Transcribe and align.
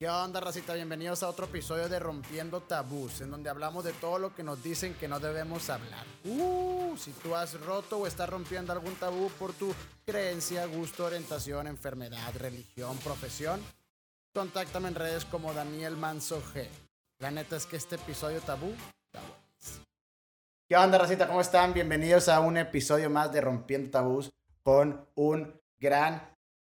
¿Qué 0.00 0.08
onda, 0.08 0.40
racita? 0.40 0.72
Bienvenidos 0.72 1.22
a 1.22 1.28
otro 1.28 1.44
episodio 1.44 1.86
de 1.86 1.98
Rompiendo 1.98 2.62
Tabús, 2.62 3.20
en 3.20 3.30
donde 3.30 3.50
hablamos 3.50 3.84
de 3.84 3.92
todo 3.92 4.18
lo 4.18 4.34
que 4.34 4.42
nos 4.42 4.62
dicen 4.62 4.94
que 4.94 5.08
no 5.08 5.20
debemos 5.20 5.68
hablar. 5.68 6.06
Uh, 6.24 6.96
si 6.96 7.10
tú 7.12 7.34
has 7.36 7.60
roto 7.60 7.98
o 7.98 8.06
estás 8.06 8.26
rompiendo 8.26 8.72
algún 8.72 8.94
tabú 8.94 9.28
por 9.38 9.52
tu 9.52 9.74
creencia, 10.06 10.64
gusto, 10.64 11.04
orientación, 11.04 11.66
enfermedad, 11.66 12.34
religión, 12.38 12.96
profesión, 13.04 13.60
contáctame 14.32 14.88
en 14.88 14.94
redes 14.94 15.26
como 15.26 15.52
Daniel 15.52 15.98
Manso 15.98 16.42
G. 16.54 16.66
La 17.18 17.30
neta 17.30 17.56
es 17.56 17.66
que 17.66 17.76
este 17.76 17.96
episodio 17.96 18.40
tabú 18.40 18.70
está 19.04 19.20
bueno. 19.20 19.84
¿Qué 20.66 20.76
onda, 20.78 20.96
racita? 20.96 21.28
¿Cómo 21.28 21.42
están? 21.42 21.74
Bienvenidos 21.74 22.30
a 22.30 22.40
un 22.40 22.56
episodio 22.56 23.10
más 23.10 23.30
de 23.32 23.42
Rompiendo 23.42 23.90
Tabús 23.90 24.30
con 24.62 25.06
un 25.14 25.60
gran, 25.78 26.26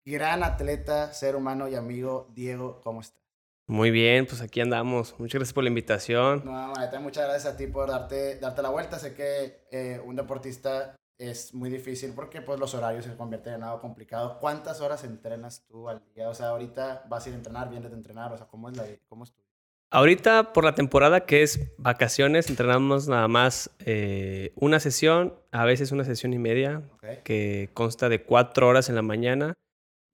gran 0.09 0.43
atleta, 0.43 1.13
ser 1.13 1.35
humano 1.35 1.67
y 1.67 1.75
amigo, 1.75 2.27
Diego. 2.33 2.81
¿Cómo 2.81 3.01
estás? 3.01 3.19
Muy 3.67 3.91
bien, 3.91 4.25
pues 4.25 4.41
aquí 4.41 4.61
andamos. 4.61 5.13
Muchas 5.19 5.35
gracias 5.35 5.53
por 5.53 5.63
la 5.63 5.69
invitación. 5.69 6.41
No, 6.43 6.51
maneta, 6.51 6.99
muchas 6.99 7.25
gracias 7.25 7.53
a 7.53 7.55
ti 7.55 7.67
por 7.67 7.89
darte, 7.89 8.39
darte 8.39 8.63
la 8.63 8.69
vuelta. 8.69 8.97
Sé 8.97 9.13
que 9.13 9.67
eh, 9.71 10.01
un 10.03 10.15
deportista 10.15 10.95
es 11.19 11.53
muy 11.53 11.69
difícil 11.69 12.13
porque 12.15 12.41
pues 12.41 12.59
los 12.59 12.73
horarios 12.73 13.05
se 13.05 13.15
convierten 13.15 13.53
en 13.53 13.63
algo 13.63 13.79
complicado. 13.79 14.39
¿Cuántas 14.39 14.81
horas 14.81 15.03
entrenas 15.03 15.65
tú 15.67 15.87
al 15.87 16.01
día? 16.15 16.29
O 16.29 16.33
sea, 16.33 16.47
ahorita 16.47 17.05
vas 17.07 17.25
a 17.25 17.29
ir 17.29 17.35
a 17.35 17.37
entrenar, 17.37 17.69
vienes 17.69 17.91
de 17.91 17.97
entrenar, 17.97 18.33
o 18.33 18.37
sea, 18.37 18.47
¿cómo 18.47 18.69
es, 18.69 18.77
la, 18.77 18.85
cómo 19.07 19.23
es 19.23 19.31
tu 19.31 19.43
Ahorita 19.91 20.53
por 20.53 20.65
la 20.65 20.75
temporada 20.75 21.25
que 21.25 21.41
es 21.41 21.71
vacaciones, 21.77 22.49
entrenamos 22.49 23.07
nada 23.07 23.27
más 23.27 23.71
eh, 23.79 24.53
una 24.55 24.79
sesión, 24.79 25.33
a 25.51 25.65
veces 25.65 25.91
una 25.91 26.03
sesión 26.03 26.31
y 26.31 26.37
media, 26.37 26.83
que 27.23 27.71
consta 27.73 28.07
de 28.07 28.23
cuatro 28.23 28.67
horas 28.67 28.89
en 28.89 28.95
la 28.95 29.01
mañana 29.01 29.57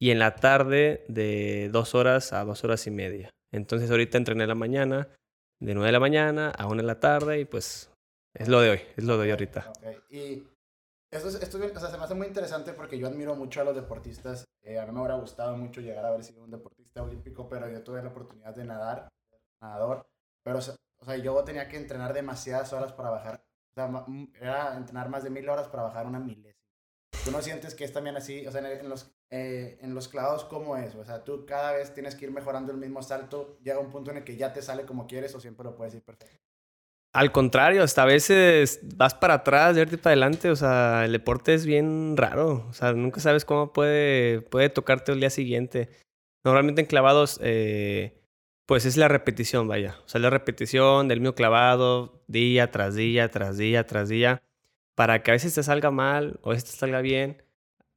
y 0.01 0.11
en 0.11 0.19
la 0.19 0.35
tarde 0.35 1.05
de 1.07 1.69
dos 1.71 1.95
horas 1.95 2.33
a 2.33 2.43
dos 2.43 2.63
horas 2.63 2.85
y 2.87 2.91
media. 2.91 3.29
Entonces 3.53 3.89
ahorita 3.89 4.17
entrené 4.17 4.43
en 4.43 4.49
la 4.49 4.55
mañana, 4.55 5.07
de 5.61 5.73
nueve 5.73 5.87
de 5.87 5.91
la 5.93 5.99
mañana 5.99 6.49
a 6.49 6.67
una 6.67 6.81
de 6.81 6.87
la 6.87 6.99
tarde 6.99 7.39
y 7.39 7.45
pues 7.45 7.89
es 8.35 8.47
lo 8.49 8.59
de 8.59 8.71
hoy, 8.71 8.79
es 8.97 9.03
lo 9.05 9.17
de 9.17 9.23
hoy 9.23 9.31
ahorita. 9.31 9.65
Ok, 9.69 10.03
Y 10.09 10.43
esto, 11.11 11.29
es- 11.29 11.35
se 11.39 11.57
me 11.97 12.03
hace 12.03 12.13
muy 12.15 12.27
interesante 12.27 12.73
porque 12.73 12.97
yo 12.99 13.07
admiro 13.07 13.35
mucho 13.35 13.61
a 13.61 13.63
los 13.63 13.75
deportistas. 13.75 14.43
Eh, 14.63 14.77
a 14.79 14.85
mí 14.85 14.91
me 14.91 14.99
hubiera 14.99 15.15
gustado 15.15 15.55
mucho 15.55 15.79
llegar 15.79 16.03
a 16.03 16.09
haber 16.09 16.23
sido 16.23 16.43
un 16.43 16.51
deportista 16.51 17.01
olímpico, 17.03 17.47
pero 17.47 17.69
yo 17.69 17.81
tuve 17.83 18.01
la 18.03 18.09
oportunidad 18.09 18.53
de 18.53 18.65
nadar, 18.65 19.07
nadador. 19.61 20.05
Pero, 20.43 20.57
o 20.59 21.05
sea, 21.05 21.17
yo 21.17 21.41
tenía 21.43 21.69
que 21.69 21.77
entrenar 21.77 22.13
demasiadas 22.13 22.73
horas 22.73 22.91
para 22.91 23.11
bajar. 23.11 23.35
O 23.37 23.73
sea, 23.79 23.87
ma- 23.87 24.03
m- 24.07 24.29
era 24.41 24.75
entrenar 24.75 25.07
más 25.09 25.23
de 25.23 25.29
mil 25.29 25.47
horas 25.47 25.67
para 25.69 25.83
bajar 25.83 26.05
una 26.07 26.19
milésima. 26.19 26.53
¿Tú 27.23 27.31
no 27.31 27.41
sientes 27.41 27.75
que 27.75 27.85
es 27.85 27.93
también 27.93 28.17
así? 28.17 28.45
O 28.47 28.51
sea, 28.51 28.67
en 28.69 28.89
los, 28.89 29.14
eh, 29.29 29.77
en 29.81 29.95
los 29.95 30.07
clavados, 30.07 30.45
¿cómo 30.45 30.77
es? 30.77 30.95
O 30.95 31.03
sea, 31.03 31.23
tú 31.23 31.45
cada 31.45 31.73
vez 31.73 31.93
tienes 31.93 32.15
que 32.15 32.25
ir 32.25 32.31
mejorando 32.31 32.71
el 32.71 32.77
mismo 32.77 33.01
salto. 33.01 33.57
Llega 33.63 33.79
un 33.79 33.89
punto 33.89 34.11
en 34.11 34.17
el 34.17 34.23
que 34.23 34.37
ya 34.37 34.53
te 34.53 34.61
sale 34.61 34.85
como 34.85 35.07
quieres 35.07 35.33
o 35.35 35.39
siempre 35.39 35.63
lo 35.63 35.75
puedes 35.75 35.95
ir 35.95 36.03
perfecto. 36.03 36.37
Al 37.13 37.31
contrario, 37.31 37.81
hasta 37.81 38.03
a 38.03 38.05
veces 38.05 38.81
vas 38.97 39.13
para 39.13 39.35
atrás 39.35 39.77
ahorita 39.77 39.97
para 39.97 40.11
adelante. 40.11 40.49
O 40.49 40.55
sea, 40.55 41.05
el 41.05 41.13
deporte 41.13 41.53
es 41.53 41.65
bien 41.65 42.17
raro. 42.17 42.65
O 42.69 42.73
sea, 42.73 42.93
nunca 42.93 43.21
sabes 43.21 43.45
cómo 43.45 43.73
puede, 43.73 44.41
puede 44.41 44.69
tocarte 44.69 45.13
el 45.13 45.21
día 45.21 45.29
siguiente. 45.29 45.89
Normalmente 46.43 46.81
en 46.81 46.87
clavados, 46.87 47.39
eh, 47.41 48.21
pues 48.65 48.85
es 48.85 48.97
la 48.97 49.07
repetición, 49.07 49.67
vaya. 49.67 49.97
O 50.05 50.09
sea, 50.09 50.19
la 50.21 50.29
repetición 50.29 51.07
del 51.07 51.21
mismo 51.21 51.35
clavado, 51.35 52.21
día 52.27 52.69
tras 52.71 52.95
día, 52.95 53.31
tras 53.31 53.57
día, 53.57 53.85
tras 53.85 54.09
día. 54.09 54.43
Para 54.93 55.23
que 55.23 55.31
a 55.31 55.35
veces 55.35 55.55
te 55.55 55.63
salga 55.63 55.91
mal, 55.91 56.39
o 56.43 56.51
a 56.51 56.53
veces 56.53 56.71
te 56.71 56.77
salga 56.77 57.01
bien, 57.01 57.44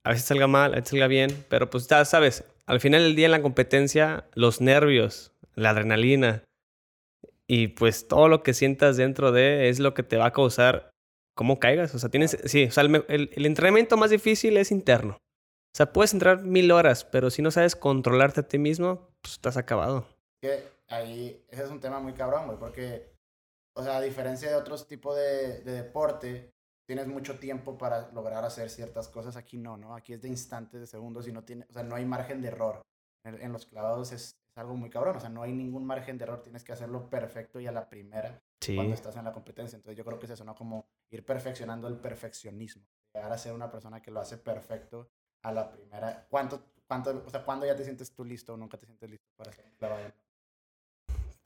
a 0.08 0.12
veces 0.12 0.26
salga 0.26 0.46
mal, 0.46 0.72
a 0.72 0.76
veces 0.76 0.90
salga 0.90 1.06
bien. 1.06 1.44
Pero 1.48 1.68
pues 1.70 1.86
ya 1.86 2.04
sabes, 2.04 2.44
al 2.66 2.80
final 2.80 3.02
del 3.02 3.14
día 3.16 3.26
en 3.26 3.32
la 3.32 3.42
competencia, 3.42 4.24
los 4.34 4.60
nervios, 4.60 5.32
la 5.54 5.70
adrenalina, 5.70 6.42
y 7.46 7.68
pues 7.68 8.08
todo 8.08 8.28
lo 8.28 8.42
que 8.42 8.54
sientas 8.54 8.96
dentro 8.96 9.32
de 9.32 9.68
es 9.68 9.78
lo 9.80 9.94
que 9.94 10.02
te 10.02 10.16
va 10.16 10.26
a 10.26 10.32
causar 10.32 10.90
cómo 11.34 11.58
caigas. 11.58 11.94
O 11.94 11.98
sea, 11.98 12.10
tienes, 12.10 12.36
sí, 12.44 12.64
o 12.64 12.70
sea, 12.70 12.82
el, 12.84 13.04
el- 13.08 13.30
el 13.34 13.46
entrenamiento 13.46 13.96
más 13.96 14.10
difícil 14.10 14.56
es 14.56 14.70
interno. 14.70 15.14
O 15.14 15.76
sea, 15.76 15.92
puedes 15.92 16.12
entrar 16.12 16.42
mil 16.42 16.70
horas, 16.72 17.04
pero 17.04 17.30
si 17.30 17.40
no 17.42 17.50
sabes 17.50 17.76
controlarte 17.76 18.40
a 18.40 18.48
ti 18.48 18.58
mismo, 18.58 19.10
pues 19.22 19.34
estás 19.34 19.56
acabado. 19.56 20.06
que 20.42 20.62
ahí 20.88 21.42
ese 21.50 21.64
es 21.64 21.70
un 21.70 21.80
tema 21.80 22.00
muy 22.00 22.12
cabrón, 22.14 22.46
güey, 22.46 22.58
porque, 22.58 23.12
o 23.76 23.82
sea, 23.82 23.98
a 23.98 24.00
diferencia 24.00 24.48
de 24.50 24.56
otros 24.56 24.86
tipos 24.88 25.16
de, 25.16 25.60
de 25.60 25.72
deporte, 25.72 26.50
tienes 26.88 27.06
mucho 27.06 27.38
tiempo 27.38 27.76
para 27.76 28.10
lograr 28.12 28.42
hacer 28.46 28.70
ciertas 28.70 29.08
cosas. 29.08 29.36
Aquí 29.36 29.58
no, 29.58 29.76
¿no? 29.76 29.94
Aquí 29.94 30.14
es 30.14 30.22
de 30.22 30.28
instantes, 30.28 30.80
de 30.80 30.86
segundos 30.86 31.28
y 31.28 31.32
no 31.32 31.44
tiene, 31.44 31.66
o 31.68 31.72
sea, 31.74 31.82
no 31.82 31.94
hay 31.94 32.06
margen 32.06 32.40
de 32.40 32.48
error. 32.48 32.80
En, 33.24 33.40
en 33.42 33.52
los 33.52 33.66
clavados 33.66 34.10
es, 34.12 34.38
es 34.48 34.56
algo 34.56 34.74
muy 34.74 34.88
cabrón, 34.88 35.16
o 35.16 35.20
sea, 35.20 35.28
no 35.28 35.42
hay 35.42 35.52
ningún 35.52 35.84
margen 35.84 36.16
de 36.16 36.24
error, 36.24 36.42
tienes 36.42 36.64
que 36.64 36.72
hacerlo 36.72 37.10
perfecto 37.10 37.60
y 37.60 37.66
a 37.66 37.72
la 37.72 37.88
primera 37.88 38.40
Sí. 38.60 38.74
cuando 38.74 38.94
estás 38.94 39.14
en 39.16 39.24
la 39.24 39.32
competencia. 39.34 39.76
Entonces 39.76 39.98
yo 39.98 40.04
creo 40.04 40.18
que 40.18 40.24
es 40.26 40.32
eso, 40.32 40.44
¿no? 40.44 40.54
Como 40.54 40.86
ir 41.10 41.24
perfeccionando 41.26 41.88
el 41.88 41.96
perfeccionismo, 41.98 42.82
llegar 43.12 43.30
a 43.30 43.36
ser 43.38 43.52
una 43.52 43.70
persona 43.70 44.00
que 44.00 44.10
lo 44.10 44.20
hace 44.20 44.38
perfecto 44.38 45.10
a 45.42 45.52
la 45.52 45.70
primera. 45.70 46.26
¿Cuánto, 46.30 46.62
cuánto, 46.86 47.22
o 47.26 47.30
sea, 47.30 47.44
cuándo 47.44 47.66
ya 47.66 47.76
te 47.76 47.84
sientes 47.84 48.10
tú 48.12 48.24
listo 48.24 48.54
o 48.54 48.56
nunca 48.56 48.78
te 48.78 48.86
sientes 48.86 49.10
listo 49.10 49.28
para 49.36 49.50
hacer 49.50 49.66
un 49.66 49.72
clavado? 49.76 50.10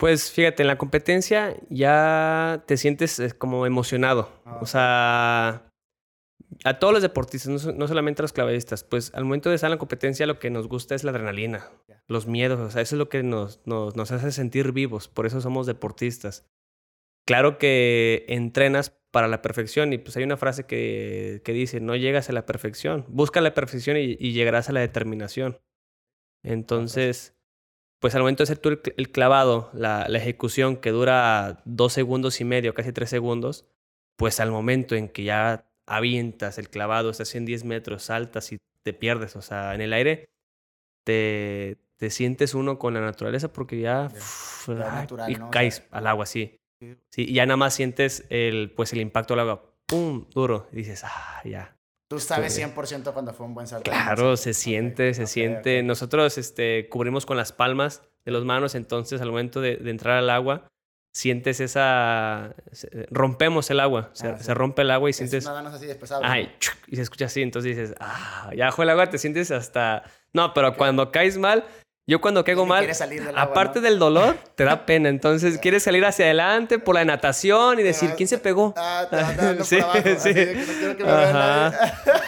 Pues 0.02 0.32
fíjate, 0.32 0.64
en 0.64 0.66
la 0.66 0.78
competencia 0.78 1.54
ya 1.70 2.64
te 2.66 2.76
sientes 2.76 3.20
eh, 3.20 3.30
como 3.38 3.66
emocionado. 3.66 4.32
Ah, 4.44 4.58
O 4.60 4.66
sea, 4.66 5.68
a 6.64 6.78
todos 6.80 6.92
los 6.92 7.02
deportistas, 7.02 7.48
no, 7.52 7.58
so- 7.60 7.72
no 7.72 7.86
solamente 7.86 8.20
a 8.20 8.24
los 8.24 8.32
clavadistas, 8.32 8.82
pues 8.82 9.14
al 9.14 9.22
momento 9.22 9.48
de 9.48 9.54
estar 9.54 9.68
en 9.68 9.76
la 9.76 9.78
competencia 9.78 10.26
lo 10.26 10.40
que 10.40 10.50
nos 10.50 10.66
gusta 10.66 10.96
es 10.96 11.04
la 11.04 11.12
adrenalina, 11.12 11.70
los 12.08 12.26
miedos, 12.26 12.58
o 12.58 12.68
sea, 12.68 12.82
eso 12.82 12.96
es 12.96 12.98
lo 12.98 13.08
que 13.08 13.22
nos, 13.22 13.60
nos, 13.64 13.94
nos 13.94 14.10
hace 14.10 14.32
sentir 14.32 14.72
vivos, 14.72 15.06
por 15.06 15.24
eso 15.24 15.40
somos 15.40 15.68
deportistas. 15.68 16.46
Claro 17.24 17.56
que 17.58 18.24
entrenas 18.26 18.98
para 19.12 19.28
la 19.28 19.40
perfección 19.40 19.92
y 19.92 19.98
pues 19.98 20.16
hay 20.16 20.24
una 20.24 20.36
frase 20.36 20.64
que, 20.66 21.42
que 21.44 21.52
dice, 21.52 21.78
no 21.78 21.94
llegas 21.94 22.28
a 22.28 22.32
la 22.32 22.44
perfección, 22.44 23.04
busca 23.06 23.40
la 23.40 23.54
perfección 23.54 23.96
y, 23.98 24.16
y 24.18 24.32
llegarás 24.32 24.68
a 24.68 24.72
la 24.72 24.80
determinación. 24.80 25.60
Entonces, 26.44 27.36
pues 28.02 28.14
al 28.14 28.20
momento 28.20 28.42
de 28.42 28.44
hacer 28.44 28.58
tú 28.58 28.68
el, 28.68 28.82
cl- 28.82 28.94
el 28.98 29.10
clavado, 29.10 29.70
la, 29.72 30.06
la 30.08 30.18
ejecución 30.18 30.76
que 30.76 30.90
dura 30.90 31.62
dos 31.64 31.94
segundos 31.94 32.40
y 32.40 32.44
medio, 32.44 32.74
casi 32.74 32.92
tres 32.92 33.08
segundos, 33.08 33.64
pues 34.16 34.40
al 34.40 34.50
momento 34.50 34.94
en 34.94 35.08
que 35.08 35.24
ya 35.24 35.64
avientas 35.86 36.58
el 36.58 36.68
clavado, 36.68 37.08
estás 37.10 37.34
en 37.34 37.46
10 37.46 37.64
metros, 37.64 38.02
saltas 38.02 38.52
y 38.52 38.58
te 38.82 38.92
pierdes, 38.92 39.36
o 39.36 39.42
sea, 39.42 39.74
en 39.74 39.80
el 39.80 39.92
aire, 39.94 40.28
te, 41.04 41.78
te 41.96 42.10
sientes 42.10 42.54
uno 42.54 42.78
con 42.78 42.94
la 42.94 43.00
naturaleza 43.00 43.52
porque 43.52 43.80
ya, 43.80 44.08
natural, 44.68 45.30
y 45.30 45.34
¿no? 45.36 45.48
O 45.48 45.50
caes 45.50 45.76
sea, 45.76 45.86
al 45.92 46.06
agua. 46.06 46.26
Sí. 46.26 46.58
Sí, 47.10 47.22
y 47.28 47.34
ya 47.34 47.46
nada 47.46 47.56
más 47.56 47.74
sientes 47.74 48.24
el, 48.28 48.72
pues 48.74 48.92
el 48.92 49.00
impacto 49.00 49.34
del 49.34 49.40
agua, 49.40 49.62
pum, 49.86 50.26
duro, 50.30 50.68
y 50.72 50.76
dices, 50.76 51.02
ah, 51.04 51.40
ya. 51.44 51.76
Tú 52.12 52.20
sabes 52.20 52.58
Estuve- 52.58 52.74
100% 52.74 53.12
cuando 53.14 53.32
fue 53.32 53.46
un 53.46 53.54
buen 53.54 53.66
salto. 53.66 53.90
Claro, 53.90 54.36
se 54.36 54.52
siente, 54.52 55.14
se 55.14 55.22
ok, 55.22 55.28
siente. 55.28 55.78
ok. 55.80 55.86
Nosotros 55.86 56.36
este, 56.36 56.86
cubrimos 56.90 57.24
con 57.24 57.38
las 57.38 57.52
palmas 57.52 58.02
de 58.26 58.32
las 58.32 58.44
manos, 58.44 58.74
entonces 58.74 59.22
al 59.22 59.30
momento 59.30 59.62
de, 59.62 59.76
de 59.76 59.90
entrar 59.90 60.18
al 60.18 60.28
agua, 60.28 60.68
sientes 61.14 61.60
esa... 61.60 62.54
se- 62.70 63.06
Rompemos 63.10 63.70
el 63.70 63.80
agua, 63.80 64.10
se, 64.12 64.28
Ah, 64.28 64.36
sí. 64.38 64.44
se 64.44 64.52
rompe 64.52 64.82
el 64.82 64.90
agua 64.90 65.08
y 65.08 65.12
Es 65.12 65.16
sientes... 65.16 65.46
así 65.46 65.86
despesado. 65.86 66.20
Ay, 66.22 66.54
chuc, 66.58 66.74
y 66.86 66.96
se 66.96 67.02
escucha 67.02 67.24
así, 67.24 67.40
entonces 67.40 67.76
dices, 67.76 67.94
ah, 67.98 68.50
ya 68.54 68.66
bajo 68.66 68.82
el 68.82 68.90
agua, 68.90 69.08
te 69.08 69.16
sientes 69.16 69.50
hasta... 69.50 70.02
No, 70.34 70.52
pero 70.52 70.76
cuando 70.76 71.10
caes 71.12 71.38
mal, 71.38 71.64
yo 72.06 72.20
cuando 72.20 72.42
caigo 72.44 72.66
mal, 72.66 72.80
Quieres 72.80 72.98
salir 72.98 73.20
del 73.24 73.36
agua, 73.38 73.42
aparte 73.52 73.78
¿no? 73.80 73.84
del 73.86 73.98
dolor, 73.98 74.36
te 74.56 74.64
da 74.64 74.84
pena, 74.86 75.08
entonces 75.08 75.58
quieres 75.62 75.82
salir 75.84 76.04
hacia 76.04 76.24
adelante 76.24 76.78
por 76.78 76.94
la 76.96 77.04
natación 77.04 77.78
y 77.78 77.82
decir, 77.82 78.10
¿quién 78.16 78.28
se 78.28 78.38
pegó? 78.38 78.74
Ah, 78.76 79.06
Sí, 79.62 79.78
sí. 80.18 80.34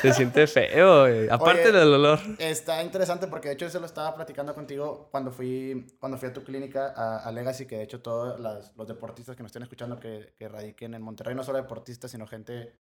Se 0.03 0.13
siente 0.13 0.47
feo, 0.47 1.01
güey. 1.03 1.29
aparte 1.29 1.69
Oye, 1.69 1.73
del 1.79 1.91
dolor. 1.91 2.19
Está 2.39 2.83
interesante 2.83 3.27
porque 3.27 3.49
de 3.49 3.55
hecho 3.55 3.67
eso 3.67 3.81
lo 3.81 3.87
estaba 3.87 4.15
platicando 4.15 4.55
contigo 4.55 5.09
cuando 5.11 5.31
fui, 5.31 5.87
cuando 5.99 6.19
fui 6.19 6.29
a 6.29 6.33
tu 6.33 6.45
clínica 6.45 6.93
a, 6.97 7.19
a 7.19 7.33
Legacy, 7.33 7.67
que 7.67 7.77
de 7.79 7.83
hecho 7.85 8.01
todos 8.01 8.39
las- 8.41 8.73
los 8.77 8.87
deportistas 8.89 9.37
que 9.37 9.43
nos 9.43 9.51
estén 9.51 9.63
escuchando 9.63 9.99
que, 9.99 10.35
que 10.37 10.49
radiquen 10.49 10.95
en 10.95 11.03
Monterrey, 11.03 11.35
no 11.35 11.43
solo 11.43 11.59
deportistas, 11.59 12.11
sino 12.11 12.27
gente, 12.27 12.77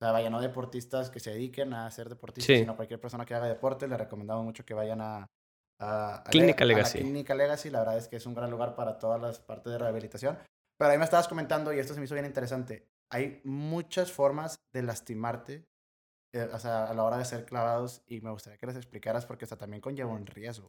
o 0.00 0.04
sea, 0.04 0.12
vaya, 0.12 0.30
no 0.30 0.40
deportistas 0.40 1.10
que 1.10 1.20
se 1.20 1.30
dediquen 1.30 1.72
a 1.74 1.90
ser 1.90 2.08
deportistas, 2.08 2.46
Sí. 2.46 2.60
sino 2.60 2.76
cualquier 2.76 3.00
persona 3.00 3.24
que 3.24 3.34
haga 3.34 3.46
deporte, 3.46 3.86
le 3.88 3.96
recomendamos 3.96 4.44
mucho 4.44 4.64
que 4.64 4.74
vayan 4.74 5.00
a... 5.00 5.26
a- 5.80 6.16
a 6.20 6.24
Clínica 6.24 6.64
Lega- 6.64 6.80
a 6.80 6.82
la 6.82 6.88
Legacy. 6.88 6.98
Clínica 7.00 7.34
Legacy, 7.34 7.70
la 7.70 7.80
verdad 7.80 7.98
es 7.98 8.08
que 8.08 8.16
es 8.16 8.26
un 8.26 8.34
gran 8.34 8.50
lugar 8.50 8.74
para 8.74 8.98
todas 8.98 9.20
las 9.20 9.38
partes 9.40 9.72
de 9.72 9.78
rehabilitación. 9.78 10.38
Pero 10.78 10.90
ahí 10.92 10.98
me 10.98 11.04
estabas 11.04 11.28
comentando, 11.28 11.72
y 11.72 11.78
esto 11.78 11.94
se 11.94 12.00
me 12.00 12.04
hizo 12.06 12.14
bien 12.14 12.26
interesante, 12.26 12.86
hay 13.10 13.40
muchas 13.44 14.12
formas 14.12 14.60
de 14.72 14.82
lastimarte 14.82 15.64
eh, 16.34 16.46
o 16.52 16.58
sea, 16.58 16.84
a 16.84 16.92
la 16.94 17.04
hora 17.04 17.16
de 17.16 17.24
ser 17.24 17.46
clavados 17.46 18.02
y 18.06 18.20
me 18.20 18.30
gustaría 18.30 18.58
que 18.58 18.66
les 18.66 18.76
explicaras 18.76 19.24
porque 19.24 19.46
hasta 19.46 19.56
también 19.56 19.80
conlleva 19.80 20.10
un 20.12 20.26
riesgo. 20.26 20.68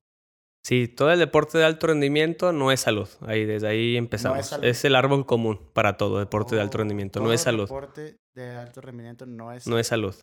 Sí, 0.66 0.88
todo 0.88 1.12
el 1.12 1.20
deporte 1.20 1.58
de 1.58 1.66
alto 1.66 1.88
rendimiento 1.88 2.54
no 2.54 2.72
es 2.72 2.80
salud. 2.80 3.10
Ahí, 3.28 3.44
desde 3.46 3.68
ahí 3.68 3.98
empezamos. 3.98 4.46
salud. 4.46 4.64
es, 4.66 4.86
el 4.86 4.96
árbol 4.96 5.26
común 5.26 5.70
para 5.74 5.98
todo 5.98 6.20
deporte 6.20 6.56
de 6.56 6.62
alto 6.62 6.78
rendimiento. 6.78 7.20
No 7.20 7.34
es 7.34 7.42
salud. 7.42 7.64
deporte 7.64 8.16
de 8.36 8.52
alto 8.56 8.80
rendimiento 8.80 9.26
no 9.26 9.52
es 9.52 9.68
No 9.68 9.78
es 9.78 9.88
salud. 9.88 10.16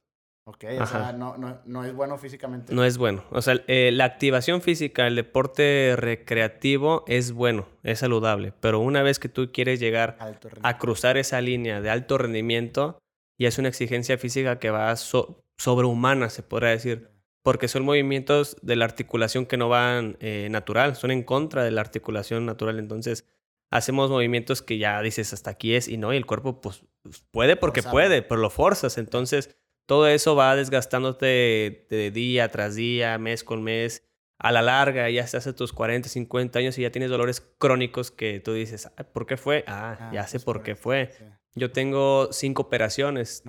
Ok, 0.49 0.65
o 0.81 0.87
sea, 0.87 1.13
no, 1.13 1.37
no, 1.37 1.59
no, 1.65 1.85
es 1.85 1.93
bueno 1.93 2.19
físicamente. 2.19 2.73
No 2.73 2.85
es 2.85 2.99
bueno. 2.99 3.25
O 3.31 3.43
sea, 3.43 3.65
eh, 3.67 3.91
la 3.93 4.05
activación 4.05 4.63
física, 4.63 5.09
el 5.09 5.17
deporte 5.17 5.95
recreativo 5.97 7.03
es 7.09 7.33
bueno, 7.33 7.67
es 7.83 7.99
saludable. 7.99 8.53
Pero 8.61 8.79
una 8.79 9.03
vez 9.03 9.19
que 9.19 9.29
tú 9.29 9.51
quieres 9.51 9.81
llegar 9.81 10.17
a 10.63 10.79
cruzar 10.79 11.17
esa 11.17 11.41
línea 11.41 11.81
de 11.81 11.91
alto 11.91 12.17
rendimiento, 12.17 13.01
ya 13.41 13.49
es 13.49 13.59
una 13.59 13.67
exigencia 13.67 14.19
física 14.19 14.61
que 14.61 14.71
va 14.71 14.95
sobrehumana, 14.95 16.31
se 16.31 16.45
podría 16.45 16.71
decir. 16.71 17.11
Porque 17.43 17.67
son 17.67 17.85
movimientos 17.85 18.57
de 18.63 18.77
la 18.77 18.85
articulación 18.85 19.47
que 19.47 19.57
no 19.57 19.69
van 19.69 20.17
eh, 20.21 20.47
natural, 20.49 20.95
son 20.95 21.11
en 21.11 21.25
contra 21.25 21.65
de 21.65 21.73
la 21.73 21.81
articulación 21.81 22.47
natural. 22.47 22.79
Entonces, 22.79 23.25
hacemos 23.73 24.11
movimientos 24.11 24.63
que 24.63 24.79
ya 24.79 25.03
dices 25.03 25.33
hasta 25.33 25.51
aquí 25.51 25.75
es 25.75 25.89
y 25.89 25.97
no, 25.97 26.15
y 26.15 26.17
el 26.17 26.25
cuerpo 26.25 26.61
pues 26.61 26.85
puede 27.33 27.57
porque 27.57 27.83
puede, 27.83 28.23
pero 28.23 28.41
lo 28.41 28.51
forzas. 28.51 28.97
Entonces 28.97 29.57
todo 29.87 30.09
eso 30.09 30.35
va 30.35 30.57
desgastándote 30.57 31.87
de, 31.89 32.11
día 32.13 32.49
tras 32.51 32.75
día, 32.75 33.19
mes 33.19 33.45
con 33.45 33.63
mes. 33.63 34.03
A 34.39 34.53
la 34.53 34.61
larga 34.61 35.09
ya 35.09 35.23
estás 35.23 35.47
a 35.47 35.55
tus 35.55 35.73
40, 35.73 36.09
50 36.09 36.59
años 36.59 36.79
y 36.79 36.83
ya 36.83 36.91
tienes 36.91 37.09
dolores 37.09 37.41
crónicos 37.59 38.11
que 38.11 38.41
tú 38.41 38.53
dices, 38.53 38.91
¿por 39.15 39.27
qué 39.27 39.39
fue? 39.39 39.65
Ah, 39.67 39.97
ah 39.99 40.11
ya 40.13 40.27
sé 40.27 40.41
por 40.41 40.63
qué 40.63 40.77
fue. 40.77 41.11
Yo 41.55 41.73
tengo 41.73 42.29
cinco 42.33 42.63
operaciones, 42.63 43.43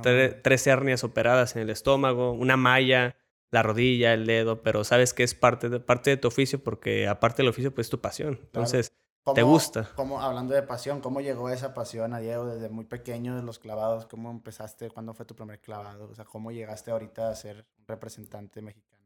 tres 0.43 0.65
hernias 0.67 1.03
operadas 1.03 1.57
en 1.57 1.63
el 1.63 1.69
estómago, 1.69 2.31
una 2.31 2.55
malla, 2.55 3.17
la 3.51 3.63
rodilla, 3.63 4.13
el 4.13 4.25
dedo, 4.25 4.61
pero 4.61 4.85
sabes 4.85 5.13
que 5.13 5.23
es 5.23 5.35
parte 5.35 5.67
de, 5.67 5.81
parte 5.81 6.11
de 6.11 6.17
tu 6.17 6.29
oficio 6.29 6.63
porque 6.63 7.07
aparte 7.07 7.41
del 7.41 7.49
oficio 7.49 7.73
pues 7.73 7.87
es 7.87 7.91
tu 7.91 7.99
pasión. 7.99 8.39
Entonces... 8.43 8.93
¿Te 9.33 9.43
gusta? 9.43 9.89
Cómo, 9.95 10.21
hablando 10.21 10.53
de 10.53 10.63
pasión, 10.63 11.01
¿cómo 11.01 11.21
llegó 11.21 11.49
esa 11.49 11.73
pasión 11.73 12.13
a 12.13 12.19
Diego 12.19 12.45
desde 12.45 12.69
muy 12.69 12.85
pequeño 12.85 13.35
de 13.35 13.43
los 13.43 13.59
clavados? 13.59 14.05
¿Cómo 14.05 14.31
empezaste? 14.31 14.89
¿Cuándo 14.89 15.13
fue 15.13 15.25
tu 15.25 15.35
primer 15.35 15.59
clavado? 15.59 16.09
O 16.09 16.15
sea, 16.15 16.25
¿cómo 16.25 16.51
llegaste 16.51 16.91
ahorita 16.91 17.29
a 17.29 17.35
ser 17.35 17.65
representante 17.87 18.61
mexicano? 18.61 18.97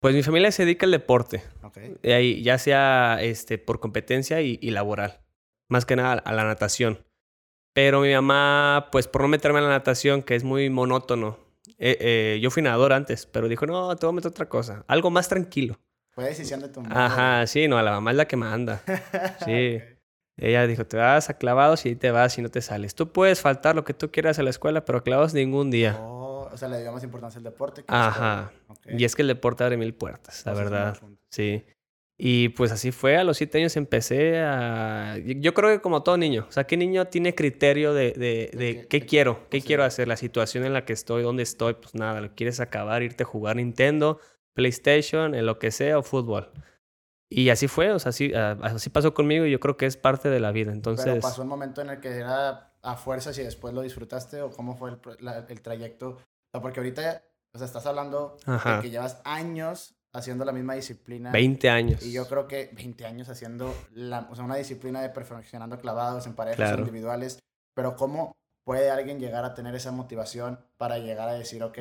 Pues 0.00 0.14
mi 0.14 0.22
familia 0.22 0.52
se 0.52 0.64
dedica 0.64 0.84
al 0.84 0.92
deporte. 0.92 1.42
Okay. 1.62 1.96
Ahí, 2.12 2.42
ya 2.42 2.58
sea 2.58 3.18
este, 3.22 3.56
por 3.56 3.80
competencia 3.80 4.42
y, 4.42 4.58
laboral. 4.70 5.20
Más 5.68 5.86
que 5.86 5.96
nada 5.96 6.14
a 6.14 6.32
la 6.32 6.44
natación. 6.44 7.06
Pero 7.72 8.02
mi 8.02 8.12
mamá, 8.12 8.88
pues 8.92 9.08
por 9.08 9.22
no 9.22 9.28
meterme 9.28 9.60
en 9.60 9.64
la 9.64 9.70
natación, 9.70 10.22
que 10.22 10.34
es 10.34 10.44
muy 10.44 10.68
monótono. 10.68 11.38
Eh, 11.78 11.96
eh, 12.00 12.40
yo 12.42 12.50
fui 12.50 12.62
nadador 12.62 12.92
antes, 12.92 13.26
pero 13.26 13.48
dijo, 13.48 13.66
no, 13.66 13.96
te 13.96 14.04
voy 14.04 14.12
a 14.12 14.16
meter 14.16 14.30
otra 14.30 14.48
cosa. 14.48 14.84
Algo 14.88 15.10
más 15.10 15.28
tranquilo. 15.28 15.78
Fue 16.14 16.24
decisión 16.24 16.60
de 16.60 16.68
tu 16.68 16.80
mamá. 16.80 17.06
Ajá, 17.06 17.46
sí, 17.46 17.66
no, 17.66 17.80
la 17.82 17.90
mamá 17.90 18.12
es 18.12 18.16
la 18.16 18.26
que 18.26 18.36
manda. 18.36 18.82
Sí. 19.44 19.80
Ella 20.36 20.66
dijo, 20.66 20.84
te 20.84 20.96
vas 20.96 21.30
a 21.30 21.38
clavados 21.38 21.86
y 21.86 21.94
te 21.94 22.10
vas 22.10 22.36
y 22.38 22.42
no 22.42 22.48
te 22.48 22.60
sales. 22.60 22.96
Tú 22.96 23.12
puedes 23.12 23.40
faltar 23.40 23.76
lo 23.76 23.84
que 23.84 23.94
tú 23.94 24.10
quieras 24.10 24.38
a 24.40 24.42
la 24.42 24.50
escuela, 24.50 24.84
pero 24.84 25.02
clavados 25.04 25.32
ningún 25.32 25.70
día. 25.70 25.96
Oh, 26.00 26.48
o 26.52 26.56
sea, 26.56 26.68
le 26.68 26.80
dio 26.80 26.90
más 26.92 27.04
importancia 27.04 27.38
al 27.38 27.44
deporte. 27.44 27.84
Ajá. 27.86 28.52
Y 28.88 29.04
es 29.04 29.14
que 29.14 29.22
el 29.22 29.28
deporte 29.28 29.62
abre 29.62 29.76
mil 29.76 29.94
puertas, 29.94 30.44
la 30.44 30.54
verdad. 30.54 30.98
Sí. 31.30 31.64
Y 32.16 32.50
pues 32.50 32.70
así 32.70 32.92
fue, 32.92 33.16
a 33.16 33.24
los 33.24 33.36
siete 33.36 33.58
años 33.58 33.76
empecé 33.76 34.38
a... 34.38 35.16
Yo 35.18 35.52
creo 35.52 35.70
que 35.70 35.80
como 35.80 36.04
todo 36.04 36.16
niño, 36.16 36.46
o 36.48 36.52
sea, 36.52 36.64
¿qué 36.64 36.76
niño 36.76 37.06
tiene 37.06 37.34
criterio 37.34 37.92
de, 37.92 38.12
de, 38.12 38.50
de 38.56 38.86
qué, 38.88 39.00
quiero? 39.00 39.48
¿Qué 39.50 39.60
quiero 39.60 39.82
hacer? 39.82 40.06
La 40.06 40.16
situación 40.16 40.64
en 40.64 40.72
la 40.72 40.84
que 40.84 40.92
estoy, 40.92 41.24
dónde 41.24 41.42
estoy, 41.42 41.74
pues 41.74 41.94
nada, 41.94 42.20
lo 42.20 42.32
quieres 42.34 42.60
acabar, 42.60 43.02
irte 43.02 43.24
a 43.24 43.26
jugar 43.26 43.56
Nintendo, 43.56 44.20
PlayStation, 44.54 45.34
en 45.34 45.46
lo 45.46 45.58
que 45.58 45.70
sea, 45.70 45.98
o 45.98 46.02
fútbol. 46.02 46.50
Y 47.28 47.50
así 47.50 47.68
fue, 47.68 47.90
o 47.92 47.98
sea, 47.98 48.10
así, 48.10 48.32
así 48.34 48.90
pasó 48.90 49.12
conmigo 49.12 49.44
y 49.44 49.50
yo 49.50 49.60
creo 49.60 49.76
que 49.76 49.86
es 49.86 49.96
parte 49.96 50.28
de 50.28 50.40
la 50.40 50.52
vida. 50.52 50.72
Entonces... 50.72 51.06
Pero 51.06 51.20
pasó 51.20 51.42
un 51.42 51.48
momento 51.48 51.80
en 51.82 51.90
el 51.90 52.00
que 52.00 52.10
era 52.10 52.74
a 52.82 52.96
fuerzas 52.96 53.36
y 53.38 53.42
después 53.42 53.74
lo 53.74 53.82
disfrutaste 53.82 54.42
o 54.42 54.50
cómo 54.50 54.76
fue 54.76 54.90
el, 54.90 54.98
el 55.48 55.60
trayecto. 55.60 56.10
O 56.10 56.18
sea, 56.52 56.60
porque 56.60 56.80
ahorita, 56.80 57.22
o 57.52 57.58
sea, 57.58 57.66
estás 57.66 57.86
hablando 57.86 58.36
de 58.46 58.82
que 58.82 58.90
llevas 58.90 59.20
años 59.24 59.96
haciendo 60.12 60.44
la 60.44 60.52
misma 60.52 60.74
disciplina. 60.74 61.32
20 61.32 61.70
años. 61.70 62.02
Y 62.06 62.12
yo 62.12 62.28
creo 62.28 62.46
que 62.46 62.70
20 62.72 63.04
años 63.04 63.28
haciendo 63.28 63.74
la, 63.92 64.28
o 64.30 64.36
sea, 64.36 64.44
una 64.44 64.56
disciplina 64.56 65.02
de 65.02 65.08
perfeccionando 65.08 65.78
clavados 65.80 66.26
en 66.26 66.34
parejas 66.34 66.78
individuales. 66.78 67.40
Pero 67.74 67.96
¿cómo 67.96 68.36
puede 68.64 68.90
alguien 68.90 69.18
llegar 69.18 69.44
a 69.44 69.54
tener 69.54 69.74
esa 69.74 69.90
motivación 69.90 70.60
para 70.76 70.98
llegar 70.98 71.28
a 71.28 71.34
decir, 71.34 71.62
ok, 71.62 71.78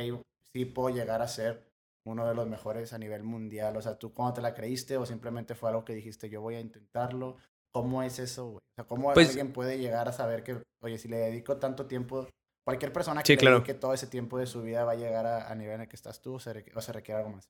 sí 0.51 0.65
puedo 0.65 0.95
llegar 0.95 1.21
a 1.21 1.27
ser 1.27 1.72
uno 2.05 2.27
de 2.27 2.35
los 2.35 2.47
mejores 2.47 2.93
a 2.93 2.97
nivel 2.97 3.23
mundial? 3.23 3.75
O 3.77 3.81
sea, 3.81 3.97
¿tú 3.97 4.13
cómo 4.13 4.33
te 4.33 4.41
la 4.41 4.53
creíste 4.53 4.97
o 4.97 5.05
simplemente 5.05 5.55
fue 5.55 5.69
algo 5.69 5.85
que 5.85 5.93
dijiste, 5.93 6.29
yo 6.29 6.41
voy 6.41 6.55
a 6.55 6.59
intentarlo? 6.59 7.37
¿Cómo 7.71 8.03
es 8.03 8.19
eso, 8.19 8.45
güey? 8.45 8.57
O 8.57 8.75
sea, 8.75 8.85
¿cómo 8.85 9.13
pues 9.13 9.29
alguien 9.29 9.51
puede 9.51 9.79
llegar 9.79 10.07
a 10.07 10.13
saber 10.13 10.43
que, 10.43 10.61
oye, 10.81 10.97
si 10.97 11.07
le 11.07 11.17
dedico 11.17 11.57
tanto 11.57 11.85
tiempo, 11.87 12.27
cualquier 12.65 12.93
persona 12.93 13.23
que 13.23 13.35
dedique 13.35 13.73
todo 13.73 13.93
ese 13.93 14.07
tiempo 14.07 14.37
de 14.37 14.45
su 14.45 14.61
vida 14.61 14.83
va 14.83 14.91
a 14.91 14.95
llegar 14.95 15.25
a, 15.25 15.53
nivel 15.55 15.75
en 15.75 15.81
el 15.81 15.87
que 15.87 15.95
estás 15.95 16.21
tú 16.21 16.35
o 16.35 16.39
se, 16.39 16.53
requiere 16.53 17.19
algo 17.19 17.31
más? 17.31 17.45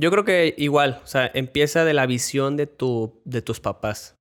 Yo 0.00 0.10
creo 0.10 0.24
que 0.24 0.54
igual, 0.56 1.00
o 1.02 1.06
sea, 1.06 1.30
empieza 1.34 1.84
de 1.84 1.94
la 1.94 2.06
visión 2.06 2.56
de, 2.56 2.66
tu, 2.66 3.20
de 3.24 3.42
tus 3.42 3.60
papás. 3.60 4.16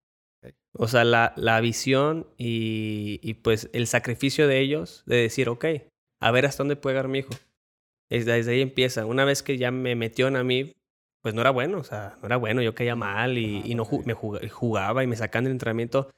O 0.75 0.87
sea, 0.87 1.03
la, 1.03 1.33
la 1.35 1.61
visión 1.61 2.27
y, 2.37 3.19
y, 3.21 3.35
pues 3.35 3.69
el 3.73 3.85
sacrificio 3.85 4.47
de 4.47 4.59
ellos 4.59 5.03
de 5.05 5.17
decir, 5.17 5.49
ok, 5.49 5.65
a 6.19 6.31
ver 6.31 6.47
hasta 6.47 6.63
dónde 6.63 6.75
puede 6.75 6.95
llegar 6.95 7.09
mi 7.09 7.19
hijo. 7.19 7.33
Desde 8.19 8.51
ahí 8.51 8.61
empieza. 8.61 9.05
Una 9.05 9.25
vez 9.25 9.43
que 9.43 9.57
ya 9.57 9.71
me 9.71 9.95
metió 9.95 10.27
a 10.27 10.43
mí, 10.43 10.73
pues 11.21 11.33
no 11.33 11.41
era 11.41 11.51
bueno, 11.51 11.79
o 11.79 11.83
sea, 11.83 12.17
no 12.21 12.27
era 12.27 12.37
bueno, 12.37 12.61
yo 12.61 12.75
caía 12.75 12.95
mal 12.95 13.37
y, 13.37 13.61
y 13.65 13.75
no 13.75 13.87
me 14.05 14.13
jugaba 14.13 15.03
y 15.03 15.07
me 15.07 15.15
sacaban 15.15 15.45
del 15.45 15.53
entrenamiento. 15.53 16.09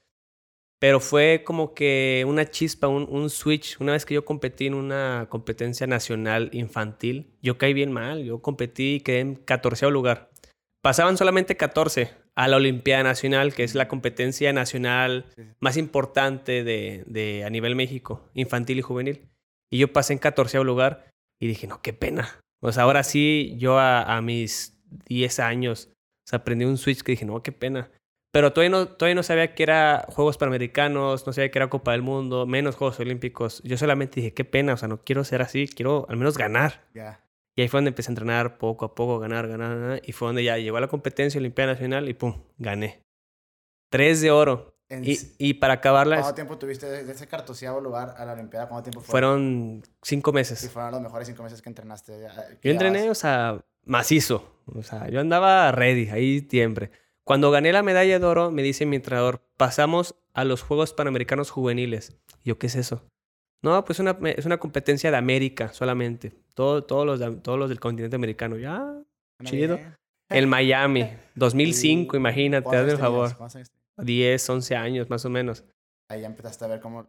Pero 0.79 0.99
fue 0.99 1.43
como 1.45 1.73
que 1.73 2.25
una 2.27 2.49
chispa, 2.49 2.87
un, 2.87 3.07
un, 3.09 3.29
switch. 3.29 3.79
Una 3.79 3.93
vez 3.93 4.05
que 4.05 4.13
yo 4.13 4.25
competí 4.25 4.67
en 4.67 4.73
una 4.73 5.27
competencia 5.29 5.87
nacional 5.87 6.49
infantil, 6.51 7.31
yo 7.41 7.57
caí 7.57 7.73
bien 7.73 7.91
mal. 7.91 8.23
Yo 8.23 8.41
competí 8.41 8.95
y 8.95 8.99
quedé 8.99 9.21
en 9.21 9.35
14 9.35 9.89
lugar. 9.89 10.31
Pasaban 10.81 11.17
solamente 11.17 11.55
14 11.55 12.11
a 12.35 12.47
la 12.47 12.57
Olimpiada 12.57 13.03
Nacional, 13.03 13.53
que 13.53 13.63
es 13.63 13.73
la 13.73 13.87
competencia 13.87 14.51
nacional 14.53 15.25
más 15.59 15.77
importante 15.77 16.63
de, 16.63 17.03
de, 17.07 17.43
a 17.45 17.49
nivel 17.49 17.75
México, 17.75 18.29
infantil 18.33 18.79
y 18.79 18.81
juvenil. 18.81 19.29
Y 19.71 19.77
yo 19.77 19.91
pasé 19.93 20.13
en 20.13 20.19
14 20.19 20.63
lugar 20.63 21.07
y 21.39 21.47
dije, 21.47 21.67
no, 21.67 21.81
qué 21.81 21.93
pena. 21.93 22.39
O 22.61 22.71
sea, 22.71 22.83
ahora 22.83 23.03
sí, 23.03 23.55
yo 23.57 23.77
a, 23.79 24.21
mis 24.21 24.77
10 25.07 25.39
años, 25.39 25.89
o 25.91 26.29
sea, 26.29 26.39
aprendí 26.39 26.65
un 26.65 26.77
switch 26.77 27.01
que 27.01 27.11
dije, 27.13 27.25
no, 27.25 27.43
qué 27.43 27.51
pena. 27.51 27.91
Pero 28.31 28.51
todavía 28.51 28.71
no, 28.71 28.87
todavía 28.87 29.15
no 29.15 29.23
sabía 29.23 29.55
que 29.55 29.63
era 29.63 30.05
Juegos 30.09 30.37
Panamericanos, 30.37 31.25
no 31.25 31.33
sabía 31.33 31.51
que 31.51 31.59
era 31.59 31.69
Copa 31.69 31.93
del 31.93 32.01
Mundo, 32.01 32.45
menos 32.45 32.75
Juegos 32.75 32.99
Olímpicos. 32.99 33.61
Yo 33.63 33.77
solamente 33.77 34.19
dije, 34.19 34.33
qué 34.33 34.43
pena, 34.43 34.73
o 34.73 34.77
sea, 34.77 34.87
no 34.87 35.03
quiero 35.03 35.23
ser 35.23 35.41
así, 35.41 35.67
quiero 35.67 36.05
al 36.09 36.17
menos 36.17 36.37
ganar. 36.37 36.85
Y 37.55 37.61
ahí 37.61 37.67
fue 37.69 37.77
donde 37.77 37.89
empecé 37.89 38.09
a 38.09 38.11
entrenar 38.11 38.57
poco 38.57 38.83
a 38.85 38.95
poco, 38.95 39.19
ganar, 39.19 39.47
ganar, 39.47 39.79
ganar. 39.79 40.01
Y 40.05 40.11
fue 40.11 40.27
donde 40.27 40.43
ya 40.43 40.57
llegó 40.57 40.77
a 40.77 40.81
la 40.81 40.89
competencia 40.89 41.39
Olimpiada 41.39 41.73
Nacional 41.73 42.09
y 42.09 42.13
pum, 42.13 42.43
gané. 42.57 43.01
Tres 43.89 44.19
de 44.19 44.31
oro. 44.31 44.74
Y, 45.03 45.19
y, 45.37 45.53
para 45.55 45.75
acabarla... 45.75 46.17
¿Cuánto 46.17 46.35
tiempo 46.35 46.57
tuviste 46.57 46.85
de 46.85 47.11
ese 47.11 47.27
cartoseado 47.27 47.79
lugar 47.81 48.15
a 48.17 48.25
la 48.25 48.33
Olimpiada? 48.33 48.67
¿Cuánto 48.67 48.83
tiempo 48.83 49.01
fue? 49.01 49.11
Fueron 49.11 49.83
cinco 50.01 50.31
meses. 50.31 50.63
Y 50.63 50.67
fueron 50.67 50.91
los 50.91 51.01
mejores 51.01 51.27
cinco 51.27 51.43
meses 51.43 51.61
que 51.61 51.69
entrenaste. 51.69 52.27
Yo 52.61 52.71
entrené, 52.71 53.09
o 53.09 53.15
sea, 53.15 53.63
macizo. 53.83 54.61
O 54.65 54.83
sea, 54.83 55.09
yo 55.09 55.19
andaba 55.19 55.71
ready, 55.71 56.09
ahí 56.09 56.47
siempre. 56.49 56.91
Cuando 57.23 57.49
gané 57.51 57.73
la 57.73 57.81
medalla 57.81 58.19
de 58.19 58.25
oro, 58.25 58.51
me 58.51 58.61
dice 58.61 58.85
mi 58.85 58.97
entrenador, 58.97 59.41
pasamos 59.57 60.15
a 60.33 60.43
los 60.43 60.61
Juegos 60.61 60.93
Panamericanos 60.93 61.49
Juveniles. 61.49 62.15
yo, 62.43 62.59
¿qué 62.59 62.67
es 62.67 62.75
eso? 62.75 63.03
No, 63.61 63.83
pues 63.83 63.99
una, 63.99 64.15
es 64.35 64.45
una 64.45 64.59
competencia 64.59 65.09
de 65.09 65.17
América 65.17 65.73
solamente. 65.73 66.33
Todo, 66.53 66.83
todos, 66.83 67.05
los, 67.05 67.41
todos 67.41 67.57
los 67.57 67.69
del 67.69 67.79
continente 67.79 68.15
americano. 68.15 68.57
Ya, 68.57 68.85
chido. 69.43 69.79
El 70.29 70.47
Miami, 70.47 71.09
2005, 71.35 72.15
imagínate, 72.15 72.75
hazme 72.75 72.91
el 72.91 72.97
favor. 72.97 73.35
10, 73.97 74.49
11 74.49 74.75
años 74.75 75.09
más 75.09 75.25
o 75.25 75.29
menos. 75.29 75.63
Ahí 76.09 76.21
ya 76.21 76.27
empezaste 76.27 76.65
a 76.65 76.67
ver 76.67 76.79
cómo 76.79 77.05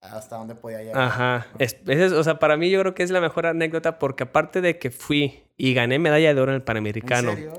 hasta 0.00 0.36
dónde 0.36 0.54
podía 0.54 0.82
llegar. 0.82 0.98
Ajá. 0.98 1.46
Es, 1.58 1.76
o 2.12 2.24
sea, 2.24 2.38
para 2.38 2.56
mí 2.56 2.70
yo 2.70 2.80
creo 2.80 2.94
que 2.94 3.02
es 3.02 3.10
la 3.10 3.20
mejor 3.20 3.46
anécdota 3.46 3.98
porque 3.98 4.24
aparte 4.24 4.60
de 4.60 4.78
que 4.78 4.90
fui 4.90 5.44
y 5.56 5.74
gané 5.74 5.98
medalla 5.98 6.34
de 6.34 6.40
oro 6.40 6.52
en 6.52 6.56
el 6.56 6.62
Panamericano. 6.62 7.30
¿En 7.30 7.36
serio? 7.36 7.54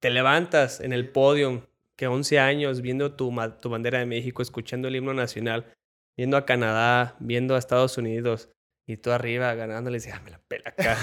Te 0.00 0.10
levantas 0.10 0.80
en 0.80 0.92
el 0.92 1.08
podio, 1.08 1.68
que 1.96 2.06
11 2.06 2.38
años 2.38 2.80
viendo 2.80 3.14
tu, 3.14 3.34
tu 3.60 3.68
bandera 3.68 3.98
de 3.98 4.06
México, 4.06 4.40
escuchando 4.42 4.86
el 4.86 4.96
himno 4.96 5.14
nacional, 5.14 5.66
viendo 6.16 6.36
a 6.36 6.46
Canadá, 6.46 7.16
viendo 7.18 7.56
a 7.56 7.58
Estados 7.58 7.98
Unidos, 7.98 8.50
y 8.88 8.96
tú 8.96 9.12
arriba 9.12 9.54
ganando, 9.54 9.90
le 9.90 9.98
dices, 9.98 10.14
ah, 10.16 10.20
me 10.24 10.30
la 10.30 10.40
pela 10.48 10.70
acá. 10.70 10.96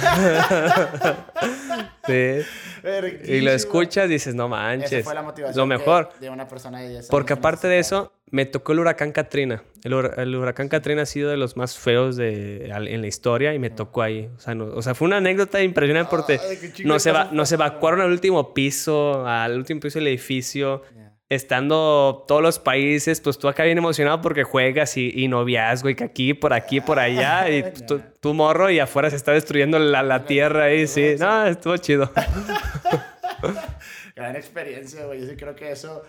sí. 2.08 3.32
Y 3.32 3.42
lo 3.42 3.52
escuchas 3.52 4.08
y 4.08 4.14
dices, 4.14 4.34
no 4.34 4.50
manches. 4.50 4.92
Esa 4.92 5.04
fue 5.04 5.14
la 5.14 5.22
motivación 5.22 5.56
lo 5.56 5.68
mejor. 5.68 6.10
De 6.20 6.32
una 6.32 6.48
persona 6.48 6.82
de 6.82 7.04
Porque 7.12 7.34
aparte 7.34 7.68
de 7.68 7.78
eso, 7.78 8.12
me 8.32 8.48
tocó 8.48 8.72
el 8.72 8.80
huracán 8.80 9.12
Katrina. 9.12 9.62
El, 9.84 9.94
huracán 9.94 10.68
Katrina 10.68 11.04
ha 11.04 11.06
sido 11.06 11.30
de 11.30 11.38
los 11.38 11.58
más 11.58 11.78
feos 11.78 12.16
de, 12.16 12.66
en 12.66 13.02
la 13.02 13.08
historia 13.08 13.54
y 13.54 13.60
me 13.60 13.70
tocó 13.70 14.02
ahí. 14.02 14.32
O 14.36 14.40
sea, 14.40 14.56
no, 14.56 14.66
o 14.66 14.82
sea 14.82 14.96
fue 14.96 15.06
una 15.08 15.18
anécdota 15.18 15.62
impresionante 15.62 16.10
porque 16.10 16.40
nos, 16.84 17.06
nos 17.34 17.52
evacuaron 17.52 18.02
al 18.02 18.12
último 18.12 18.56
piso, 18.56 19.28
al 19.28 19.56
último 19.60 19.80
piso 19.80 20.00
del 20.00 20.08
edificio. 20.08 20.82
Estando 21.30 22.24
todos 22.28 22.42
los 22.42 22.60
países, 22.60 23.20
pues 23.20 23.38
tú 23.38 23.48
acá 23.48 23.64
bien 23.64 23.78
emocionado 23.78 24.22
porque 24.22 24.44
juegas 24.44 24.96
y, 24.98 25.12
y 25.14 25.28
noviazgo 25.28 25.90
y 25.90 25.96
que 25.96 26.04
aquí, 26.04 26.34
por 26.34 26.54
aquí, 26.54 26.82
por 26.82 27.00
allá, 27.00 27.50
y 27.50 27.64
tu, 27.88 28.00
tu 28.20 28.34
morro 28.34 28.70
y 28.70 28.80
afuera 28.80 29.10
se 29.10 29.16
está 29.16 29.32
destruyendo 29.32 29.80
la, 29.80 30.04
la 30.04 30.26
tierra 30.26 30.66
ahí, 30.66 30.88
sí. 30.88 31.16
No, 31.20 31.48
estuvo 31.48 31.78
chido. 31.78 32.12
Gran 34.16 34.36
experiencia, 34.36 35.06
güey. 35.06 35.22
Yo 35.22 35.28
sí 35.28 35.36
creo 35.36 35.56
que 35.56 35.72
eso 35.72 36.04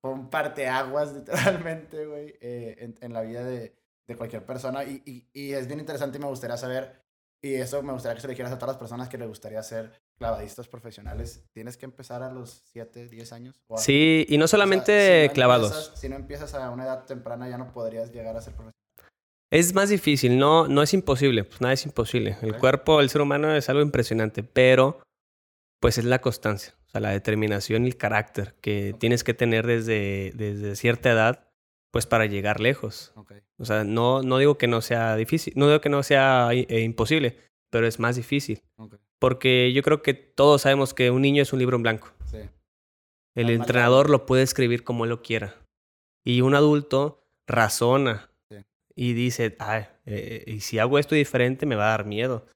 fue 0.00 0.12
un 0.12 0.30
parteaguas, 0.30 1.12
literalmente, 1.14 2.06
güey, 2.06 2.36
eh, 2.40 2.76
en, 2.78 2.96
en, 3.00 3.12
la 3.12 3.22
vida 3.22 3.44
de, 3.44 3.74
de 4.06 4.16
cualquier 4.16 4.44
persona. 4.44 4.84
Y, 4.84 5.02
y, 5.04 5.28
y, 5.32 5.52
es 5.52 5.66
bien 5.66 5.80
interesante 5.80 6.18
y 6.18 6.20
me 6.20 6.28
gustaría 6.28 6.56
saber, 6.56 7.02
y 7.42 7.54
eso 7.54 7.82
me 7.82 7.92
gustaría 7.92 8.14
que 8.14 8.20
se 8.20 8.28
le 8.28 8.32
dijeras 8.32 8.52
a 8.52 8.58
todas 8.58 8.74
las 8.74 8.80
personas 8.80 9.08
que 9.08 9.18
les 9.18 9.28
gustaría 9.28 9.62
ser 9.62 9.92
clavadistas 10.20 10.68
profesionales. 10.68 11.42
¿Tienes 11.54 11.78
que 11.78 11.86
empezar 11.86 12.22
a 12.22 12.30
los 12.30 12.62
7, 12.72 13.08
10 13.08 13.32
años? 13.32 13.60
Sí, 13.76 14.26
y 14.28 14.36
no 14.36 14.46
solamente 14.46 14.92
o 14.92 14.94
sea, 14.94 15.22
si 15.22 15.28
no 15.28 15.32
clavados. 15.32 15.72
Empiezas, 15.72 16.00
si 16.00 16.08
no 16.10 16.16
empiezas 16.16 16.54
a 16.54 16.70
una 16.70 16.84
edad 16.84 17.06
temprana, 17.06 17.48
ya 17.48 17.56
no 17.56 17.72
podrías 17.72 18.12
llegar 18.12 18.36
a 18.36 18.42
ser 18.42 18.52
profesional. 18.52 18.74
Es 19.50 19.74
más 19.74 19.88
difícil, 19.88 20.38
no, 20.38 20.68
no 20.68 20.82
es 20.82 20.92
imposible, 20.92 21.44
pues 21.44 21.62
nada 21.62 21.72
es 21.72 21.86
imposible. 21.86 22.36
El 22.42 22.50
okay. 22.50 22.60
cuerpo, 22.60 23.00
el 23.00 23.08
ser 23.08 23.22
humano 23.22 23.52
es 23.56 23.70
algo 23.70 23.80
impresionante, 23.80 24.42
pero 24.42 25.00
pues 25.80 25.96
es 25.96 26.04
la 26.04 26.20
constancia, 26.20 26.74
o 26.86 26.90
sea, 26.90 27.00
la 27.00 27.10
determinación 27.10 27.86
y 27.86 27.88
el 27.88 27.96
carácter 27.96 28.54
que 28.60 28.90
okay. 28.90 28.98
tienes 29.00 29.24
que 29.24 29.32
tener 29.32 29.66
desde, 29.66 30.32
desde 30.34 30.76
cierta 30.76 31.10
edad, 31.10 31.48
pues 31.90 32.06
para 32.06 32.26
llegar 32.26 32.60
lejos. 32.60 33.12
Okay. 33.16 33.40
O 33.58 33.64
sea, 33.64 33.84
no, 33.84 34.22
no 34.22 34.36
digo 34.36 34.58
que 34.58 34.68
no 34.68 34.82
sea 34.82 35.16
difícil, 35.16 35.54
no 35.56 35.66
digo 35.66 35.80
que 35.80 35.88
no 35.88 36.02
sea 36.02 36.50
eh, 36.52 36.82
imposible, 36.82 37.38
pero 37.70 37.86
es 37.86 37.98
más 37.98 38.16
difícil. 38.16 38.62
Porque 39.20 39.72
yo 39.72 39.82
creo 39.82 40.02
que 40.02 40.14
todos 40.14 40.62
sabemos 40.62 40.94
que 40.94 41.10
un 41.10 41.22
niño 41.22 41.42
es 41.42 41.52
un 41.52 41.60
libro 41.60 41.76
en 41.76 41.82
blanco. 41.82 42.08
Sí. 42.24 42.38
El 43.36 43.50
entrenador 43.50 44.10
lo 44.10 44.26
puede 44.26 44.42
escribir 44.42 44.82
como 44.82 45.04
él 45.04 45.10
lo 45.10 45.22
quiera. 45.22 45.56
Y 46.24 46.40
un 46.40 46.54
adulto 46.54 47.22
razona 47.46 48.30
sí. 48.50 48.64
y 48.96 49.12
dice, 49.12 49.56
ah, 49.60 49.88
eh, 50.06 50.44
y 50.46 50.60
si 50.60 50.78
hago 50.78 50.98
esto 50.98 51.14
diferente 51.14 51.66
me 51.66 51.76
va 51.76 51.86
a 51.86 51.90
dar 51.90 52.06
miedo. 52.06 52.46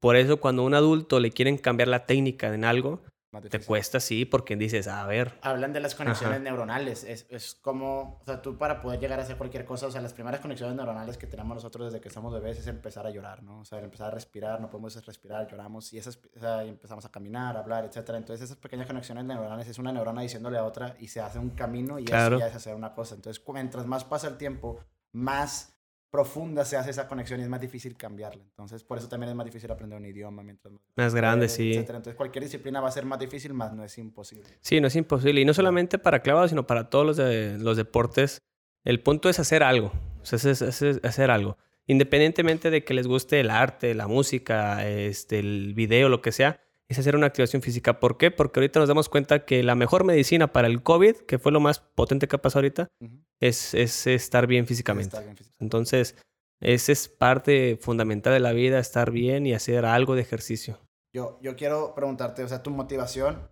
Por 0.00 0.16
eso 0.16 0.38
cuando 0.40 0.62
a 0.62 0.66
un 0.66 0.74
adulto 0.74 1.20
le 1.20 1.30
quieren 1.30 1.56
cambiar 1.56 1.88
la 1.88 2.06
técnica 2.06 2.52
en 2.52 2.64
algo, 2.64 3.02
te 3.40 3.60
cuesta, 3.60 4.00
sí, 4.00 4.24
porque 4.24 4.56
dices, 4.56 4.88
a 4.88 5.06
ver. 5.06 5.38
Hablan 5.42 5.72
de 5.72 5.80
las 5.80 5.94
conexiones 5.94 6.36
Ajá. 6.36 6.44
neuronales. 6.44 7.04
Es, 7.04 7.26
es 7.30 7.54
como, 7.54 8.18
o 8.20 8.24
sea, 8.24 8.42
tú 8.42 8.56
para 8.58 8.80
poder 8.80 9.00
llegar 9.00 9.18
a 9.20 9.22
hacer 9.22 9.36
cualquier 9.36 9.64
cosa, 9.64 9.86
o 9.86 9.90
sea, 9.90 10.00
las 10.00 10.12
primeras 10.12 10.40
conexiones 10.40 10.76
neuronales 10.76 11.16
que 11.16 11.26
tenemos 11.26 11.54
nosotros 11.54 11.92
desde 11.92 12.00
que 12.00 12.10
somos 12.10 12.32
bebés 12.32 12.58
es 12.58 12.66
empezar 12.66 13.06
a 13.06 13.10
llorar, 13.10 13.42
¿no? 13.42 13.60
O 13.60 13.64
sea, 13.64 13.80
empezar 13.80 14.08
a 14.08 14.10
respirar, 14.10 14.60
no 14.60 14.70
podemos 14.70 15.04
respirar, 15.04 15.46
lloramos 15.48 15.92
y, 15.92 15.98
esas, 15.98 16.18
o 16.36 16.40
sea, 16.40 16.64
y 16.64 16.68
empezamos 16.68 17.04
a 17.04 17.10
caminar, 17.10 17.56
a 17.56 17.60
hablar, 17.60 17.84
etcétera. 17.84 18.18
Entonces, 18.18 18.44
esas 18.44 18.56
pequeñas 18.56 18.86
conexiones 18.86 19.24
neuronales 19.24 19.68
es 19.68 19.78
una 19.78 19.92
neurona 19.92 20.22
diciéndole 20.22 20.58
a 20.58 20.64
otra 20.64 20.96
y 20.98 21.08
se 21.08 21.20
hace 21.20 21.38
un 21.38 21.50
camino 21.50 21.98
y 21.98 22.04
claro. 22.04 22.36
eso 22.36 22.44
ya 22.44 22.48
es 22.48 22.56
hacer 22.56 22.74
una 22.74 22.94
cosa. 22.94 23.14
Entonces, 23.14 23.42
mientras 23.52 23.86
más 23.86 24.04
pasa 24.04 24.28
el 24.28 24.36
tiempo, 24.36 24.80
más 25.12 25.73
profunda 26.14 26.64
se 26.64 26.76
hace 26.76 26.90
esa 26.90 27.08
conexión 27.08 27.40
y 27.40 27.42
es 27.42 27.48
más 27.48 27.60
difícil 27.60 27.96
cambiarla. 27.96 28.40
Entonces, 28.40 28.84
por 28.84 28.98
eso 28.98 29.08
también 29.08 29.30
es 29.30 29.34
más 29.34 29.44
difícil 29.46 29.68
aprender 29.72 29.98
un 29.98 30.06
idioma 30.06 30.44
mientras 30.44 30.72
más, 30.72 30.80
más 30.94 31.12
grande, 31.12 31.48
sí. 31.48 31.72
Entonces, 31.74 32.14
cualquier 32.14 32.44
disciplina 32.44 32.80
va 32.80 32.86
a 32.86 32.92
ser 32.92 33.04
más 33.04 33.18
difícil, 33.18 33.52
más 33.52 33.72
no 33.72 33.82
es 33.82 33.98
imposible. 33.98 34.48
Sí, 34.60 34.80
no 34.80 34.86
es 34.86 34.94
imposible. 34.94 35.40
Y 35.40 35.44
no 35.44 35.52
solamente 35.52 35.98
para 35.98 36.20
clavados, 36.22 36.50
sino 36.50 36.68
para 36.68 36.88
todos 36.88 37.04
los, 37.04 37.16
de, 37.16 37.58
los 37.58 37.76
deportes. 37.76 38.38
El 38.84 39.00
punto 39.00 39.28
es 39.28 39.40
hacer 39.40 39.64
algo. 39.64 39.90
O 40.22 40.24
sea, 40.24 40.36
es, 40.36 40.62
es, 40.62 40.82
es 40.82 41.00
hacer 41.02 41.32
algo. 41.32 41.58
Independientemente 41.88 42.70
de 42.70 42.84
que 42.84 42.94
les 42.94 43.08
guste 43.08 43.40
el 43.40 43.50
arte, 43.50 43.92
la 43.92 44.06
música, 44.06 44.88
este, 44.88 45.40
el 45.40 45.74
video, 45.74 46.08
lo 46.08 46.22
que 46.22 46.30
sea, 46.30 46.60
es 46.88 46.98
hacer 46.98 47.16
una 47.16 47.26
activación 47.26 47.62
física. 47.62 47.98
¿Por 48.00 48.18
qué? 48.18 48.30
Porque 48.30 48.60
ahorita 48.60 48.80
nos 48.80 48.88
damos 48.88 49.08
cuenta 49.08 49.44
que 49.44 49.62
la 49.62 49.74
mejor 49.74 50.04
medicina 50.04 50.52
para 50.52 50.68
el 50.68 50.82
COVID, 50.82 51.16
que 51.16 51.38
fue 51.38 51.52
lo 51.52 51.60
más 51.60 51.80
potente 51.80 52.28
que 52.28 52.36
ha 52.36 52.42
pasado 52.42 52.60
ahorita, 52.60 52.88
uh 53.00 53.06
-huh. 53.06 53.24
es, 53.40 53.74
es, 53.74 54.06
estar 54.06 54.46
bien 54.46 54.66
físicamente. 54.66 55.08
Estar 55.08 55.24
bien 55.24 55.36
físicamente. 55.36 55.64
Entonces, 55.64 56.16
esa 56.60 56.92
es 56.92 57.08
parte 57.08 57.78
fundamental 57.80 58.32
de 58.32 58.40
la 58.40 58.52
vida, 58.52 58.78
estar 58.78 59.10
bien 59.10 59.46
y 59.46 59.54
hacer 59.54 59.84
algo 59.84 60.14
de 60.14 60.22
ejercicio. 60.22 60.78
Yo, 61.12 61.38
yo 61.42 61.56
quiero 61.56 61.94
preguntarte, 61.94 62.42
o 62.42 62.48
sea, 62.48 62.62
tu 62.62 62.70
motivación, 62.70 63.48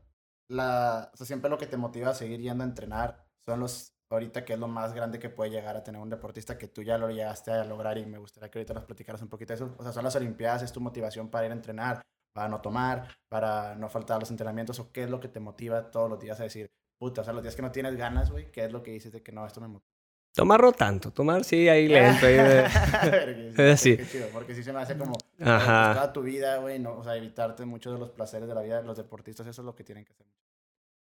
la, 0.49 1.11
o 1.13 1.17
sea, 1.17 1.27
siempre 1.27 1.51
lo 1.51 1.59
que 1.59 1.67
te 1.67 1.77
motiva 1.77 2.11
a 2.11 2.15
seguir 2.15 2.41
yendo 2.41 2.65
a 2.65 2.67
entrenar 2.67 3.25
son 3.45 3.61
los, 3.61 3.95
ahorita 4.11 4.45
que 4.45 4.55
es 4.55 4.59
lo 4.59 4.69
más 4.69 4.95
grande 4.95 5.19
que 5.19 5.31
puede 5.31 5.51
llegar 5.51 5.77
a 5.77 5.83
tener 5.83 6.01
un 6.01 6.11
deportista 6.11 6.59
que 6.59 6.69
tú 6.69 6.83
ya 6.83 6.99
lo 6.99 7.11
llegaste 7.11 7.51
a 7.51 7.65
lograr 7.65 7.99
y 7.99 8.07
me 8.07 8.19
gustaría 8.19 8.51
que 8.51 8.59
ahorita 8.59 8.75
nos 8.75 8.85
platicaras 8.85 9.23
un 9.23 9.29
poquito 9.29 9.53
de 9.53 9.57
eso. 9.57 9.75
O 9.79 9.83
sea, 9.83 9.93
son 9.93 10.05
las 10.05 10.17
Olimpiadas, 10.17 10.63
es 10.63 10.73
tu 10.73 10.81
motivación 10.81 11.29
para 11.29 11.47
ir 11.47 11.53
a 11.53 11.55
entrenar, 11.55 12.03
para 12.33 12.49
no 12.49 12.61
tomar, 12.61 13.09
para 13.29 13.75
no 13.75 13.89
faltar 13.89 14.17
a 14.17 14.21
los 14.21 14.31
entrenamientos, 14.31 14.79
o 14.79 14.93
qué 14.93 15.05
es 15.05 15.11
lo 15.11 15.21
que 15.21 15.29
te 15.29 15.41
motiva 15.41 15.91
todos 15.91 16.09
los 16.09 16.21
días 16.21 16.41
a 16.41 16.45
decir, 16.45 16.71
puta, 16.99 17.23
o 17.23 17.25
sea, 17.25 17.33
los 17.33 17.43
días 17.43 17.57
que 17.57 17.63
no 17.63 17.73
tienes 17.73 17.97
ganas, 17.97 18.31
güey, 18.31 18.51
¿qué 18.51 18.65
es 18.65 18.73
lo 18.73 18.83
que 18.83 18.93
dices 18.93 19.13
de 19.13 19.23
que 19.23 19.33
no, 19.33 19.47
esto 19.47 19.61
me 19.61 19.69
motiva? 19.69 19.93
Tomarlo 20.35 20.73
tanto, 20.73 21.11
tomar 21.11 21.45
sí 21.45 21.69
ahí 21.69 21.89
lento. 21.89 22.25
Ahí 22.25 22.35
de... 22.35 22.65
es 23.51 23.59
así. 23.59 23.99
Chido, 24.11 24.29
porque 24.33 24.55
sí 24.55 24.63
se 24.63 24.73
me 24.73 24.81
hace 24.81 24.97
como 24.97 25.13
Ajá. 25.41 25.89
Pues, 25.89 25.97
toda 25.97 26.13
tu 26.13 26.23
vida, 26.23 26.57
güey, 26.57 26.79
no, 26.79 26.97
o 26.97 27.05
sea, 27.05 27.17
evitarte 27.17 27.67
muchos 27.67 27.93
de 27.93 27.99
los 27.99 28.11
placeres 28.11 28.49
de 28.49 28.55
la 28.55 28.63
vida. 28.63 28.81
Los 28.81 28.97
deportistas, 28.97 29.47
eso 29.47 29.61
es 29.61 29.67
lo 29.67 29.75
que 29.75 29.85
tienen 29.85 30.07
que 30.07 30.13
hacer. 30.13 30.27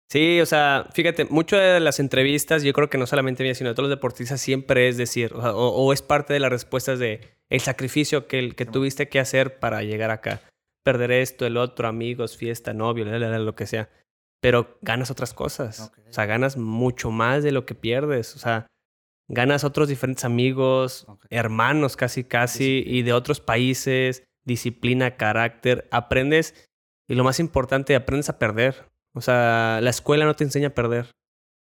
Sí, 0.09 0.40
o 0.40 0.47
sea, 0.47 0.87
fíjate, 0.92 1.25
mucho 1.25 1.56
de 1.56 1.80
las 1.80 1.99
entrevistas, 1.99 2.62
yo 2.62 2.73
creo 2.73 2.88
que 2.88 2.99
no 2.99 3.09
solamente 3.09 3.42
mía, 3.42 3.56
sino 3.56 3.71
de 3.71 3.75
todos 3.75 3.88
los 3.88 3.97
deportistas, 3.97 4.40
siempre 4.40 4.87
es 4.87 4.97
decir, 4.97 5.35
o, 5.35 5.42
sea, 5.42 5.52
o, 5.52 5.71
o 5.71 5.92
es 5.92 6.02
parte 6.02 6.33
de 6.33 6.38
las 6.38 6.50
respuestas 6.50 7.00
de 7.00 7.21
el 7.50 7.61
sacrificio 7.61 8.28
que, 8.28 8.52
que 8.52 8.64
tuviste 8.64 9.09
que 9.09 9.18
hacer 9.18 9.59
para 9.59 9.83
llegar 9.83 10.12
acá. 10.12 10.40
Perder 10.86 11.10
esto, 11.10 11.46
el 11.46 11.56
otro, 11.56 11.88
amigos, 11.88 12.36
fiesta, 12.36 12.72
novio, 12.72 13.04
lo 13.06 13.56
que 13.56 13.66
sea. 13.66 13.90
Pero 14.40 14.78
ganas 14.82 15.10
otras 15.10 15.34
cosas. 15.34 15.80
Okay. 15.80 16.04
O 16.08 16.12
sea, 16.12 16.26
ganas 16.26 16.56
mucho 16.56 17.10
más 17.10 17.42
de 17.42 17.50
lo 17.50 17.66
que 17.66 17.74
pierdes. 17.74 18.36
O 18.36 18.38
sea, 18.38 18.68
ganas 19.26 19.64
otros 19.64 19.88
diferentes 19.88 20.24
amigos, 20.24 21.04
okay. 21.08 21.26
hermanos 21.36 21.96
casi 21.96 22.22
casi, 22.22 22.84
y 22.86 23.02
de 23.02 23.14
otros 23.14 23.40
países, 23.40 24.22
disciplina, 24.44 25.16
carácter, 25.16 25.88
aprendes, 25.90 26.70
y 27.08 27.16
lo 27.16 27.24
más 27.24 27.40
importante, 27.40 27.96
aprendes 27.96 28.28
a 28.28 28.38
perder. 28.38 28.88
O 29.12 29.20
sea, 29.20 29.80
la 29.82 29.90
escuela 29.90 30.24
no 30.24 30.36
te 30.36 30.44
enseña 30.44 30.68
a 30.68 30.74
perder. 30.74 31.10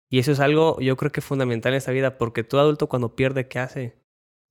Y 0.10 0.18
eso 0.18 0.32
es 0.32 0.40
algo, 0.40 0.80
yo 0.82 0.98
creo 0.98 1.12
que 1.12 1.22
fundamental 1.22 1.74
en 1.74 1.78
esta 1.78 1.92
vida, 1.92 2.18
porque 2.18 2.44
todo 2.44 2.62
adulto 2.62 2.90
cuando 2.90 3.16
pierde, 3.16 3.48
¿qué 3.48 3.60
hace? 3.60 3.96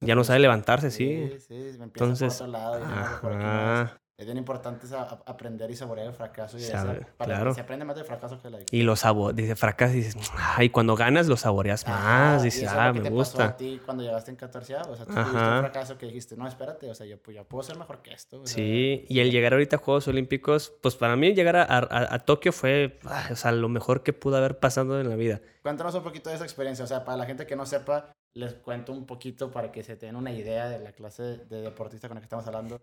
Ya 0.01 0.15
no 0.15 0.23
sabe 0.23 0.39
levantarse, 0.39 0.93
sí. 0.93 1.33
Sí, 1.33 1.41
sí, 1.41 1.55
me 1.81 1.87
empieza 1.87 2.05
Entonces, 2.05 2.39
por 2.39 2.49
otro 2.49 2.61
lado. 2.61 2.79
Y 2.79 2.83
ajá 2.85 4.02
es 4.23 4.27
bien 4.27 4.39
importante 4.39 4.87
aprender 5.27 5.71
y 5.71 5.77
saborear 5.77 6.09
el 6.09 6.15
fracaso. 6.15 6.57
Y 6.57 6.63
Sabe, 6.63 6.99
esa, 6.99 7.07
para 7.17 7.35
claro. 7.35 7.55
Se 7.55 7.61
aprende 7.61 7.85
más 7.85 7.97
del 7.97 8.05
fracaso 8.05 8.39
que 8.39 8.45
de 8.45 8.51
la 8.51 8.59
victoria. 8.59 8.81
Y 8.81 8.85
lo 8.85 8.97
saboreas, 8.97 9.37
dice 9.37 9.57
fracaso 9.57 9.95
y 9.95 9.97
dices, 9.99 10.17
ay, 10.37 10.71
cuando 10.71 10.97
ganas 10.97 11.27
lo 11.27 11.37
saboreas 11.37 11.87
más. 11.87 11.97
Ajá, 11.97 12.43
dices, 12.43 12.63
y 12.63 12.65
eso 12.65 12.75
ah, 12.77 12.83
es 12.83 12.87
lo 12.89 12.93
que 12.95 13.01
me 13.01 13.09
te 13.09 13.15
gusta. 13.15 13.39
Pasó 13.39 13.51
a 13.51 13.57
ti 13.57 13.81
cuando 13.85 14.03
llegaste 14.03 14.31
en 14.31 14.37
14 14.37 14.77
O 14.77 14.97
sea, 14.97 15.07
tú 15.07 15.13
Ajá. 15.13 15.25
tuviste 15.25 15.49
un 15.49 15.61
fracaso 15.61 15.99
que 15.99 16.07
dijiste, 16.07 16.37
no, 16.37 16.47
espérate, 16.47 16.91
o 16.91 16.95
sea, 16.95 17.07
yo, 17.07 17.19
yo 17.31 17.45
puedo 17.45 17.63
ser 17.63 17.77
mejor 17.77 18.03
que 18.03 18.13
esto. 18.13 18.41
O 18.41 18.47
sea, 18.47 18.55
sí, 18.55 19.05
y 19.09 19.21
el 19.21 19.31
llegar 19.31 19.53
ahorita 19.53 19.77
a 19.77 19.79
Juegos 19.79 20.09
Olímpicos, 20.09 20.73
pues 20.81 20.97
para 20.97 21.17
mí 21.17 21.35
llegar 21.35 21.57
a, 21.57 21.63
a, 21.63 22.15
a 22.15 22.19
Tokio 22.21 22.53
fue, 22.53 22.99
ah, 23.05 23.29
o 23.31 23.37
sea, 23.37 23.53
lo 23.53 23.69
mejor 23.69 24.03
que 24.03 24.13
pudo 24.13 24.37
haber 24.37 24.59
pasado 24.59 25.01
en 25.01 25.09
la 25.09 25.17
vida. 25.17 25.41
Cuéntanos 25.63 25.95
un 25.95 26.03
poquito 26.03 26.31
de 26.31 26.37
esa 26.37 26.45
experiencia. 26.45 26.85
O 26.85 26.89
sea, 26.89 27.05
para 27.05 27.17
la 27.17 27.27
gente 27.27 27.47
que 27.47 27.57
no 27.57 27.67
sepa, 27.67 28.13
les 28.35 28.55
cuento 28.55 28.93
un 28.93 29.07
poquito 29.07 29.51
para 29.51 29.71
que 29.71 29.83
se 29.83 29.97
tengan 29.97 30.17
una 30.17 30.33
idea 30.33 30.69
de 30.69 30.79
la 30.79 30.93
clase 30.93 31.23
de 31.23 31.63
deportista 31.63 32.09
con 32.09 32.17
la 32.17 32.21
que 32.21 32.27
estamos 32.27 32.47
hablando. 32.47 32.81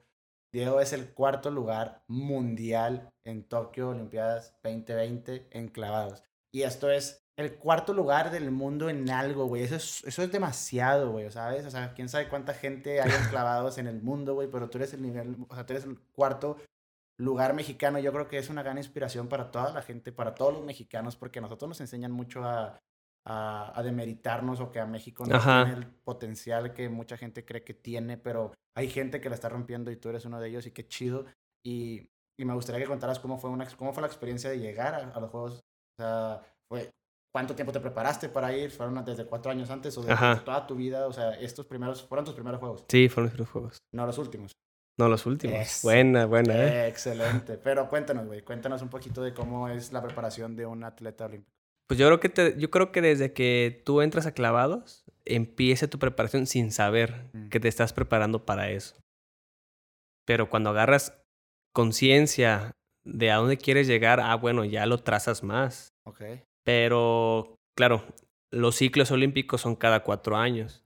Diego 0.51 0.81
es 0.81 0.93
el 0.93 1.13
cuarto 1.13 1.51
lugar 1.51 2.03
mundial 2.07 3.09
en 3.23 3.43
Tokio 3.43 3.89
Olimpiadas 3.89 4.55
2020 4.63 5.47
en 5.51 5.67
clavados. 5.67 6.23
Y 6.51 6.63
esto 6.63 6.89
es 6.89 7.23
el 7.37 7.55
cuarto 7.55 7.93
lugar 7.93 8.31
del 8.31 8.51
mundo 8.51 8.89
en 8.89 9.09
algo, 9.09 9.45
güey. 9.45 9.63
Eso 9.63 9.75
es, 9.75 10.03
eso 10.03 10.23
es 10.23 10.31
demasiado, 10.31 11.11
güey, 11.11 11.31
¿sabes? 11.31 11.65
O 11.65 11.71
sea, 11.71 11.93
quién 11.93 12.09
sabe 12.09 12.27
cuánta 12.27 12.53
gente 12.53 12.99
hay 12.99 13.11
en 13.11 13.23
clavados 13.29 13.77
en 13.77 13.87
el 13.87 14.01
mundo, 14.01 14.33
güey, 14.33 14.49
pero 14.49 14.69
tú 14.69 14.79
eres 14.79 14.93
el 14.93 15.01
nivel, 15.03 15.37
o 15.47 15.55
sea, 15.55 15.65
tú 15.65 15.73
eres 15.73 15.85
el 15.85 15.99
cuarto 16.11 16.57
lugar 17.17 17.53
mexicano. 17.53 17.99
Yo 17.99 18.11
creo 18.11 18.27
que 18.27 18.39
es 18.39 18.49
una 18.49 18.63
gran 18.63 18.77
inspiración 18.77 19.27
para 19.29 19.51
toda 19.51 19.71
la 19.71 19.83
gente, 19.83 20.11
para 20.11 20.33
todos 20.33 20.53
los 20.53 20.65
mexicanos, 20.65 21.15
porque 21.15 21.39
a 21.39 21.41
nosotros 21.43 21.69
nos 21.69 21.81
enseñan 21.81 22.11
mucho 22.11 22.43
a, 22.43 22.81
a, 23.25 23.77
a 23.77 23.83
demeritarnos 23.83 24.59
o 24.59 24.71
que 24.71 24.79
a 24.79 24.85
México 24.85 25.25
no 25.25 25.35
Ajá. 25.35 25.65
tiene 25.65 25.79
el 25.79 25.87
potencial 25.87 26.73
que 26.73 26.89
mucha 26.89 27.17
gente 27.17 27.45
cree 27.45 27.63
que 27.63 27.73
tiene, 27.73 28.17
pero 28.17 28.53
hay 28.75 28.89
gente 28.89 29.21
que 29.21 29.29
la 29.29 29.35
está 29.35 29.49
rompiendo 29.49 29.91
y 29.91 29.97
tú 29.97 30.09
eres 30.09 30.25
uno 30.25 30.39
de 30.39 30.49
ellos 30.49 30.65
y 30.65 30.71
qué 30.71 30.87
chido. 30.87 31.25
Y, 31.63 32.09
y 32.37 32.45
me 32.45 32.53
gustaría 32.53 32.81
que 32.81 32.87
contaras 32.87 33.19
cómo 33.19 33.37
fue, 33.37 33.49
una, 33.49 33.67
cómo 33.75 33.93
fue 33.93 34.01
la 34.01 34.07
experiencia 34.07 34.49
de 34.49 34.59
llegar 34.59 34.95
a, 34.95 34.97
a 35.09 35.19
los 35.19 35.29
Juegos. 35.29 35.53
O 35.55 36.01
sea, 36.01 36.41
fue, 36.69 36.89
¿cuánto 37.33 37.55
tiempo 37.55 37.71
te 37.71 37.79
preparaste 37.79 38.29
para 38.29 38.55
ir? 38.55 38.71
¿Fueron 38.71 39.03
desde 39.03 39.25
cuatro 39.25 39.51
años 39.51 39.69
antes 39.69 39.97
o 39.97 40.01
desde 40.01 40.37
toda 40.45 40.65
tu 40.65 40.75
vida? 40.75 41.07
O 41.07 41.13
sea, 41.13 41.31
estos 41.33 41.65
primeros, 41.65 42.03
¿fueron 42.03 42.25
tus 42.25 42.33
primeros 42.33 42.59
Juegos? 42.59 42.85
Sí, 42.87 43.09
fueron 43.09 43.33
los 43.35 43.49
Juegos. 43.49 43.77
No 43.93 44.05
los 44.05 44.17
últimos. 44.17 44.53
No 44.97 45.07
los 45.07 45.25
últimos. 45.25 45.57
Es, 45.59 45.81
buena, 45.81 46.25
buena, 46.25 46.53
¿eh? 46.55 46.87
Excelente. 46.87 47.57
Pero 47.57 47.89
cuéntanos, 47.89 48.27
güey, 48.27 48.41
cuéntanos 48.41 48.81
un 48.81 48.89
poquito 48.89 49.21
de 49.21 49.33
cómo 49.33 49.69
es 49.69 49.93
la 49.93 50.01
preparación 50.01 50.55
de 50.55 50.65
un 50.65 50.83
atleta 50.83 51.25
olímpico. 51.25 51.58
Pues 51.89 51.97
yo 51.97 52.05
creo 52.05 52.19
que 52.19 52.29
te, 52.29 52.55
yo 52.59 52.69
creo 52.69 52.91
que 52.91 53.01
desde 53.01 53.33
que 53.33 53.81
tú 53.83 54.01
entras 54.01 54.27
a 54.27 54.33
clavados, 54.33 55.03
empieza 55.25 55.89
tu 55.89 55.97
preparación 55.97 56.45
sin 56.45 56.71
saber 56.71 57.25
mm. 57.33 57.49
que 57.49 57.59
te 57.59 57.67
estás 57.67 57.93
preparando 57.93 58.45
para 58.45 58.69
eso. 58.69 58.95
Pero 60.23 60.51
cuando 60.51 60.69
agarras 60.69 61.19
conciencia 61.73 62.73
de 63.03 63.31
a 63.31 63.37
dónde 63.37 63.57
quieres 63.57 63.87
llegar, 63.87 64.19
ah, 64.19 64.35
bueno, 64.35 64.65
ya 64.65 64.85
lo 64.85 64.99
trazas 64.99 65.41
más. 65.41 65.89
Ok. 66.05 66.21
Pero 66.63 67.55
claro, 67.75 68.05
los 68.51 68.75
ciclos 68.75 69.09
olímpicos 69.09 69.61
son 69.61 69.75
cada 69.75 70.03
cuatro 70.03 70.37
años. 70.37 70.85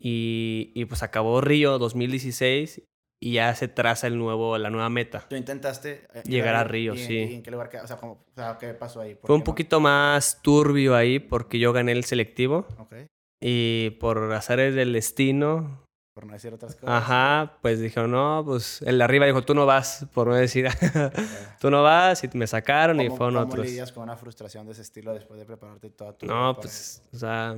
Y, 0.00 0.72
y 0.74 0.84
pues 0.86 1.04
acabó 1.04 1.40
Río 1.40 1.78
2016 1.78 2.82
y 3.22 3.34
ya 3.34 3.54
se 3.54 3.68
traza 3.68 4.06
el 4.06 4.16
nuevo, 4.18 4.56
la 4.56 4.70
nueva 4.70 4.88
meta. 4.88 5.26
Tú 5.28 5.36
intentaste 5.36 6.06
eh, 6.14 6.22
Llegar 6.24 6.54
a 6.54 6.64
Río, 6.64 6.94
y- 6.94 6.98
sí. 6.98 7.14
¿Y 7.18 7.34
en 7.34 7.42
qué 7.42 7.50
lugar? 7.50 7.70
O 7.82 7.86
sea, 7.86 7.96
¿cómo- 7.98 8.24
o 8.30 8.34
sea, 8.34 8.56
¿qué 8.58 8.72
pasó 8.74 9.00
ahí? 9.00 9.14
¿Por 9.14 9.26
Fue 9.28 9.36
un 9.36 9.40
qué 9.42 9.44
no? 9.44 9.52
poquito 9.52 9.80
más 9.80 10.40
turbio 10.42 10.94
ahí 10.96 11.18
porque 11.18 11.58
yo 11.58 11.72
gané 11.72 11.92
el 11.92 12.04
selectivo 12.04 12.66
Ok, 12.78 12.94
y 13.40 13.90
por 14.00 14.32
azares 14.32 14.74
del 14.74 14.92
destino, 14.94 15.84
por 16.14 16.26
no 16.26 16.32
decir 16.32 16.52
otras 16.54 16.74
cosas. 16.76 16.88
ajá, 16.88 17.58
pues 17.62 17.80
dijeron, 17.80 18.10
no, 18.10 18.42
pues 18.44 18.80
el 18.82 18.98
de 18.98 19.04
arriba 19.04 19.26
dijo, 19.26 19.42
tú 19.42 19.54
no 19.54 19.66
vas, 19.66 20.06
por 20.14 20.26
no 20.28 20.34
decir, 20.34 20.66
tú 21.60 21.70
no 21.70 21.82
vas 21.82 22.24
y 22.24 22.28
me 22.36 22.46
sacaron 22.46 23.00
y 23.00 23.04
¿Cómo, 23.04 23.16
fueron 23.18 23.34
cómo 23.34 23.46
otros. 23.52 23.66
lidias 23.66 23.92
con 23.92 24.02
una 24.04 24.16
frustración 24.16 24.64
de 24.66 24.72
ese 24.72 24.82
estilo 24.82 25.12
después 25.14 25.38
de 25.38 25.44
prepararte 25.46 25.90
toda 25.90 26.16
tu 26.16 26.26
No, 26.26 26.54
pues, 26.56 27.02
O 27.12 27.18
sea, 27.18 27.56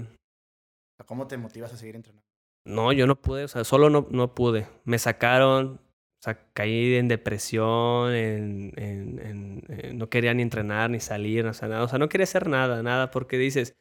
¿Cómo 1.06 1.26
te 1.26 1.36
motivas 1.36 1.72
a 1.72 1.76
seguir 1.76 1.96
entrenando? 1.96 2.22
No, 2.64 2.92
yo 2.92 3.06
no 3.06 3.20
pude, 3.20 3.44
o 3.44 3.48
sea, 3.48 3.64
solo 3.64 3.90
no, 3.90 4.06
no 4.10 4.34
pude. 4.34 4.68
Me 4.84 4.98
sacaron, 4.98 5.80
o 6.20 6.22
sea, 6.22 6.38
caí 6.54 6.94
en 6.94 7.08
depresión, 7.08 8.12
en, 8.12 8.72
en- 8.76 9.18
en- 9.18 9.64
en- 9.68 9.98
no 9.98 10.08
quería 10.08 10.32
ni 10.34 10.42
entrenar, 10.42 10.90
ni 10.90 11.00
salir, 11.00 11.46
o 11.46 11.52
sea, 11.54 11.68
nada, 11.68 11.82
o 11.84 11.88
sea, 11.88 11.98
no 11.98 12.08
quería 12.08 12.24
hacer 12.24 12.48
nada, 12.48 12.82
nada, 12.82 13.10
porque 13.10 13.36
dices, 13.38 13.74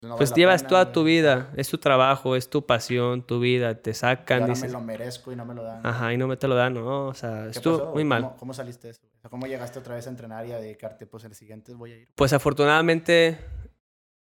No 0.00 0.16
pues 0.16 0.30
vale 0.30 0.40
llevas 0.42 0.62
pena, 0.62 0.68
toda 0.68 0.92
tu 0.92 1.02
vida, 1.04 1.52
es 1.56 1.68
tu 1.68 1.78
trabajo, 1.78 2.36
es 2.36 2.48
tu 2.48 2.64
pasión, 2.64 3.26
tu 3.26 3.40
vida, 3.40 3.74
te 3.82 3.90
Y 3.90 3.94
sacan, 3.94 4.42
ahora 4.42 4.54
dices, 4.54 4.66
me 4.68 4.72
lo 4.78 4.80
merezco 4.80 5.32
y 5.32 5.36
no 5.36 5.44
me 5.44 5.54
lo 5.54 5.64
dan. 5.64 5.84
ajá, 5.84 6.12
y 6.12 6.16
no 6.16 6.28
me 6.28 6.36
te 6.36 6.46
lo 6.46 6.54
dan, 6.54 6.74
no, 6.74 7.06
o 7.08 7.14
sea, 7.14 7.44
¿Qué 7.44 7.58
estuvo 7.58 7.78
pasó? 7.78 7.92
muy 7.94 8.04
mal. 8.04 8.22
¿Cómo, 8.22 8.36
cómo 8.36 8.54
saliste 8.54 8.86
de 8.86 8.90
eso? 8.92 9.00
¿Cómo 9.28 9.46
llegaste 9.48 9.78
otra 9.80 9.96
vez 9.96 10.06
a 10.06 10.10
entrenar 10.10 10.46
y 10.46 10.52
a 10.52 10.58
dedicarte? 10.60 11.06
Pues 11.06 11.24
el 11.24 11.34
siguiente 11.34 11.74
voy 11.74 11.92
a 11.92 11.96
ir. 11.96 12.08
Pues 12.14 12.32
afortunadamente, 12.32 13.38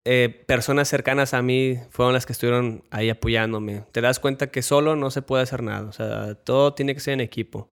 eh, 0.03 0.43
personas 0.47 0.87
cercanas 0.87 1.33
a 1.33 1.41
mí 1.41 1.77
fueron 1.91 2.13
las 2.13 2.25
que 2.25 2.33
estuvieron 2.33 2.83
ahí 2.89 3.09
apoyándome. 3.09 3.85
Te 3.91 4.01
das 4.01 4.19
cuenta 4.19 4.51
que 4.51 4.61
solo 4.61 4.95
no 4.95 5.11
se 5.11 5.21
puede 5.21 5.43
hacer 5.43 5.61
nada. 5.63 5.87
O 5.87 5.91
sea, 5.91 6.35
todo 6.35 6.73
tiene 6.73 6.93
que 6.93 6.99
ser 6.99 7.13
en 7.13 7.21
equipo. 7.21 7.69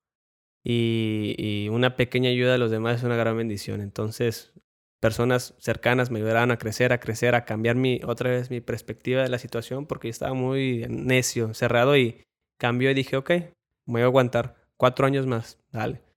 Y, 0.63 1.67
una 1.71 1.95
pequeña 1.95 2.29
ayuda 2.29 2.51
de 2.51 2.57
los 2.57 2.71
demás 2.71 2.97
es 2.97 3.03
una 3.03 3.15
gran 3.15 3.37
bendición. 3.37 3.81
Entonces, 3.81 4.53
personas 4.99 5.55
cercanas 5.59 6.11
me 6.11 6.19
ayudaron 6.19 6.51
a 6.51 6.57
crecer, 6.57 6.93
a 6.93 6.99
crecer, 6.99 7.35
a 7.35 7.45
cambiar 7.45 7.75
mi, 7.75 8.01
otra 8.05 8.29
vez 8.31 8.51
mi 8.51 8.61
perspectiva 8.61 9.23
de 9.23 9.29
la 9.29 9.39
situación 9.39 9.85
porque 9.87 10.09
yo 10.09 10.11
estaba 10.11 10.33
muy 10.33 10.85
necio, 10.89 11.53
cerrado 11.53 11.97
y 11.97 12.23
cambió 12.59 12.91
y 12.91 12.93
dije, 12.93 13.17
ok, 13.17 13.29
me 13.31 13.53
voy 13.85 14.01
a 14.01 14.05
aguantar 14.05 14.55
cuatro 14.77 15.07
años 15.07 15.25
más, 15.25 15.57
dale. 15.71 16.08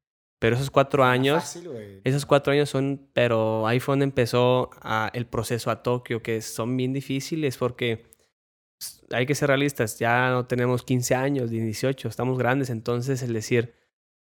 Pero 0.43 0.57
esos 0.57 0.71
cuatro 0.71 1.05
años... 1.05 1.41
Fácil. 1.43 2.01
Esos 2.05 2.27
cuatro 2.27 2.53
años 2.53 2.69
son, 2.69 3.09
pero 3.13 3.65
ahí 3.67 3.79
fue 3.81 3.93
donde 3.93 4.05
empezó 4.05 4.71
ah, 4.83 5.09
el 5.15 5.25
proceso 5.27 5.71
a 5.71 5.83
Tokio, 5.85 6.21
que 6.21 6.43
son 6.43 6.77
bien 6.77 6.93
difíciles 6.93 7.57
porque 7.57 8.11
pues, 8.77 9.05
hay 9.13 9.25
que 9.25 9.37
ser 9.37 9.49
realistas, 9.49 9.99
ya 10.01 10.31
no 10.31 10.47
tenemos 10.47 10.83
15 10.83 11.15
años, 11.15 11.51
ni 11.53 11.61
18, 11.61 12.09
estamos 12.09 12.37
grandes, 12.39 12.71
entonces 12.71 13.23
el 13.23 13.33
decir, 13.33 13.73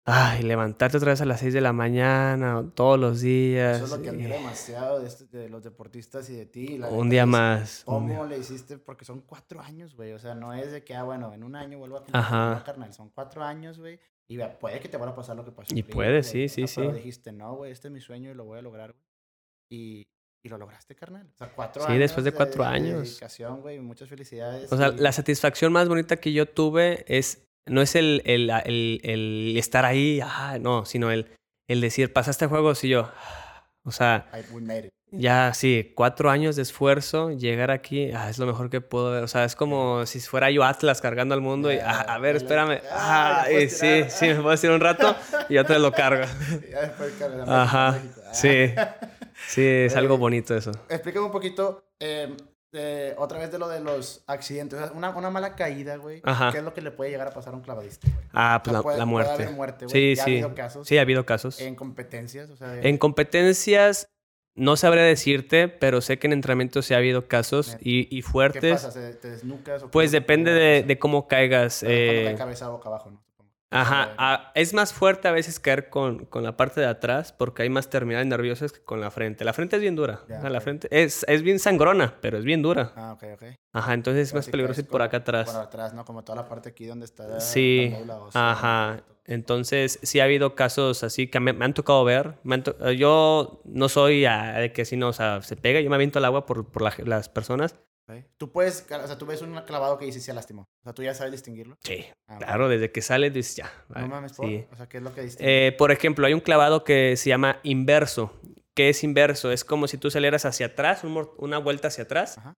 ay, 0.05 0.43
levantarte 0.43 0.99
otra 0.99 1.13
vez 1.13 1.23
a 1.23 1.25
las 1.25 1.41
6 1.41 1.55
de 1.55 1.63
la 1.63 1.73
mañana 1.73 2.63
todos 2.75 3.01
los 3.01 3.23
días. 3.23 3.77
Eso 3.77 3.87
es 3.87 3.91
lo 3.93 4.03
que 4.03 4.11
admiro 4.11 4.29
y- 4.29 4.33
demasiado 4.33 5.01
de, 5.01 5.09
este- 5.09 5.25
de 5.39 5.49
los 5.49 5.63
deportistas 5.63 6.29
y 6.29 6.35
de 6.35 6.45
ti. 6.45 6.77
la 6.77 6.89
un 6.89 7.09
día 7.09 7.23
es 7.23 7.29
más. 7.29 7.83
¿Cómo 7.87 8.27
le 8.27 8.37
hiciste? 8.37 8.77
Porque 8.77 9.07
son 9.07 9.21
cuatro 9.23 9.63
años, 9.63 9.95
güey. 9.95 10.13
O 10.13 10.19
sea, 10.19 10.35
no 10.35 10.53
es 10.53 10.73
de 10.73 10.85
que, 10.85 10.95
ah, 10.95 11.05
bueno, 11.05 11.33
en 11.33 11.43
un 11.43 11.57
año 11.57 11.79
vuelvo 11.79 11.97
a. 11.99 12.05
Ajá. 12.13 12.63
Carnal, 12.67 12.93
son 12.93 13.09
cuatro 13.09 13.43
años, 13.45 13.79
güey. 13.79 13.99
Y 14.29 14.39
puede 14.61 14.81
que 14.81 14.89
te 14.89 14.97
vuelva 14.97 15.13
a 15.13 15.17
pasar 15.17 15.37
lo 15.37 15.45
que 15.45 15.53
pasó. 15.53 15.75
Y 15.77 15.83
puede, 15.83 16.21
güey. 16.21 16.23
sí, 16.23 16.45
O 16.65 16.67
sí, 16.67 16.75
Pero 16.81 16.91
sí. 16.91 16.97
dijiste, 16.97 17.33
no, 17.33 17.55
güey, 17.57 17.73
este 17.73 17.89
es 17.89 17.93
mi 17.93 18.01
sueño 18.01 18.31
y 18.31 18.35
lo 18.35 18.45
voy 18.45 18.59
a 18.59 18.63
lograr, 18.63 18.93
güey. 18.93 19.05
Y, 19.71 20.07
y 20.45 20.49
lo 20.49 20.59
lograste, 20.59 20.95
carnal. 20.95 21.29
O 21.35 21.37
sea, 21.37 21.53
cuatro 21.55 21.83
Sí, 21.83 21.89
años. 21.89 22.01
después 22.01 22.25
de 22.25 22.33
cuatro 22.33 22.63
de 22.63 22.69
años. 22.69 23.03
dedicación, 23.11 23.61
güey. 23.61 23.79
Muchas 23.81 24.09
felicidades. 24.09 24.73
O 24.73 24.77
sea, 24.77 24.89
y- 24.89 24.97
la 24.99 25.13
satisfacción 25.13 25.73
más 25.73 25.89
bonita 25.89 26.17
que 26.17 26.33
yo 26.33 26.47
tuve 26.47 27.05
es, 27.09 27.47
no 27.67 27.81
es 27.83 27.95
el, 27.95 28.23
el, 28.25 28.51
el, 28.51 29.01
el 29.05 29.55
estar 29.59 29.85
ahí, 29.85 30.21
ah, 30.23 30.59
no, 30.61 30.85
sino 30.85 31.11
el, 31.11 31.27
el 31.69 31.81
decir, 31.81 32.13
pasaste 32.13 32.47
juegos 32.47 32.83
y 32.85 32.89
yo, 32.91 33.11
o 33.85 33.91
sea, 33.93 34.31
I- 34.33 34.53
we 34.55 34.61
made 34.63 34.87
it. 34.87 34.93
Ya, 35.13 35.53
sí, 35.55 35.93
cuatro 35.95 36.31
años 36.31 36.57
de 36.57 36.63
esfuerzo, 36.63 37.31
llegar 37.31 37.71
aquí, 37.71 38.11
ah, 38.13 38.31
es 38.31 38.39
lo 38.39 38.47
mejor 38.47 38.71
que 38.71 38.81
puedo 38.81 39.11
ver. 39.13 39.23
O 39.25 39.29
sea, 39.29 39.45
es 39.45 39.55
como 39.55 40.07
si 40.07 40.21
fuera 40.21 40.51
yo 40.51 40.65
Atlas 40.65 41.01
cargando 41.01 41.35
al 41.35 41.41
mundo 41.43 41.71
y, 41.71 41.77
Ya, 41.77 41.91
ah, 41.91 42.15
a 42.15 42.19
ver, 42.19 42.37
ya, 42.37 42.39
espérame. 42.39 42.81
ah, 42.91 43.45
ya 43.51 43.61
y 43.61 43.69
sí, 43.69 44.05
sí, 44.09 44.27
me 44.29 44.37
puedo 44.37 44.51
decir 44.51 44.71
un 44.71 44.81
rato 44.81 45.15
y 45.49 45.59
otra 45.59 45.75
vez 45.75 45.83
lo 45.83 45.93
cargo. 45.93 46.25
Ya 46.71 46.81
después, 46.81 47.13
carnal, 47.19 47.45
Ajá, 47.51 47.93
México. 47.93 48.21
Ah. 48.27 48.33
sí, 48.35 48.49
sí, 49.49 49.67
es 49.67 49.97
algo 49.97 50.15
Oye, 50.15 50.21
bonito 50.21 50.57
eso. 50.57 50.71
Explícame 50.89 51.27
un 51.27 51.33
poquito, 51.33 51.85
eh, 52.01 52.35
de- 52.73 53.15
otra 53.19 53.39
vez 53.39 53.53
de 53.53 53.59
lo 53.59 53.69
de 53.69 53.81
los 53.81 54.25
accidentes. 54.27 54.81
Una, 54.95 55.11
una 55.11 55.29
mala 55.29 55.55
caída, 55.57 55.97
güey. 55.97 56.23
Ajá. 56.25 56.51
¿Qué 56.53 56.59
es 56.59 56.65
lo 56.65 56.73
que 56.73 56.81
le 56.81 56.91
puede 56.91 57.11
llegar 57.11 57.27
a 57.29 57.33
pasar 57.33 57.53
a 57.53 57.57
un 57.57 57.63
clavadista, 57.63 58.09
güey? 58.11 58.27
Ah, 58.33 58.63
pues 58.65 58.73
la, 58.73 58.83
puede- 58.83 58.97
la 58.97 59.05
puede 59.05 59.13
muerte. 59.13 59.33
haber 59.35 59.51
muerte, 59.51 59.85
güey. 59.85 59.93
Sí, 59.93 60.15
Ya 60.17 60.23
ha 60.23 60.25
sí. 60.25 60.31
habido 60.33 60.55
casos. 60.55 60.89
Sí, 60.89 60.97
ha 60.97 61.03
habido 61.03 61.27
casos. 61.27 61.61
En 61.61 61.75
competencias, 61.75 62.49
o 62.49 62.57
sea... 62.57 62.81
En 62.81 62.97
competencias, 62.97 64.09
no 64.55 64.77
sabría 64.77 65.03
decirte, 65.05 65.69
pero 65.69 66.01
sé 66.01 66.19
que 66.19 66.27
en 66.27 66.35
entrenamientos 66.35 66.87
sí 66.87 66.95
ha 66.95 66.99
habido 66.99 67.27
casos 67.29 67.77
y, 67.81 68.01
y 68.15 68.21
¿Qué 68.21 68.29
fuertes. 68.29 68.73
pasa? 68.73 68.91
¿Se- 68.91 69.15
¿Te 69.15 69.31
desnucas? 69.31 69.83
o 69.85 69.91
Pues 69.91 70.11
depende 70.13 70.53
de, 70.53 70.83
cómo 70.99 71.27
caigas. 71.29 71.83
Eh, 71.83 72.25
cae 72.27 72.35
cabeza 72.37 72.69
boca 72.69 72.89
abajo, 72.89 73.11
¿no? 73.11 73.22
Ajá, 73.73 74.05
sea, 74.05 74.15
ah, 74.19 74.53
es 74.55 74.75
más 74.75 74.93
fuerte 74.93 75.29
a 75.29 75.33
veces 75.33 75.59
caer 75.61 75.89
con, 75.91 76.25
con 76.27 76.43
la 76.45 76.57
parte 76.57 76.81
de 76.81 76.87
atrás 76.87 77.33
porque 77.33 77.63
hay 77.63 77.71
más 77.71 77.91
terminales 77.91 78.27
nerviosas 78.27 78.73
que 78.73 78.81
con 78.83 79.01
la 79.01 79.11
frente. 79.11 79.45
La 79.45 79.53
frente 79.53 79.77
es 79.77 79.83
bien 79.83 79.97
dura. 79.97 80.21
Ya, 80.29 80.39
o 80.39 80.41
sea, 80.43 80.51
la 80.51 80.59
ok. 80.59 80.65
frente 80.65 80.89
es, 80.91 81.25
es 81.29 81.43
bien 81.43 81.59
sangrona, 81.59 82.15
pero 82.21 82.39
es 82.39 82.45
bien 82.45 82.63
dura. 82.63 82.93
Ah, 82.97 83.13
ok, 83.13 83.25
ok. 83.35 83.43
Ajá, 83.73 83.95
entonces 83.95 84.29
es 84.29 84.35
más 84.35 84.45
si 84.45 84.51
peligroso 84.51 84.81
ir 84.81 84.87
por 84.87 85.03
acá 85.03 85.19
atrás. 85.19 85.51
Por 85.51 85.63
atrás, 85.63 85.95
¿no? 85.95 86.05
Como 86.05 86.23
toda 86.25 86.37
la 86.43 86.49
parte 86.49 86.69
aquí 86.71 86.87
donde 86.87 87.07
está 87.07 87.41
Sí, 87.41 87.89
la 87.91 87.99
médula 87.99 88.19
ajá. 88.35 89.03
Entonces, 89.25 89.99
sí 90.03 90.21
ha 90.21 90.25
habido 90.25 90.55
casos 90.55 91.05
así 91.05 91.29
que 91.29 91.41
me, 91.41 91.53
me 91.53 91.65
han 91.65 91.75
tocado 91.75 92.05
ver. 92.05 92.35
Me 92.43 92.57
han 92.57 92.65
to- 92.65 92.91
yo 92.91 93.63
no 93.65 93.89
soy 93.89 94.25
ah, 94.27 94.59
de 94.59 94.73
que 94.73 94.85
si 94.85 94.97
no, 94.97 95.09
o 95.09 95.13
sea, 95.13 95.41
se 95.43 95.57
pega, 95.57 95.81
yo 95.81 95.89
me 95.91 95.97
aviento 95.97 96.19
al 96.19 96.25
agua 96.25 96.45
por, 96.45 96.67
por 96.71 96.83
la- 96.83 96.95
las 97.05 97.29
personas. 97.29 97.77
Tú 98.37 98.53
puedes, 98.53 98.85
o 98.91 99.07
sea, 99.07 99.17
tú 99.17 99.27
ves 99.27 99.41
un 99.43 99.59
clavado 99.63 99.97
que 99.97 100.05
dices 100.05 100.25
se 100.25 100.33
lastimó. 100.35 100.63
O 100.63 100.85
sea, 100.85 100.93
tú 100.93 101.03
ya 101.03 101.15
sabes 101.15 101.33
distinguirlo. 101.33 101.77
Sí, 101.83 102.05
Ah, 102.27 102.39
claro, 102.39 102.69
desde 102.69 102.91
que 102.93 103.01
sale 103.03 103.31
dices 103.31 103.57
ya. 103.57 103.73
No 103.89 104.07
mames, 104.09 104.33
por. 104.33 104.47
sí. 104.47 104.67
O 104.73 104.77
sea, 104.77 104.89
¿qué 104.89 104.99
es 104.99 105.03
lo 105.03 105.15
que 105.15 105.23
distingue? 105.23 105.69
Eh, 105.69 105.73
por 105.73 105.93
ejemplo, 105.93 106.27
hay 106.27 106.35
un 106.35 106.41
clavado 106.41 106.85
que 106.85 107.17
se 107.17 107.29
llama 107.31 107.59
inverso. 107.63 108.39
¿Qué 108.75 108.89
es 108.89 109.05
inverso? 109.05 109.51
Es 109.53 109.65
como 109.65 109.87
si 109.89 109.99
tú 109.99 110.11
salieras 110.11 110.45
hacia 110.45 110.67
atrás, 110.67 111.05
un 111.05 111.29
una 111.39 111.59
vuelta 111.59 111.89
hacia 111.89 112.05
atrás, 112.05 112.39
Ajá. 112.39 112.55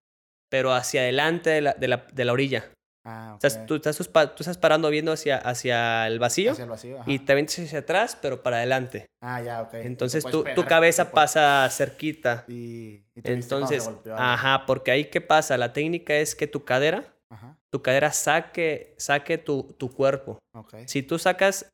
pero 0.49 0.73
hacia 0.73 1.03
adelante 1.03 1.51
de 1.51 1.61
la, 1.61 1.73
de 1.75 1.89
la, 1.89 2.07
de 2.13 2.25
la 2.25 2.33
orilla. 2.33 2.71
Ah, 3.05 3.35
ok. 3.37 3.45
Estás- 3.45 3.67
tú, 3.67 3.75
estás, 3.77 3.97
tú 3.97 4.45
parando 4.61 4.91
viendo 4.91 5.13
hacia, 5.13 5.37
hacia 5.39 6.07
el 6.07 6.19
vacío 6.19 6.53
Hacia 6.53 6.65
el 6.65 6.71
vacío, 6.71 7.03
y 7.07 7.19
te 7.21 7.33
avientas 7.33 7.59
hacia 7.59 7.81
atrás, 7.81 8.19
pero 8.21 8.43
para 8.43 8.59
adelante. 8.59 9.07
Ah, 9.21 9.41
ya, 9.43 9.63
ok. 9.63 9.75
Entonces 9.75 10.25
Te 10.25 10.31
tu, 10.31 10.65
cabeza 10.67 11.11
pasa 11.11 11.69
cerquita. 11.71 12.45
Y, 12.49 13.05
y 13.15 13.23
te 13.23 13.33
Entonces, 13.33 13.85
golpeó 13.85 14.17
ajá, 14.17 14.67
porque 14.67 14.91
ahí 14.91 15.07
qué 15.07 15.21
pasa? 15.21 15.57
La 15.57 15.73
técnica 15.73 16.15
es 16.17 16.35
que 16.35 16.47
tu 16.47 16.65
cadera, 16.65 17.15
Ajá. 17.31 17.57
tu 17.71 17.83
cadera 17.83 18.13
saque, 18.13 18.95
saque 18.99 19.39
tu, 19.39 19.75
tu 19.79 19.93
cuerpo. 19.93 20.39
Si 20.87 21.03
tú 21.03 21.19
sacas 21.19 21.71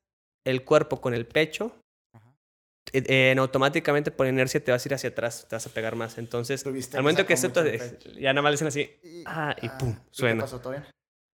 el 0.46 0.64
cuerpo 0.64 1.00
con 1.00 1.14
el 1.14 1.26
pecho, 1.26 1.76
eh, 2.92 3.30
en 3.30 3.38
automáticamente 3.38 4.10
por 4.10 4.26
inercia 4.26 4.62
te 4.62 4.72
vas 4.72 4.84
a 4.84 4.88
ir 4.88 4.94
hacia 4.94 5.10
atrás, 5.10 5.46
te 5.48 5.54
vas 5.54 5.66
a 5.66 5.70
pegar 5.70 5.94
más. 5.94 6.18
Entonces, 6.18 6.64
al 6.66 6.72
momento 7.02 7.24
que 7.26 7.34
pecho. 7.36 8.10
ya 8.18 8.32
nada 8.32 8.42
más 8.42 8.50
le 8.50 8.54
dicen 8.54 8.68
así, 8.68 8.90
Y- 9.02 9.24
ah, 9.26 9.54
y 9.60 9.68
pum, 9.68 9.90
¿y 9.90 10.08
suena. 10.10 10.34
¿Qué 10.36 10.40
pasó? 10.42 10.60
¿Todo 10.60 10.72
bien? 10.72 10.84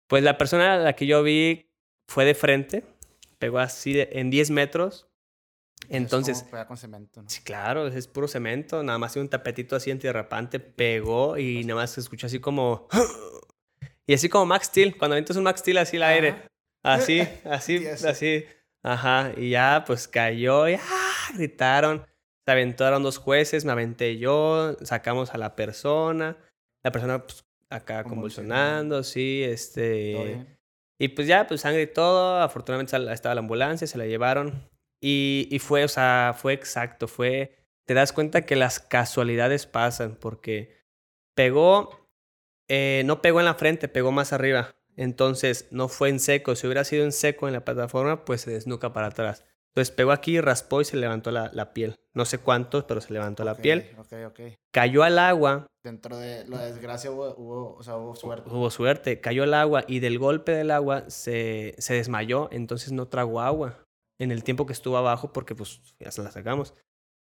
Pues 0.09 0.23
la 0.23 0.39
persona 0.39 0.75
a 0.75 0.79
la 0.79 0.93
que 0.95 1.07
yo 1.07 1.23
vi 1.23 1.69
fue 2.09 2.25
de 2.25 2.35
frente, 2.35 2.85
pegó 3.39 3.59
así 3.59 3.93
de- 3.93 4.09
en 4.13 4.31
10 4.31 4.51
metros. 4.51 5.09
Entonces, 5.89 6.39
Es 6.39 6.45
como 6.49 6.67
con 6.67 6.77
cemento, 6.77 7.23
¿no? 7.23 7.29
sí, 7.29 7.43
claro, 7.43 7.87
es 7.87 8.09
puro 8.09 8.27
cemento, 8.27 8.83
nada 8.83 8.99
más 8.99 9.15
un 9.17 9.29
tapetito 9.29 9.77
así 9.77 9.91
antirrapante, 9.91 10.59
pegó 10.59 11.39
y 11.39 11.63
nada 11.65 11.83
más 11.83 11.91
se 11.93 12.01
escuchó 12.01 12.27
así 12.27 12.41
como... 12.41 12.89
y 14.07 14.15
así 14.15 14.29
como 14.29 14.47
Max 14.47 14.67
Steel, 14.67 14.97
cuando 14.97 15.15
avientas 15.15 15.37
un 15.37 15.45
Max 15.45 15.61
Steel 15.61 15.79
así 15.79 15.97
al 15.99 16.03
aire. 16.05 16.29
Ajá. 16.31 16.49
Así, 16.83 17.21
así, 17.45 17.79
Sí, 17.79 17.87
así. 17.87 18.07
así. 18.07 18.45
Ajá. 18.83 19.33
Y 19.37 19.51
ya, 19.51 19.85
pues 19.87 20.09
cayó 20.09 20.69
y 20.69 20.75
¡ah! 20.75 21.29
gritaron. 21.35 22.05
Se 22.45 22.53
aventaron 22.53 23.03
dos 23.03 23.19
jueces, 23.19 23.65
me 23.65 23.73
aventé 23.73 24.19
yo, 24.19 24.77
sacamos 24.83 25.35
a 25.35 25.39
la 25.39 25.57
persona. 25.57 26.37
La 26.85 26.93
persona, 26.93 27.25
pues, 27.27 27.45
acá 27.71 28.05
Convulsionando. 28.05 29.03
sí, 29.03 29.43
¿Todo 29.45 29.53
este. 29.53 30.47
Y 30.99 31.09
pues 31.09 31.27
ya, 31.29 31.47
pues 31.47 31.61
sangre 31.61 31.83
y 31.83 31.87
todo. 31.87 32.41
Afortunadamente 32.41 32.97
estaba 33.13 33.35
la 33.35 33.41
ambulancia, 33.41 33.87
se 33.87 33.99
la 33.99 34.07
llevaron. 34.07 34.69
Y, 35.01 35.49
y 35.51 35.59
fue, 35.59 35.85
o 35.85 35.89
sea, 35.89 36.35
fue 36.37 36.53
exacto, 36.55 37.07
fue. 37.07 37.57
Te 37.87 37.95
das 37.95 38.13
cuenta 38.13 38.43
que 38.43 38.57
las 38.57 38.81
casualidades 38.81 39.67
pasan, 39.67 40.17
porque 40.17 40.77
pegó, 41.35 42.09
eh, 42.69 43.03
no 43.05 43.23
pegó 43.23 43.41
en 43.41 43.47
la 43.47 43.55
frente, 43.55 43.89
pegó 43.89 44.11
más 44.11 44.33
arriba. 44.33 44.75
Entonces 44.97 45.69
no 45.71 45.89
fue 45.89 46.09
en 46.09 46.19
seco. 46.19 46.57
Si 46.57 46.67
hubiera 46.67 46.85
sido 46.85 47.05
en 47.05 47.13
seco 47.13 47.47
en 47.47 47.53
la 47.53 47.65
plataforma, 47.65 48.25
pues 48.25 48.41
se 48.41 48.51
desnuca 48.51 48.93
para 48.93 49.09
atrás. 49.09 49.45
Entonces 49.77 49.95
pegó 49.95 50.13
aquí, 50.13 50.41
raspó 50.41 50.81
y 50.81 50.87
se 50.87 50.97
levantó 50.97 51.31
la, 51.31 51.51
la 51.53 51.75
piel. 51.75 51.97
No 52.15 52.25
sé 52.25 52.39
cuántos, 52.39 52.85
pero 52.85 53.03
se 53.03 53.13
levantó 53.13 53.45
la 53.45 53.53
Ok, 53.53 53.61
piel. 53.61 53.91
Ok, 53.99 54.13
ok. 54.29 54.41
Cayó 54.73 55.03
al 55.03 55.19
agua, 55.19 55.67
Dentro 55.85 56.17
de 56.17 56.49
la 56.49 56.65
desgracia 56.65 57.11
hubo, 57.11 57.35
hubo, 57.37 57.75
o 57.77 57.83
sea, 57.83 57.97
hubo 57.99 58.17
suerte. 58.17 58.49
hubo 58.51 58.71
suerte, 58.71 59.21
cayó 59.21 59.43
al 59.43 59.53
agua 59.53 59.85
y 59.87 60.01
del 60.01 60.19
golpe 60.19 60.53
del 60.53 60.71
agua 60.71 61.05
se, 61.11 61.75
se 61.77 61.93
desmayó, 61.95 62.49
entonces 62.53 62.91
no 62.91 63.07
tragó 63.07 63.41
agua 63.43 63.85
en 64.19 64.33
el 64.33 64.43
tiempo 64.45 64.65
que 64.65 64.73
estuvo 64.73 64.97
abajo 64.97 65.31
porque 65.33 65.55
pues 65.55 65.81
ya 66.01 66.11
se 66.11 66.23
la 66.23 66.31
sacamos. 66.31 66.73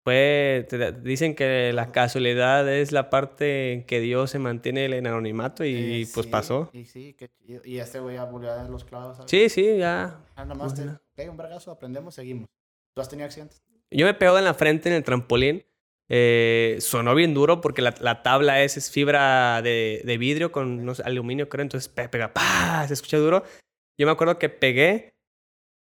Fue, 0.03 0.67
te- 0.71 0.93
dicen 0.93 1.35
que 1.35 1.73
la 1.75 1.93
casualidad 1.93 2.67
es 2.73 2.91
la 2.91 3.11
parte 3.11 3.75
en 3.75 3.85
que 3.85 4.01
Dios 4.01 4.31
se 4.31 4.39
mantiene 4.39 4.87
en 4.87 5.07
anonimato 5.07 5.63
y 5.63 6.03
Eh, 6.05 6.09
pues 6.15 6.25
sí, 6.25 6.33
pasó. 6.33 6.71
Y 6.73 6.87
sí, 6.87 7.15
qué 7.19 7.29
chido. 7.29 7.61
Y 7.67 7.79
este 7.81 8.01
güey 8.01 8.17
ya 8.17 8.25
volvió 8.25 8.51
a 8.51 8.55
dar 8.57 8.71
los 8.71 8.85
clavos. 8.87 9.19
¿sabes? 9.19 9.31
Sí, 9.31 9.51
sí, 9.51 9.77
ya. 9.77 10.19
Ah, 10.37 10.45
nada 10.47 10.55
más 10.55 10.75
te 10.75 10.87
Ok, 11.23 11.31
un 11.31 11.37
vergazo, 11.37 11.71
aprendemos, 11.71 12.15
seguimos. 12.15 12.49
¿Tú 12.95 13.01
has 13.03 13.09
tenido 13.09 13.27
accidentes? 13.27 13.63
Yo 13.91 14.07
me 14.07 14.15
pegó 14.15 14.39
en 14.39 14.45
la 14.45 14.55
frente 14.55 14.89
en 14.89 14.95
el 14.95 15.05
trampolín. 15.05 15.65
eh, 16.09 16.77
sonó 16.81 17.15
bien 17.15 17.35
duro 17.35 17.61
porque 17.61 17.83
la, 17.83 17.95
la 18.01 18.23
tabla 18.23 18.63
es, 18.63 18.77
es 18.77 18.91
fibra 18.91 19.63
de, 19.63 20.03
de 20.05 20.19
vidrio 20.19 20.51
con 20.51 20.85
no 20.85 20.95
sé, 20.95 21.03
aluminio, 21.05 21.49
creo. 21.49 21.63
Entonces 21.63 21.89
pe- 21.89 22.09
pega, 22.09 22.33
¡pah! 22.33 22.85
Se 22.89 22.95
escucha 22.95 23.17
duro. 23.19 23.45
Yo 23.99 24.07
me 24.07 24.13
acuerdo 24.13 24.39
que 24.39 24.49
pegué, 24.49 25.15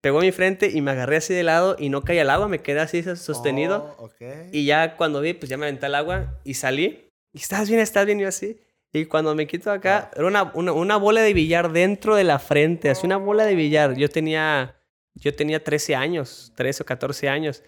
pegó 0.03 0.20
en 0.20 0.26
mi 0.26 0.33
frente 0.33 0.70
y 0.72 0.81
me 0.83 0.90
agarré 0.92 1.16
así 1.16 1.35
de 1.35 1.42
lado 1.42 1.74
y 1.79 1.88
no 1.88 2.03
caí 2.03 2.18
al 2.18 2.31
agua. 2.31 2.46
Me 2.48 2.61
quedé 2.61 2.81
así 2.81 3.03
sostenido. 3.03 3.96
Oh, 3.98 4.05
ok. 4.07 4.50
Y 4.53 4.66
ya 4.66 4.96
cuando 4.96 5.20
vi, 5.20 5.33
pues 5.35 5.48
ya 5.48 5.57
me 5.57 5.66
aventé 5.66 5.87
al 5.87 5.94
agua 5.96 6.38
y 6.44 6.55
salí. 6.55 7.09
Y 7.33 7.38
estás 7.38 7.68
bien, 7.68 7.81
estás 7.81 8.07
bien, 8.07 8.18
yo 8.20 8.29
así. 8.29 8.61
Y 8.92 9.05
cuando 9.07 9.35
me 9.37 9.46
quito 9.46 9.70
acá, 9.70 10.11
era 10.16 10.26
una, 10.26 10.50
una, 10.55 10.72
una 10.72 10.96
bola 10.96 11.22
de 11.22 11.33
billar 11.33 11.70
dentro 11.72 12.16
de 12.16 12.24
la 12.24 12.40
frente, 12.40 12.90
así 12.90 13.07
una 13.07 13.16
bola 13.18 13.44
de 13.46 13.55
billar. 13.55 13.94
Yo 13.96 14.09
tenía, 14.09 14.79
yo 15.20 15.35
tenía 15.35 15.62
13 15.62 15.94
años, 15.96 16.52
13 16.56 16.83
o 16.83 16.87
14 16.87 17.28
años. 17.28 17.62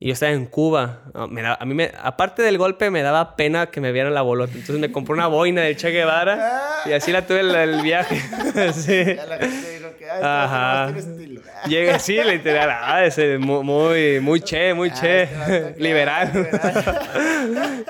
Y 0.00 0.06
yo 0.06 0.12
estaba 0.12 0.30
en 0.30 0.46
Cuba. 0.46 1.02
No, 1.12 1.26
me 1.26 1.42
da- 1.42 1.58
a 1.60 1.64
mí, 1.64 1.74
me, 1.74 1.90
aparte 2.00 2.40
del 2.42 2.56
golpe, 2.56 2.88
me 2.88 3.02
daba 3.02 3.34
pena 3.34 3.66
que 3.66 3.80
me 3.80 3.90
vieran 3.90 4.14
la 4.14 4.22
bolota. 4.22 4.52
Entonces 4.52 4.78
me 4.78 4.92
compré 4.92 5.14
una 5.14 5.26
boina 5.26 5.62
del 5.62 5.76
Che 5.76 5.90
Guevara 5.90 6.38
Ah, 6.84 6.88
y 6.88 6.92
así 6.92 7.10
la 7.10 7.26
tuve 7.26 7.40
el, 7.40 7.52
el 7.52 7.82
viaje. 7.82 8.14
sí. 8.74 9.16
Ya 9.16 9.26
la 9.26 9.38
gente 9.38 9.70
dijo 9.76 9.88
que, 9.98 10.08
ah, 10.08 10.14
este 10.14 10.24
Ajá. 10.24 10.92
estilo. 10.98 11.40
Llegué, 11.66 11.98
sí, 11.98 12.16
literal. 12.22 12.70
Ah, 12.80 13.04
ese, 13.04 13.38
mu- 13.38 13.64
muy, 13.64 14.20
muy 14.20 14.40
che, 14.40 14.72
muy 14.72 14.90
Ah, 14.90 15.00
che. 15.00 15.22
este 15.24 15.74
Liberal. 15.80 16.30
liberal. 16.32 17.02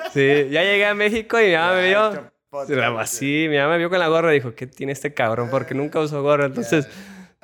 sí, 0.13 0.47
ya 0.49 0.63
llegué 0.63 0.85
a 0.87 0.95
México 0.95 1.39
y 1.39 1.47
mi 1.49 1.53
mamá 1.53 1.73
me 1.75 1.87
vio. 1.89 1.99
Ah, 2.51 2.95
Así, 3.01 3.45
mi 3.51 3.57
mamá 3.57 3.73
me 3.73 3.77
vio 3.77 3.89
con 3.91 3.99
la 3.99 4.07
gorra 4.07 4.31
y 4.31 4.39
dijo, 4.39 4.55
¿qué 4.55 4.65
tiene 4.65 4.93
este 4.93 5.13
cabrón? 5.13 5.49
Porque 5.51 5.75
nunca 5.75 5.99
usó 5.99 6.23
gorra. 6.23 6.47
Entonces, 6.47 6.87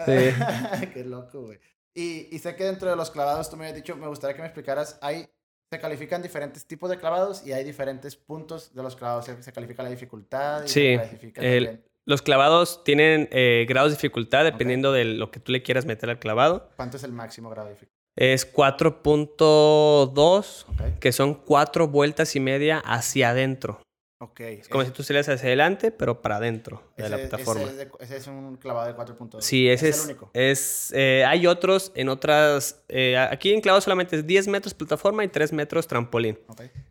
sí. 0.06 0.14
Qué 0.94 1.04
loco, 1.06 1.42
güey. 1.44 1.60
Y, 1.94 2.28
y 2.36 2.40
sé 2.40 2.56
que 2.56 2.64
dentro 2.66 2.90
de 2.90 2.96
los 2.96 3.12
clavados, 3.12 3.50
tú 3.50 3.56
me 3.58 3.66
habías 3.66 3.78
dicho, 3.78 3.96
me 3.96 4.08
gustaría 4.08 4.36
que 4.36 4.42
me 4.42 4.48
explicaras, 4.48 5.00
hay, 5.02 5.28
se 5.72 5.80
califican 5.80 6.22
diferentes 6.22 6.66
tipos 6.68 6.90
de 6.90 6.98
clavados 7.00 7.46
y 7.46 7.54
hay 7.54 7.64
diferentes 7.64 8.16
puntos 8.18 8.74
de 8.76 8.84
los 8.84 8.96
clavados. 8.96 9.26
Se, 9.26 9.42
se 9.42 9.54
califica 9.54 9.82
la 9.84 9.90
dificultad 9.90 10.64
y 10.66 10.68
Sí, 10.68 10.98
se 10.98 11.58
el- 11.58 11.84
los 12.08 12.22
clavados 12.22 12.84
tienen 12.84 13.28
eh, 13.32 13.66
grados 13.68 13.92
de 13.92 13.96
dificultad 13.96 14.44
dependiendo 14.44 14.92
de 14.92 15.06
lo 15.06 15.32
que 15.32 15.40
tú 15.40 15.52
le 15.52 15.64
quieras 15.64 15.86
meter 15.86 16.10
al 16.12 16.20
clavado. 16.20 16.70
¿Cuánto 16.76 16.98
es 16.98 17.04
el 17.04 17.12
máximo 17.14 17.50
grado 17.50 17.70
de 17.70 17.74
dificultad? 17.74 17.96
Es 18.18 18.46
4.2, 19.40 20.66
Ok. 20.70 21.00
que 21.00 21.12
son 21.12 21.34
cuatro 21.34 21.88
vueltas 21.88 22.36
y 22.36 22.40
media 22.40 22.80
hacia 22.80 23.30
adentro. 23.32 23.82
Ok. 24.20 24.40
Es 24.40 24.70
como 24.70 24.84
si 24.86 24.92
tú 24.92 25.04
salieras 25.04 25.28
hacia 25.28 25.48
adelante, 25.48 25.92
pero 25.92 26.22
para 26.22 26.38
adentro 26.38 26.94
de 26.96 27.10
la 27.10 27.18
plataforma. 27.18 27.64
Ese 27.64 27.72
es, 27.72 27.78
de- 27.78 27.92
ese 28.00 28.18
es 28.18 28.28
un 28.28 28.56
clavado 28.56 28.88
de 28.88 28.96
4.2. 28.96 29.42
Sí, 29.42 29.70
ese 29.70 29.90
es 29.90 29.96
es. 29.98 30.04
el 30.06 30.10
único. 30.12 30.32
es, 30.34 30.94
eh, 30.96 31.26
hay 31.28 31.46
otros 31.48 31.92
en 31.96 32.08
otras. 32.10 32.84
eh, 32.88 33.18
aquí 33.18 33.54
en 33.54 33.60
clavado 33.62 33.82
solamente 33.82 34.16
es 34.16 34.26
10 34.26 34.48
metros 34.48 34.74
plataforma 34.74 35.24
y 35.24 35.28
3 35.28 35.52
metros 35.52 35.88
trampolín. 35.88 36.40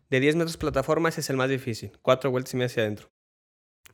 De 0.09 0.19
10 0.19 0.35
metros 0.35 0.55
plataforma, 0.57 1.09
ese 1.09 1.21
es 1.21 1.29
el 1.31 1.37
más 1.37 1.49
difícil. 1.49 1.91
Cuatro 2.03 2.29
vueltas 2.29 2.53
y 2.53 2.57
media 2.57 2.67
hacia 2.67 2.83
adentro. 2.83 3.09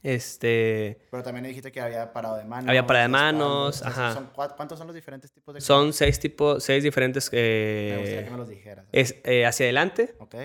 Este. 0.04 0.98
Pero 1.12 1.24
también 1.24 1.46
dijiste 1.46 1.72
que 1.72 1.80
había 1.80 2.12
parado 2.12 2.36
de 2.36 2.44
manos. 2.44 2.68
Había 2.68 2.86
parado 2.88 3.04
de 3.04 3.10
manos, 3.10 3.82
ajá. 3.84 4.14
son 4.14 4.30
¿Cuántos 4.36 4.78
son 4.78 4.88
los 4.88 4.96
diferentes 4.96 5.32
tipos 5.32 5.54
de 5.54 5.62
Son 5.62 5.94
seis 5.94 6.20
tipos, 6.20 6.64
seis 6.64 6.84
diferentes. 6.84 7.32
Me 7.32 7.38
gustaría 7.98 8.20
eh, 8.22 8.24
que 8.26 8.32
me 8.32 8.38
los 8.38 8.50
dijeras. 8.50 8.86
es 8.92 9.16
eh, 9.24 9.46
hacia 9.46 9.66
adelante, 9.68 10.16
Ok. 10.20 10.36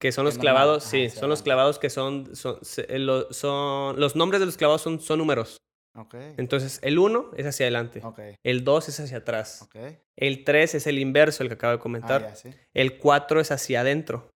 Que 0.00 0.12
son 0.12 0.24
los 0.24 0.36
normal, 0.36 0.54
clavados. 0.54 0.82
ajá, 0.84 0.90
sí, 0.90 1.06
hacia 1.06 1.20
son 1.20 1.28
los 1.30 1.42
clavados 1.42 1.78
que 1.78 1.90
son. 1.90 2.34
son, 2.34 2.58
se- 2.64 2.86
eh, 2.94 2.98
lo- 2.98 3.32
son- 3.32 4.00
los 4.00 4.16
nombres 4.16 4.40
de 4.40 4.46
los 4.46 4.56
clavados 4.56 4.82
son, 4.82 4.98
son 5.00 5.18
números. 5.18 5.58
Ok. 5.96 6.14
Entonces, 6.36 6.78
el 6.82 6.98
1 6.98 7.32
es 7.36 7.46
hacia 7.46 7.64
adelante. 7.64 8.00
Ok. 8.04 8.20
El 8.44 8.62
2 8.64 8.88
es 8.88 9.00
hacia 9.00 9.18
atrás. 9.18 9.62
Ok. 9.62 9.76
El 10.16 10.44
3 10.44 10.76
es 10.76 10.86
el 10.86 10.98
inverso, 10.98 11.42
el 11.42 11.48
que 11.48 11.54
acabo 11.54 11.72
de 11.72 11.78
Ah, 11.78 11.82
comentar. 11.82 12.22
ya, 12.22 12.34
sí. 12.36 12.50
El 12.74 12.98
4 12.98 13.40
es 13.40 13.50
hacia 13.50 13.80
adentro. 13.80 14.30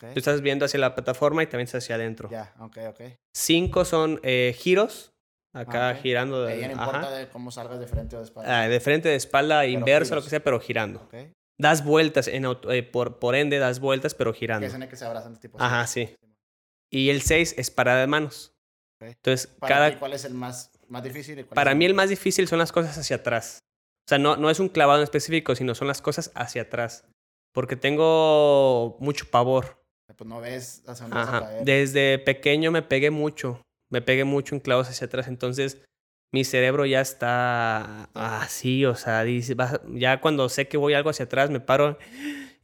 Tú 0.00 0.06
estás 0.18 0.40
viendo 0.40 0.64
hacia 0.64 0.80
la 0.80 0.94
plataforma 0.94 1.42
y 1.42 1.46
también 1.46 1.66
estás 1.66 1.84
hacia 1.84 1.96
adentro. 1.96 2.30
Ya, 2.30 2.54
ok, 2.58 2.78
ok. 2.88 3.00
5 3.36 3.84
son 3.84 4.18
eh, 4.22 4.54
giros. 4.58 5.10
Acá 5.54 5.90
Ah, 5.90 5.94
girando. 5.94 6.42
de- 6.44 6.54
Ahí 6.54 6.62
no 6.62 6.72
importa 6.72 7.10
de 7.12 7.28
cómo 7.28 7.50
salgas 7.52 7.78
de 7.78 7.86
frente 7.86 8.16
o 8.16 8.18
de 8.20 8.24
espalda. 8.24 8.62
Ah, 8.62 8.68
de 8.68 8.80
frente, 8.80 9.08
de 9.10 9.14
espalda, 9.16 9.66
inverso, 9.66 10.14
lo 10.14 10.20
giros. 10.20 10.24
que 10.24 10.30
sea, 10.30 10.40
pero 10.42 10.58
girando. 10.58 11.06
Das 11.58 11.84
vueltas, 11.84 12.26
en 12.28 12.44
auto- 12.44 12.72
eh, 12.72 12.82
por, 12.82 13.18
por 13.18 13.34
ende 13.36 13.58
das 13.58 13.78
vueltas, 13.80 14.14
pero 14.14 14.32
Que 14.32 14.38
girando. 14.40 14.66
es 14.66 14.74
en 14.74 14.82
el 14.82 14.88
que 14.88 14.96
se 14.96 15.04
abrazan 15.04 15.38
tipo. 15.38 15.56
Ajá, 15.60 15.82
así. 15.82 16.06
sí. 16.06 16.16
Y 16.90 17.10
el 17.10 17.22
6 17.22 17.54
es 17.58 17.70
parada 17.70 18.00
de 18.00 18.06
manos. 18.06 18.52
Entonces, 19.00 19.46
Para 19.46 19.74
cada, 19.74 19.90
ti, 19.90 19.96
¿cuál 19.98 20.12
es 20.14 20.24
el 20.24 20.34
más, 20.34 20.70
más 20.88 21.02
difícil? 21.02 21.38
y 21.38 21.42
cuál 21.44 21.54
para 21.54 21.72
es 21.72 21.76
mí 21.76 21.84
el 21.84 21.94
más 21.94 22.08
difícil 22.08 22.48
son 22.48 22.58
las 22.58 22.72
cosas 22.72 22.96
hacia 22.98 23.16
atrás. 23.16 23.58
O 24.06 24.08
sea, 24.08 24.18
no, 24.18 24.36
no 24.36 24.50
es 24.50 24.60
un 24.60 24.68
clavado 24.68 24.98
en 25.00 25.04
específico, 25.04 25.54
sino 25.54 25.74
son 25.74 25.88
las 25.88 26.00
cosas 26.02 26.30
hacia 26.34 26.62
atrás. 26.62 27.04
Porque 27.52 27.76
tengo 27.76 28.96
mucho 29.00 29.26
pavor. 29.30 29.80
Pues 30.16 30.28
no 30.28 30.40
ves 30.40 30.82
hacia 30.86 31.04
dónde 31.04 31.16
vas 31.16 31.28
a 31.28 31.36
Ajá. 31.38 31.40
caer. 31.46 31.64
Desde 31.64 32.18
pequeño 32.18 32.70
me 32.70 32.82
pegué 32.82 33.10
mucho. 33.10 33.62
Me 33.90 34.02
pegué 34.02 34.24
mucho 34.24 34.54
en 34.54 34.60
clavos 34.60 34.88
hacia 34.88 35.06
atrás. 35.06 35.28
Entonces, 35.28 35.80
mi 36.34 36.44
cerebro 36.44 36.84
ya 36.84 37.00
está 37.00 38.10
así. 38.12 38.84
O 38.84 38.96
sea, 38.96 39.22
dice, 39.22 39.54
va- 39.54 39.80
ya 39.94 40.20
cuando 40.20 40.48
sé 40.48 40.66
que 40.66 40.76
voy 40.76 40.94
algo 40.94 41.10
hacia 41.10 41.26
atrás, 41.26 41.48
me 41.48 41.60
paro 41.60 41.96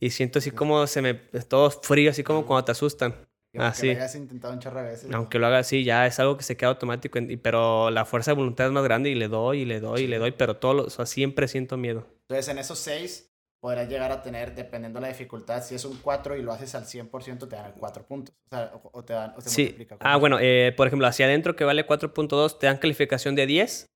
y 0.00 0.10
siento 0.10 0.40
así 0.40 0.50
como 0.50 0.86
se 0.88 1.00
me. 1.02 1.14
Todo 1.14 1.70
frío, 1.70 2.10
así 2.10 2.24
como 2.24 2.44
cuando 2.44 2.64
te 2.64 2.72
asustan. 2.72 3.14
Aunque 3.54 3.66
así. 3.68 3.86
lo 3.86 3.92
hayas 3.92 4.14
intentado 4.16 4.52
un 4.54 4.60
chorro 4.60 4.82
de 4.82 4.88
veces. 4.90 5.10
Aunque 5.12 5.38
lo 5.38 5.46
haga 5.46 5.58
así, 5.58 5.84
ya 5.84 6.06
es 6.06 6.18
algo 6.18 6.36
que 6.36 6.42
se 6.42 6.56
queda 6.56 6.70
automático. 6.70 7.18
pero 7.42 7.90
la 7.90 8.04
fuerza 8.04 8.32
de 8.32 8.36
voluntad 8.36 8.66
es 8.66 8.72
más 8.72 8.84
grande 8.84 9.10
y 9.10 9.14
le 9.14 9.28
doy 9.28 9.60
y 9.60 9.64
le 9.64 9.78
doy 9.80 10.02
y 10.02 10.06
le 10.08 10.18
doy. 10.18 10.32
Pero 10.32 10.56
todo 10.56 10.74
lo, 10.74 10.82
o 10.84 10.90
sea, 10.90 11.06
siempre 11.06 11.46
siento 11.46 11.76
miedo. 11.76 12.06
Entonces, 12.22 12.48
en 12.48 12.58
esos 12.58 12.78
seis 12.78 13.29
podrás 13.60 13.88
llegar 13.88 14.10
a 14.10 14.22
tener, 14.22 14.54
dependiendo 14.54 14.98
de 14.98 15.02
la 15.02 15.08
dificultad, 15.08 15.62
si 15.62 15.74
es 15.74 15.84
un 15.84 15.98
4 15.98 16.36
y 16.36 16.42
lo 16.42 16.52
haces 16.52 16.74
al 16.74 16.84
100%, 16.86 17.46
te 17.48 17.56
dan 17.56 17.72
4 17.78 18.04
puntos. 18.06 18.34
O 18.46 18.48
sea, 18.48 18.72
o, 18.74 18.90
o 18.98 19.04
te 19.04 19.12
dan, 19.12 19.34
o 19.36 19.40
se 19.40 19.50
Sí. 19.50 19.62
multiplica. 19.62 19.96
Ah, 20.00 20.16
bueno, 20.16 20.38
eh, 20.40 20.72
por 20.76 20.86
ejemplo, 20.86 21.06
hacia 21.06 21.26
adentro 21.26 21.54
que 21.56 21.64
vale 21.64 21.86
4.2, 21.86 22.58
te 22.58 22.66
dan 22.66 22.78
calificación 22.78 23.34
de 23.34 23.46
10. 23.46 23.86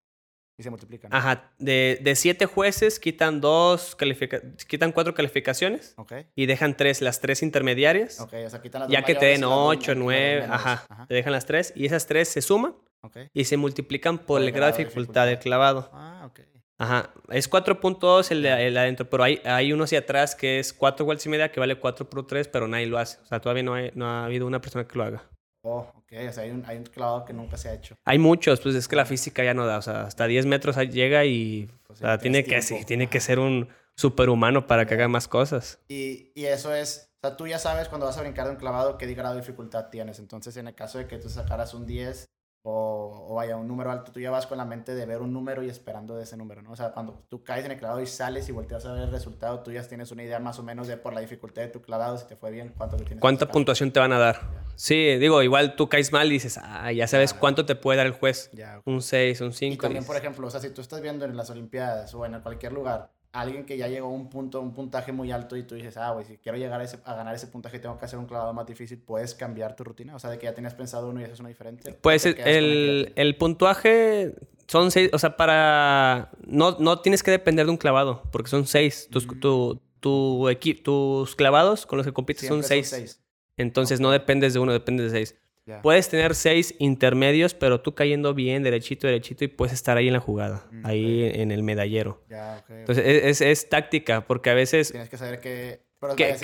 Y 0.57 0.63
se 0.63 0.71
multiplican. 0.71 1.11
¿no? 1.11 1.17
Ajá, 1.17 1.51
de, 1.59 1.99
de 2.01 2.15
siete 2.15 2.47
jueces 2.47 3.01
quitan 3.01 3.41
dos 3.41 3.97
califica- 3.97 4.41
quitan 4.69 4.93
cuatro 4.93 5.13
calificaciones 5.13 5.95
Ok. 5.97 6.13
y 6.37 6.47
dejan 6.47 6.77
tres, 6.77 7.01
las 7.03 7.21
tres 7.21 7.43
intermediarias. 7.43 8.21
Ok, 8.21 8.35
o 8.47 8.51
sea, 8.51 8.63
quitan 8.63 8.83
las 8.83 8.89
dos 8.89 8.93
Ya 8.97 9.03
que 9.05 9.17
te 9.17 9.27
den 9.27 9.41
las 9.41 9.51
dos- 9.51 9.69
ocho, 9.71 9.91
y 9.91 9.95
las 9.95 9.97
dos 9.97 10.05
nueve, 10.05 10.41
menores. 10.43 10.55
ajá, 10.67 10.87
Ajá. 10.89 11.07
te 11.09 11.15
dejan 11.15 11.33
las 11.33 11.47
tres 11.47 11.73
y 11.75 11.87
esas 11.87 12.07
tres 12.07 12.29
se 12.29 12.41
suman 12.41 12.77
Ok. 13.03 13.17
y 13.33 13.45
se 13.47 13.57
multiplican 13.57 14.19
por 14.19 14.41
el 14.43 14.53
grado 14.53 14.71
de 14.77 14.85
dificultad 14.85 15.27
del 15.27 15.41
clavado. 15.41 15.91
Ah, 15.93 16.23
ok. 16.31 16.39
Ajá, 16.79 17.15
es 17.31 17.49
4.2 17.49 18.31
el 18.33 18.45
el 18.45 18.75
de 18.75 18.81
adentro, 18.81 19.09
pero 19.09 19.23
hay, 19.23 19.41
hay 19.45 19.73
uno 19.73 19.85
hacia 19.85 20.01
atrás 20.01 20.35
que 20.35 20.59
es 20.59 20.73
4 20.73 21.05
vueltas 21.07 21.25
y 21.27 21.29
media 21.29 21.53
que 21.53 21.61
vale 21.61 21.79
4 21.79 22.09
por 22.11 22.27
3, 22.27 22.49
pero 22.49 22.67
nadie 22.67 22.87
lo 22.87 22.99
hace. 22.99 23.19
O 23.23 23.27
sea, 23.27 23.41
todavía 23.41 23.63
no, 23.63 23.75
hay- 23.75 23.93
no 23.95 24.07
ha 24.07 24.25
habido 24.25 24.47
una 24.47 24.61
persona 24.61 24.87
que 24.87 24.99
lo 24.99 25.05
haga. 25.05 25.23
Oh, 25.63 25.87
ok. 25.97 26.13
O 26.29 26.33
sea, 26.33 26.43
hay 26.45 26.51
un, 26.51 26.65
hay 26.67 26.77
un 26.79 26.85
clavado 26.85 27.25
que 27.25 27.33
nunca 27.33 27.57
se 27.57 27.69
ha 27.69 27.75
hecho. 27.75 27.95
Hay 28.05 28.19
muchos, 28.19 28.61
pues 28.61 28.75
es 28.75 28.89
que 28.89 28.97
la 28.97 29.07
física 29.07 29.43
ya 29.45 29.55
no 29.55 29.67
da. 29.67 29.79
O 29.79 29.83
sea, 29.83 30.03
hasta 30.03 30.27
10 30.27 30.47
metros 30.47 30.77
llega 30.91 31.25
y 31.25 31.71
Pues, 31.87 32.01
o 32.01 32.03
sea, 32.03 32.19
tiene 32.19 32.45
que, 32.45 32.61
sí, 32.61 32.85
tiene 32.85 33.09
que 33.09 33.21
ser 33.21 33.39
un 33.39 33.69
superhumano 33.97 34.67
para 34.67 34.85
que 34.87 34.95
haga 34.95 35.09
más 35.09 35.29
cosas. 35.29 35.79
Y, 35.89 36.33
y 36.35 36.47
eso 36.47 36.75
es, 36.75 37.09
o 37.23 37.29
sea, 37.29 37.37
tú 37.37 37.47
ya 37.47 37.59
sabes 37.61 37.89
cuando 37.89 38.07
vas 38.07 38.19
a 38.19 38.23
brincar 38.23 38.47
de 38.47 38.51
un 38.51 38.57
clavado 38.57 38.99
qué 38.99 39.07
grado 39.15 39.35
de 39.37 39.41
dificultad 39.41 39.89
tienes. 39.91 40.19
Entonces, 40.19 40.57
en 40.57 40.67
el 40.69 40.75
caso 40.75 40.99
de 40.99 41.07
que 41.07 41.19
tú 41.19 41.29
sacaras 41.31 41.73
un 41.73 41.87
10 41.87 42.27
o, 42.67 43.27
o 43.29 43.35
vaya, 43.35 43.57
un 43.59 43.69
número 43.69 43.91
alto, 43.91 44.11
tú 44.11 44.21
ya 44.21 44.31
vas 44.31 44.47
con 44.47 44.57
la 44.57 44.65
mente 44.65 44.95
de 44.95 45.05
ver 45.05 45.21
un 45.21 45.35
número 45.35 45.63
y 45.63 45.69
esperando 45.69 46.17
de 46.17 46.23
ese 46.23 46.35
número, 46.39 46.63
¿no? 46.63 46.73
O 46.73 46.77
sea, 46.77 46.93
cuando 46.93 47.23
tú 47.29 47.45
caes 47.45 47.67
en 47.67 47.73
el 47.73 47.79
clavado 47.79 48.01
y 48.01 48.07
sales 48.07 48.49
y 48.49 48.53
volteas 48.53 48.87
a 48.87 48.95
ver 48.95 49.03
el 49.03 49.11
resultado, 49.11 49.61
tú 49.61 49.71
ya 49.71 49.87
tienes 49.87 50.11
una 50.13 50.23
idea 50.23 50.39
más 50.39 50.59
o 50.59 50.63
menos 50.63 50.87
de 50.87 50.97
por 50.97 51.13
la 51.13 51.21
dificultad 51.21 51.61
de 51.61 51.69
tu 51.69 51.83
clavado, 51.83 52.17
si 52.17 52.27
te 52.27 52.37
fue 52.37 52.51
bien, 52.51 52.73
cuánto 52.75 52.97
te 52.97 53.05
tienes 53.05 53.21
¿Cuánta 53.21 53.47
puntuación 53.49 53.93
te 53.93 54.01
van 54.01 54.13
a 54.13 54.19
dar? 54.19 54.41
Sí, 54.77 55.19
digo, 55.19 55.43
igual 55.43 55.77
tú 55.77 55.91
caes 55.91 56.11
mal 56.11 56.27
y 56.29 56.31
dices, 56.33 56.59
ah, 56.63 56.91
ya 56.91 57.07
sabes 57.07 57.35
cuánto 57.35 57.67
te 57.67 57.75
puede 57.77 57.99
dar 57.99 58.07
el 58.07 58.13
juez. 58.13 58.51
Ya, 58.55 58.79
ok. 58.79 58.87
Un 58.87 59.03
6, 59.03 59.43
un 59.43 59.51
Y 59.51 59.53
5. 59.53 59.83
también, 59.83 60.05
por 60.07 60.17
ejemplo, 60.17 60.47
o 60.47 60.51
sea, 60.51 60.61
si 60.61 60.71
tú 60.71 60.81
estás 60.81 61.03
viendo 61.03 61.27
en 61.27 61.37
las 61.37 61.51
Olimpiadas 61.51 62.15
o 62.15 62.25
en 62.25 62.41
cualquier 62.41 62.73
lugar, 62.73 63.11
alguien 63.35 63.67
que 63.67 63.77
ya 63.77 63.89
llegó 63.89 64.07
a 64.07 64.11
un 64.11 64.31
punto, 64.31 64.61
un 64.61 64.73
puntaje 64.73 65.11
muy 65.13 65.33
alto 65.33 65.57
y 65.57 65.65
tú 65.65 65.75
dices, 65.75 65.97
ah, 65.97 66.13
güey, 66.13 66.25
si 66.25 66.39
quiero 66.39 66.57
llegar 66.57 66.81
a, 66.81 66.85
ese, 66.85 66.99
a 67.05 67.15
ganar 67.15 67.35
ese 67.35 67.49
puntaje, 67.49 67.81
tengo 67.81 67.99
que 67.99 68.05
hacer 68.05 68.19
un 68.19 68.27
clavado 68.27 68.53
más 68.53 68.65
difícil, 68.65 68.99
puedes 68.99 69.35
cambiar 69.35 69.75
tu 69.75 69.83
rutina. 69.83 70.15
O 70.15 70.19
sea, 70.21 70.31
de 70.31 70.39
que 70.39 70.45
ya 70.47 70.55
tenías 70.55 70.75
pensado 70.75 71.09
uno 71.09 71.21
y 71.21 71.25
haces 71.25 71.41
uno 71.41 71.49
diferente. 71.49 71.93
Pues 72.01 72.25
¿O 72.25 72.35
te 72.35 72.59
el, 72.59 73.13
el, 73.17 73.37
puntuaje 73.37 74.35
son 74.69 74.91
seis, 74.93 75.11
o 75.13 75.19
sea, 75.19 75.37
para... 75.37 76.31
No, 76.47 76.77
no 76.79 77.01
tienes 77.01 77.23
que 77.23 77.33
depender 77.33 77.67
de 77.67 77.73
un 77.73 77.77
clavado, 77.77 78.23
porque 78.31 78.49
son 78.49 78.67
seis. 78.67 79.09
Tus, 79.11 79.27
tu, 79.41 79.81
tu 79.99 80.49
equi- 80.49 80.81
tus 80.81 81.35
clavados 81.35 81.87
con 81.87 81.97
los 81.99 82.07
que 82.07 82.13
compites 82.13 82.43
Siempre 82.43 82.63
son 82.63 82.69
seis. 82.69 82.89
seis. 82.89 83.21
Entonces 83.57 84.01
no 84.01 84.11
dependes 84.11 84.55
de 84.55 84.61
uno, 84.61 84.73
dependes 84.73 85.11
de 85.13 85.19
seis. 85.19 85.41
Puedes 85.83 86.09
tener 86.09 86.35
seis 86.35 86.75
intermedios, 86.79 87.55
pero 87.55 87.81
tú 87.81 87.95
cayendo 87.95 88.35
bien, 88.35 88.63
derechito, 88.63 89.07
derechito, 89.07 89.45
y 89.45 89.49
puedes 89.49 89.73
estar 89.73 89.97
ahí 89.97 90.07
en 90.09 90.13
la 90.13 90.21
jugada, 90.21 90.67
Mm, 90.71 90.87
ahí 90.87 91.31
en 91.35 91.51
el 91.51 91.63
medallero. 91.63 92.23
Entonces 92.69 93.05
es, 93.07 93.25
es- 93.25 93.41
es 93.41 93.69
táctica, 93.69 94.27
porque 94.27 94.51
a 94.51 94.55
veces... 94.55 94.91
Tienes 94.91 95.09
que 95.09 95.17
saber 95.17 95.41
que... 95.41 95.81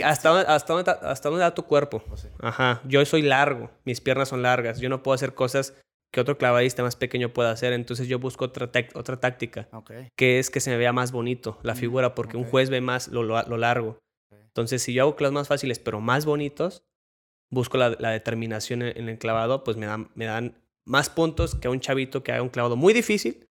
hasta, 0.04 0.30
dónde, 0.30 0.46
hasta, 0.48 0.72
dónde, 0.72 0.90
hasta 1.02 1.28
dónde 1.28 1.42
da 1.42 1.54
tu 1.54 1.64
cuerpo. 1.64 2.02
sí. 2.16 2.28
Ajá, 2.40 2.80
yo 2.86 3.04
soy 3.04 3.22
largo, 3.22 3.70
mis 3.84 4.00
piernas 4.00 4.28
son 4.30 4.42
largas, 4.42 4.80
yo 4.80 4.88
no 4.88 5.02
puedo 5.02 5.14
hacer 5.14 5.34
cosas 5.34 5.74
que 6.12 6.20
otro 6.20 6.38
clavadista 6.38 6.82
más 6.82 6.96
pequeño 6.96 7.32
pueda 7.32 7.50
hacer, 7.52 7.72
entonces 7.72 8.08
yo 8.08 8.18
busco 8.18 8.46
otra, 8.46 8.70
otra 8.94 9.20
táctica, 9.20 9.68
que 10.16 10.38
es 10.40 10.50
que 10.50 10.60
se 10.60 10.70
me 10.70 10.76
vea 10.76 10.92
más 10.92 11.12
bonito 11.12 11.58
la 11.62 11.74
Mm, 11.74 11.76
figura, 11.76 12.14
porque 12.14 12.36
un 12.36 12.44
juez 12.44 12.68
ve 12.70 12.80
más 12.80 13.08
lo, 13.08 13.22
lo- 13.22 13.42
lo 13.42 13.56
largo. 13.58 13.98
Entonces, 14.32 14.82
si 14.82 14.92
yo 14.92 15.02
hago 15.02 15.14
clavos 15.14 15.34
más 15.34 15.46
fáciles, 15.48 15.78
pero 15.78 16.00
más 16.00 16.24
bonitos, 16.26 16.82
busco 17.50 17.76
la, 17.76 17.90
la 17.98 18.10
determinación 18.10 18.82
en, 18.82 18.96
en 18.96 19.08
el 19.08 19.18
clavado, 19.18 19.64
pues 19.64 19.76
me 19.76 19.86
dan, 19.86 20.10
me 20.14 20.24
dan 20.24 20.56
más 20.84 21.10
puntos 21.10 21.54
que 21.54 21.68
a 21.68 21.70
un 21.70 21.80
chavito 21.80 22.22
que 22.22 22.32
haga 22.32 22.42
un 22.42 22.48
clavado 22.48 22.76
muy 22.76 22.92
difícil, 22.92 23.48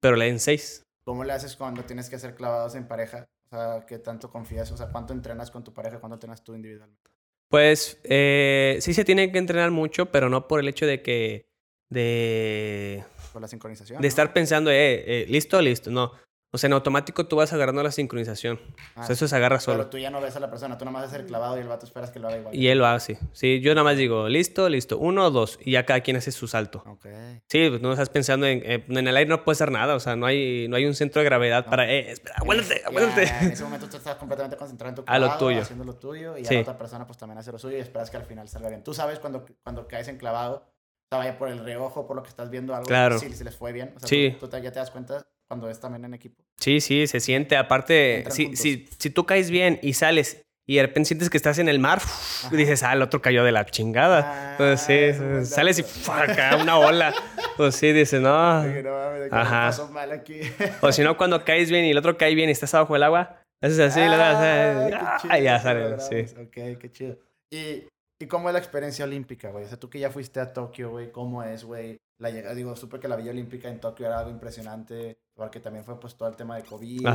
pero 0.00 0.16
le 0.16 0.26
den 0.26 0.38
seis. 0.40 0.84
¿Cómo 1.04 1.24
le 1.24 1.32
haces 1.32 1.56
cuando 1.56 1.82
tienes 1.84 2.10
que 2.10 2.16
hacer 2.16 2.34
clavados 2.34 2.74
en 2.74 2.86
pareja? 2.86 3.28
O 3.46 3.48
sea, 3.48 3.86
¿qué 3.86 3.98
tanto 3.98 4.30
confías? 4.30 4.70
O 4.72 4.76
sea, 4.76 4.88
¿cuánto 4.88 5.14
entrenas 5.14 5.50
con 5.50 5.64
tu 5.64 5.72
pareja? 5.72 5.98
¿Cuánto 5.98 6.16
entrenas 6.16 6.44
tú 6.44 6.54
individualmente? 6.54 7.10
Pues 7.48 7.98
eh, 8.04 8.76
sí 8.80 8.92
se 8.92 9.04
tiene 9.06 9.32
que 9.32 9.38
entrenar 9.38 9.70
mucho, 9.70 10.10
pero 10.10 10.28
no 10.28 10.46
por 10.46 10.60
el 10.60 10.68
hecho 10.68 10.86
de 10.86 11.00
que... 11.02 11.48
De, 11.88 13.02
Con 13.32 13.40
la 13.40 13.48
sincronización. 13.48 14.02
de 14.02 14.06
¿no? 14.06 14.08
estar 14.08 14.34
pensando, 14.34 14.70
eh, 14.70 15.22
eh, 15.22 15.26
listo, 15.30 15.62
listo. 15.62 15.90
No. 15.90 16.12
O 16.50 16.56
sea, 16.56 16.68
en 16.68 16.72
automático 16.72 17.26
tú 17.26 17.36
vas 17.36 17.52
agarrando 17.52 17.82
la 17.82 17.92
sincronización. 17.92 18.58
Ah, 18.96 19.02
o 19.02 19.04
sea, 19.04 19.12
eso 19.12 19.28
se 19.28 19.36
agarra 19.36 19.56
Pero 19.58 19.60
solo. 19.72 19.86
tú 19.88 19.98
ya 19.98 20.10
no 20.10 20.18
ves 20.20 20.34
a 20.34 20.40
la 20.40 20.48
persona, 20.48 20.78
tú 20.78 20.86
nomás 20.86 21.04
haces 21.04 21.20
el 21.20 21.26
clavado 21.26 21.58
y 21.58 21.60
el 21.60 21.68
vato 21.68 21.84
esperas 21.84 22.10
que 22.10 22.18
lo 22.20 22.28
haga 22.28 22.38
igual. 22.38 22.54
Y 22.54 22.68
él 22.68 22.78
lo 22.78 22.86
hace. 22.86 23.18
Sí, 23.32 23.60
yo 23.60 23.74
nada 23.74 23.84
más 23.84 23.98
digo, 23.98 24.28
listo, 24.30 24.66
listo. 24.70 24.96
Uno 24.96 25.26
o 25.26 25.30
dos. 25.30 25.58
Y 25.62 25.72
ya 25.72 25.84
cada 25.84 26.00
quien 26.00 26.16
hace 26.16 26.32
su 26.32 26.48
salto. 26.48 26.82
Ok. 26.86 27.06
Sí, 27.48 27.68
pues 27.68 27.82
no 27.82 27.92
estás 27.92 28.08
pensando 28.08 28.46
en... 28.46 28.62
eh, 28.64 28.82
en 28.88 29.06
el 29.06 29.14
aire 29.16 29.28
no 29.28 29.44
puede 29.44 29.56
hacer 29.56 29.70
nada. 29.70 29.94
O 29.94 30.00
sea, 30.00 30.16
no 30.16 30.24
hay, 30.24 30.68
no 30.68 30.76
hay 30.76 30.86
un 30.86 30.94
centro 30.94 31.20
de 31.20 31.26
gravedad 31.26 31.64
No. 31.64 31.70
para... 31.70 31.90
Eh, 31.92 32.12
espera, 32.12 32.36
aguántate. 32.38 33.24
en 33.42 33.52
ese 33.52 33.64
momento 33.64 33.86
tú 33.90 33.98
estás 33.98 34.16
completamente 34.16 34.56
concentrado 34.56 34.88
en 34.88 34.94
tu 34.94 35.02
A 35.06 35.18
lo 35.18 35.26
clavado, 35.26 35.38
tuyo. 35.46 35.60
haciendo 35.60 35.84
lo 35.84 35.96
tuyo, 35.96 36.38
y 36.38 36.46
Sí. 36.46 36.54
la 36.54 36.60
otra 36.62 36.78
persona 36.78 37.06
pues 37.06 37.18
también 37.18 37.36
hace 37.38 37.52
lo 37.52 37.58
suyo 37.58 37.76
y 37.76 37.80
esperas 37.80 38.10
que 38.10 38.16
al 38.16 38.24
final 38.24 38.48
salga 38.48 38.70
bien. 38.70 38.82
Tú 38.82 38.94
sabes 38.94 39.18
cuando, 39.18 39.44
cuando 39.62 39.86
caes 39.86 40.08
en 40.08 40.16
clavado, 40.16 40.56
o 40.64 41.08
sea, 41.10 41.18
vaya 41.18 41.36
por 41.36 41.48
el 41.50 41.58
reojo, 41.62 42.06
por 42.06 42.16
lo 42.16 42.22
que 42.22 42.30
estás 42.30 42.48
viendo 42.48 42.74
algo, 42.74 42.86
Claro. 42.86 43.18
si, 43.18 43.30
si 43.34 43.44
les 43.44 43.54
fue 43.54 43.72
bien. 43.72 43.92
O 43.96 44.00
sea, 44.00 44.08
Sí. 44.08 44.34
tú, 44.40 44.48
tú 44.48 44.56
ya 44.56 44.72
te 44.72 44.78
das 44.78 44.90
cuenta 44.90 45.26
cuando 45.48 45.68
es 45.70 45.80
también 45.80 46.04
en 46.04 46.14
equipo. 46.14 46.42
Sí, 46.58 46.80
sí, 46.80 47.06
se 47.06 47.20
siente. 47.20 47.56
Aparte, 47.56 48.24
si, 48.30 48.54
si, 48.56 48.86
si 48.98 49.10
tú 49.10 49.24
caes 49.26 49.50
bien 49.50 49.78
y 49.82 49.94
sales 49.94 50.42
y 50.66 50.76
de 50.76 50.82
repente 50.82 51.06
sientes 51.08 51.30
que 51.30 51.38
estás 51.38 51.58
en 51.58 51.68
el 51.70 51.78
mar, 51.78 51.98
Ajá. 52.02 52.54
dices, 52.54 52.82
ah, 52.82 52.92
el 52.92 53.00
otro 53.00 53.22
cayó 53.22 53.42
de 53.42 53.52
la 53.52 53.64
chingada. 53.64 54.52
Ah, 54.52 54.54
pues 54.58 54.82
sí, 54.82 54.92
es 54.92 55.48
sales 55.48 55.78
y 55.78 56.10
acá 56.10 56.58
una 56.60 56.78
ola. 56.78 57.14
Pues 57.56 57.74
sí, 57.74 57.92
dices, 57.92 58.20
no. 58.20 58.62
No 58.62 58.92
mames, 58.92 59.32
Ajá. 59.32 59.66
pasó 59.68 59.88
mal 59.88 60.12
aquí. 60.12 60.40
O 60.82 60.92
si 60.92 61.02
no, 61.02 61.16
cuando 61.16 61.44
caes 61.44 61.70
bien 61.70 61.86
y 61.86 61.90
el 61.90 61.98
otro 61.98 62.18
cae 62.18 62.34
bien 62.34 62.50
y 62.50 62.52
estás 62.52 62.74
abajo 62.74 62.92
del 62.92 63.02
agua, 63.04 63.40
haces 63.62 63.78
así, 63.80 64.00
le 64.00 64.16
das, 64.16 64.36
Ah, 64.36 64.88
eh, 64.88 64.94
ah, 64.94 65.18
chido 65.22 65.38
y 65.38 65.42
ya 65.42 65.58
sale. 65.60 65.98
Sí. 66.00 66.34
Ok, 66.38 66.78
qué 66.78 66.90
chido. 66.92 67.18
¿Y, 67.50 67.84
¿Y 68.20 68.26
cómo 68.26 68.50
es 68.50 68.52
la 68.52 68.58
experiencia 68.58 69.06
olímpica, 69.06 69.48
güey? 69.50 69.64
O 69.64 69.68
sea, 69.68 69.78
tú 69.78 69.88
que 69.88 69.98
ya 69.98 70.10
fuiste 70.10 70.38
a 70.38 70.52
Tokio, 70.52 70.90
güey, 70.90 71.10
¿cómo 71.10 71.42
es, 71.42 71.64
güey? 71.64 71.96
La 72.18 72.30
llegada, 72.30 72.54
digo, 72.54 72.74
supe 72.74 72.98
que 72.98 73.06
la 73.08 73.16
Villa 73.16 73.30
Olímpica 73.30 73.68
en 73.68 73.80
Tokio 73.80 74.06
era 74.06 74.18
algo 74.18 74.30
impresionante, 74.30 75.18
porque 75.34 75.60
también 75.60 75.84
fue 75.84 75.98
pues 76.00 76.16
todo 76.16 76.28
el 76.28 76.36
tema 76.36 76.56
de 76.56 76.64
COVID, 76.64 77.06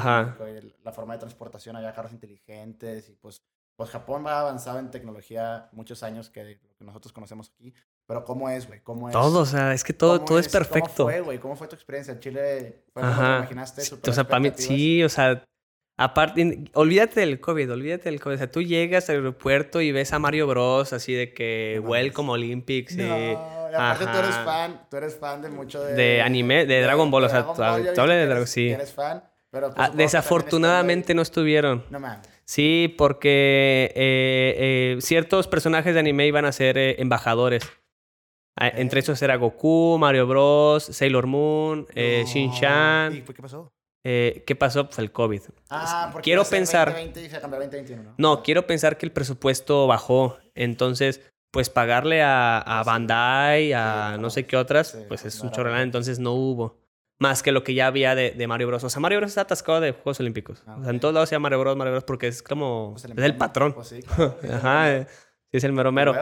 el- 0.48 0.76
la 0.84 0.92
forma 0.94 1.14
de 1.14 1.20
transportación, 1.20 1.76
había 1.76 1.94
carros 1.94 2.14
inteligentes, 2.14 3.10
y 3.10 3.16
pues, 3.16 3.44
pues 3.76 3.90
Japón 3.90 4.24
va 4.26 4.40
avanzado 4.40 4.80
en 4.80 4.92
tecnología 4.92 5.68
muchos 5.74 6.04
años 6.04 6.30
que 6.30 6.60
que 6.78 6.86
nosotros 6.86 7.12
conocemos 7.12 7.52
aquí. 7.56 7.74
Pero 8.06 8.24
¿cómo 8.26 8.50
es, 8.50 8.68
güey? 8.68 8.82
¿Cómo 8.82 9.08
es? 9.10 9.14
Todo, 9.14 9.40
o 9.40 9.46
sea, 9.46 9.74
es 9.74 9.84
que 9.84 9.94
todo, 9.94 10.16
¿Cómo 10.18 10.26
todo 10.26 10.40
es, 10.40 10.48
¿Cómo 10.48 10.60
perfecto. 10.60 11.04
fue, 11.06 11.22
güey? 11.22 11.40
¿Cómo 11.40 11.56
fue 11.56 11.68
tu 11.68 11.76
experiencia? 11.76 12.20
¿Chile 12.20 12.84
fue 12.94 13.02
como 13.02 13.16
te 13.16 13.22
imaginaste? 13.22 13.82
O 13.82 13.86
¿Superó 13.86 14.14
sea, 14.14 14.24
para 14.26 14.40
mí, 14.42 14.48
expectativas? 14.50 14.80
sí, 14.82 15.04
o 15.04 15.10
sea, 15.10 15.46
aparte, 15.98 16.66
olvídate 16.74 17.20
del 17.22 17.40
COVID, 17.40 17.72
olvídate 17.72 18.10
del 18.10 18.20
COVID. 18.20 18.36
O 18.36 18.38
sea, 18.38 18.52
tú 18.52 18.62
llegas 18.62 19.10
al 19.10 19.18
aeropuerto 19.18 19.80
y 19.82 19.92
ves 19.92 20.12
a 20.14 20.20
Mario 20.20 20.48
Bros. 20.48 20.92
así 20.94 21.14
de 21.14 21.34
que 21.34 21.80
No. 21.82 21.90
Welcome 21.90 22.32
Olympics. 22.32 22.96
No, 22.98 23.04
y- 23.04 23.32
y 23.32 23.38
aparte 23.76 24.06
tú 24.06 24.18
eres 24.18 24.36
fan, 24.38 24.82
tú 24.90 24.98
eres 24.98 25.16
fan 25.18 25.42
de 25.42 25.50
mucho 25.50 25.84
de... 25.84 25.94
De 25.94 26.22
anime, 26.22 26.66
de 26.66 26.82
Dragon 26.82 27.10
Ball, 27.12 27.24
o 27.26 27.30
sea, 27.30 27.42
Ball, 27.42 27.82
viste 27.84 28.00
hablas 28.02 28.18
de 28.18 28.28
Dragon- 28.28 28.48
sí. 28.48 28.70
eres 28.70 28.94
fan, 28.94 29.24
pero 29.50 29.74
pues 29.74 29.88
Ah, 29.90 29.92
desafortunadamente 29.94 31.14
no 31.14 31.22
estuvieron. 31.22 31.86
No 31.90 32.00
mames. 32.00 32.28
Sí, 32.46 32.94
porque 32.98 33.92
eh, 33.96 34.56
eh, 34.58 35.02
ciertos 35.02 35.48
personajes 35.48 35.94
de 35.94 36.00
anime 36.00 36.28
iban 36.28 36.46
a 36.46 36.52
ser 36.52 36.78
eh, 36.78 36.96
embajadores. 37.00 37.64
Ah. 38.56 38.68
Entre 38.68 39.00
esos 39.00 39.22
era 39.22 39.36
Goku, 39.38 39.98
Mario 40.00 40.28
Bros, 40.28 40.84
Sailor 40.84 41.26
Moon, 41.26 41.88
eh, 41.96 42.24
No. 42.26 42.32
Shin-Chan. 42.32 43.16
¿Y 43.16 43.22
qué 43.22 43.42
pasó? 43.42 43.72
Eh, 44.06 44.44
¿Qué 44.46 44.56
pasó? 44.56 44.86
Pues 44.86 45.00
el 45.00 45.12
COVID. 45.12 45.42
Ah, 45.70 46.10
porque 46.12 46.26
quiero 46.26 46.44
pensar- 46.44 46.90
2020 46.90 47.22
y 47.24 47.30
se 47.30 47.40
cambió 47.40 47.58
a 47.58 47.64
2021, 47.64 48.04
¿no? 48.04 48.14
No, 48.18 48.44
quiero 48.44 48.68
pensar 48.68 48.98
que 48.98 49.06
el 49.06 49.12
presupuesto 49.14 49.88
bajó. 49.88 50.38
Entonces, 50.56 51.22
pues 51.54 51.70
pagarle 51.70 52.24
a, 52.24 52.58
a. 52.58 52.84
Bandai, 52.84 53.74
a 53.74 54.14
Sí, 54.16 54.22
no 54.22 54.30
sé 54.32 54.48
qué 54.48 54.58
otras, 54.58 54.88
sí, 54.88 54.98
pues 55.08 55.24
es 55.24 55.40
un 55.40 55.52
chorrelán. 55.52 55.82
Entonces 55.82 56.18
no 56.18 56.34
hubo. 56.34 56.82
Más 57.20 57.44
que 57.44 57.52
lo 57.52 57.64
que 57.64 57.76
ya 57.76 57.86
había 57.86 58.16
de, 58.16 58.32
de 58.32 58.48
Mario 58.48 58.68
Bros. 58.68 58.84
O 58.84 58.90
sea, 58.90 59.00
Mario 59.00 59.20
Bros 59.20 59.30
está 59.30 59.42
atascado 59.42 59.80
de 59.80 59.92
Juegos 59.92 60.20
Olímpicos. 60.20 60.64
Ah, 60.66 60.78
O 60.80 60.82
sea, 60.82 60.90
en 60.90 61.00
todos 61.00 61.14
lados 61.14 61.30
se 61.30 61.36
llama 61.36 61.44
Mario 61.44 61.60
Bros, 61.60 61.78
Mario 61.78 61.94
Bros, 61.94 62.04
porque 62.06 62.28
es 62.28 62.42
como... 62.42 62.94
Pues 62.94 63.06
es 63.06 63.18
el 63.18 63.38
patrón. 63.38 63.74
Pues 63.74 63.88
sí, 63.88 64.02
claro. 64.02 64.36
Ajá, 64.52 64.96
eh, 64.96 65.08
es 65.52 65.64
el 65.64 65.74
mero 65.74 65.92
mero. 65.92 66.16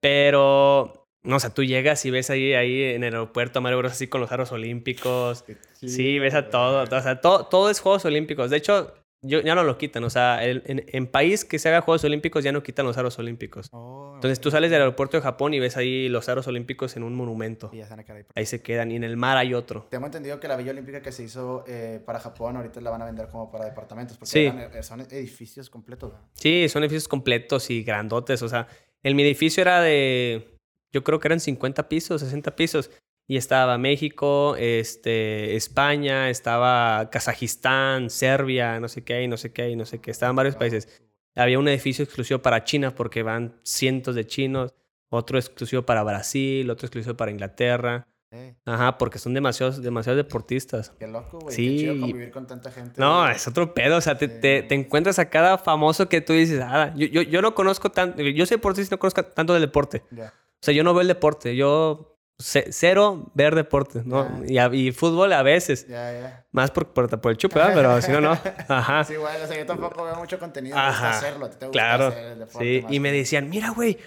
Pero, 0.00 1.08
no, 1.22 1.36
o 1.36 1.40
sea, 1.40 1.50
tú 1.50 1.62
llegas 1.62 2.04
y 2.04 2.10
ves 2.10 2.28
ahí, 2.30 2.52
ahí 2.52 2.82
en 2.82 3.04
el 3.04 3.14
aeropuerto 3.14 3.60
a 3.60 3.62
Mario 3.62 3.78
Bros 3.78 3.92
así 3.92 4.08
con 4.08 4.20
los 4.20 4.32
aros 4.32 4.50
olímpicos. 4.50 5.44
Sí, 5.74 6.18
ves 6.18 6.34
a 6.34 6.50
todo. 6.50 6.82
O 6.82 7.00
sea, 7.00 7.20
todo, 7.20 7.46
todo 7.46 7.70
es 7.70 7.78
Juegos 7.78 8.04
Olímpicos. 8.04 8.50
De 8.50 8.56
hecho, 8.56 8.92
yo, 9.26 9.40
ya 9.40 9.54
no 9.54 9.64
lo 9.64 9.76
quitan. 9.78 10.04
O 10.04 10.10
sea, 10.10 10.44
el- 10.44 10.62
en, 10.66 10.84
en 10.86 11.06
país 11.06 11.44
que 11.44 11.58
se 11.58 11.68
haga 11.68 11.80
Juegos 11.80 12.04
Olímpicos 12.04 12.44
ya 12.44 12.52
no 12.52 12.62
quitan 12.62 12.86
los 12.86 12.96
aros 12.98 13.18
olímpicos. 13.18 13.68
Oh, 13.72 14.12
Entonces 14.14 14.40
tú 14.40 14.50
sales 14.50 14.70
del 14.70 14.80
aeropuerto 14.82 15.16
de 15.16 15.22
Japón 15.22 15.54
y 15.54 15.60
ves 15.60 15.76
ahí 15.76 16.08
los 16.08 16.28
aros 16.28 16.46
olímpicos 16.46 16.96
en 16.96 17.02
un 17.02 17.14
monumento. 17.14 17.70
Y 17.72 17.78
ya 17.78 17.84
se 17.84 17.90
van 17.90 18.00
a 18.00 18.04
quedar 18.04 18.18
ahí. 18.18 18.24
Ahí 18.34 18.46
se 18.46 18.62
quedan. 18.62 18.90
Y 18.92 18.96
en 18.96 19.04
el 19.04 19.16
mar 19.16 19.36
hay 19.36 19.54
otro. 19.54 19.86
Tengo 19.90 20.06
entendido 20.06 20.38
que 20.40 20.46
la 20.48 20.56
Villa 20.56 20.70
Olímpica 20.70 21.02
que 21.02 21.10
se 21.12 21.24
hizo 21.24 21.64
eh, 21.66 22.00
para 22.04 22.20
Japón 22.20 22.56
ahorita 22.56 22.80
la 22.80 22.90
van 22.90 23.02
a 23.02 23.06
vender 23.06 23.28
como 23.28 23.50
para 23.50 23.64
departamentos. 23.64 24.16
Porque 24.18 24.30
Sí. 24.30 24.40
eran, 24.46 24.60
eh, 24.74 24.82
son 24.82 25.00
edificios 25.00 25.70
completos. 25.70 26.12
¿no? 26.12 26.18
Sí, 26.34 26.68
son 26.68 26.82
edificios 26.82 27.08
completos 27.08 27.70
y 27.70 27.82
grandotes. 27.82 28.42
O 28.42 28.48
sea, 28.48 28.68
el 29.02 29.14
mi 29.14 29.22
edificio 29.22 29.60
era 29.62 29.80
de. 29.80 30.50
Yo 30.92 31.02
creo 31.02 31.18
que 31.18 31.26
eran 31.28 31.40
50 31.40 31.88
pisos, 31.88 32.20
60 32.20 32.54
pisos. 32.54 32.90
Y 33.26 33.36
estaba 33.38 33.78
México, 33.78 34.54
este, 34.58 35.56
España, 35.56 36.28
estaba 36.28 37.08
Kazajistán, 37.10 38.10
Serbia, 38.10 38.78
no 38.80 38.88
sé 38.88 39.02
qué, 39.02 39.22
y 39.22 39.28
no 39.28 39.36
sé 39.36 39.52
qué, 39.52 39.70
y 39.70 39.76
no 39.76 39.86
sé 39.86 40.00
qué. 40.00 40.10
Estaban 40.10 40.36
varios 40.36 40.56
países. 40.56 41.02
Había 41.34 41.58
un 41.58 41.66
edificio 41.68 42.04
exclusivo 42.04 42.40
para 42.42 42.64
China 42.64 42.94
porque 42.94 43.22
van 43.22 43.54
cientos 43.62 44.14
de 44.14 44.26
chinos. 44.26 44.74
Otro 45.08 45.38
exclusivo 45.38 45.82
para 45.82 46.02
Brasil, 46.02 46.68
otro 46.70 46.86
exclusivo 46.86 47.16
para 47.16 47.30
Inglaterra. 47.30 48.06
Eh, 48.30 48.56
Ajá, 48.64 48.98
porque 48.98 49.18
son 49.18 49.32
demasiados, 49.32 49.80
demasiados 49.80 50.16
deportistas. 50.16 50.90
qué 50.98 51.06
loco, 51.06 51.38
güey. 51.38 51.54
Sí. 51.54 51.68
Qué 51.70 51.78
chido 51.78 52.00
convivir 52.00 52.30
con 52.30 52.46
tanta 52.46 52.70
gente. 52.72 53.00
No, 53.00 53.22
güey. 53.22 53.36
es 53.36 53.46
otro 53.48 53.72
pedo. 53.72 53.96
O 53.96 54.00
sea, 54.00 54.18
te, 54.18 54.26
te- 54.28 54.62
te 54.64 54.74
encuentras 54.74 55.18
a 55.18 55.30
cada 55.30 55.56
famoso 55.56 56.08
que 56.08 56.20
tú 56.20 56.32
dices, 56.32 56.60
ah, 56.62 56.92
yo, 56.96 57.06
yo, 57.06 57.22
yo 57.22 57.40
no 57.42 57.54
conozco 57.54 57.90
tanto, 57.90 58.20
yo 58.22 58.44
soy 58.44 58.56
deportista 58.56 58.92
y 58.92 58.96
no 58.96 58.98
conozco 58.98 59.24
tanto 59.24 59.52
del 59.54 59.62
deporte. 59.62 60.02
Ya. 60.10 60.26
O 60.36 60.62
sea, 60.64 60.74
yo 60.74 60.82
no 60.82 60.92
veo 60.94 61.02
el 61.02 61.08
deporte, 61.08 61.54
yo 61.54 62.13
cero 62.38 63.30
ver 63.34 63.54
deporte, 63.54 64.02
¿no? 64.04 64.20
Ah. 64.20 64.70
Y, 64.72 64.92
fútbol 64.92 65.32
a 65.32 65.42
veces, 65.42 65.86
Ya, 65.88 66.12
ya. 66.12 66.46
más 66.52 66.70
por, 66.70 66.92
por, 66.92 67.08
por 67.20 67.30
el 67.30 67.36
chupe, 67.38 67.58
¿verdad? 67.58 67.74
Pero 67.74 68.02
si 68.02 68.10
no, 68.12 68.20
no. 68.20 68.32
Ajá. 68.68 69.04
Sí, 69.04 69.14
güey, 69.16 69.40
o 69.42 69.46
sea, 69.46 69.56
yo 69.56 69.66
tampoco 69.66 70.04
veo 70.04 70.16
mucho 70.16 70.38
contenido. 70.38 70.76
me 70.76 70.82
gusta 70.86 71.08
Ajá. 71.08 71.18
hacerlo. 71.18 71.48
te 71.50 71.66
gusta 71.66 71.70
Claro. 71.70 72.06
hacer 72.08 72.24
el 72.24 72.38
deporte 72.40 72.58
Sí, 72.78 72.82
más 72.82 72.92
y 72.92 73.00
me 73.00 73.12
decían, 73.12 73.48
mira, 73.48 73.70
güey, 73.70 73.98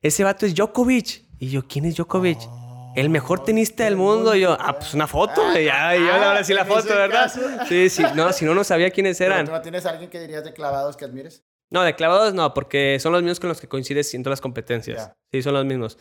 ese 0.00 0.24
vato 0.24 0.46
es 0.46 0.54
Djokovic. 0.54 1.24
Y 1.38 1.50
yo, 1.50 1.66
¿quién 1.66 1.84
es 1.86 1.96
Djokovic? 1.96 2.38
El 2.94 3.08
mejor 3.08 3.42
tenista 3.42 3.84
del 3.84 3.96
mundo. 3.96 4.34
Y 4.34 4.40
yo, 4.42 4.56
ah, 4.60 4.78
pues 4.78 4.94
una 4.94 5.06
foto. 5.06 5.40
Ah, 5.44 5.58
y 5.60 5.64
ya, 5.64 5.96
yo 5.96 6.12
ah, 6.12 6.28
ahora 6.28 6.44
sí 6.44 6.54
la 6.54 6.62
hizo 6.62 6.74
foto, 6.74 6.88
¿verdad? 6.94 7.22
caso. 7.24 7.40
Sí, 7.68 7.88
sí. 7.88 8.04
No, 8.14 8.32
si 8.32 8.44
no, 8.44 8.54
no 8.54 8.62
sabía 8.64 8.90
quiénes 8.90 9.20
eran. 9.20 9.46
¿Tú 9.46 9.52
no 9.52 9.60
tienes 9.62 9.86
a 9.86 9.90
alguien 9.90 10.08
que 10.10 10.20
dirías 10.20 10.44
de 10.44 10.52
clavados 10.52 10.96
que 10.96 11.04
admires? 11.04 11.42
No, 11.70 11.82
de 11.82 11.94
clavados 11.96 12.34
no, 12.34 12.52
porque 12.52 12.98
son 13.00 13.12
los 13.12 13.22
mismos 13.22 13.40
con 13.40 13.48
los 13.48 13.60
que 13.60 13.66
coincides 13.66 14.12
en 14.12 14.22
todas 14.22 14.32
las 14.38 14.40
competencias. 14.42 15.10
Sí, 15.32 15.42
son 15.42 15.54
los 15.54 15.64
mismos. 15.64 15.98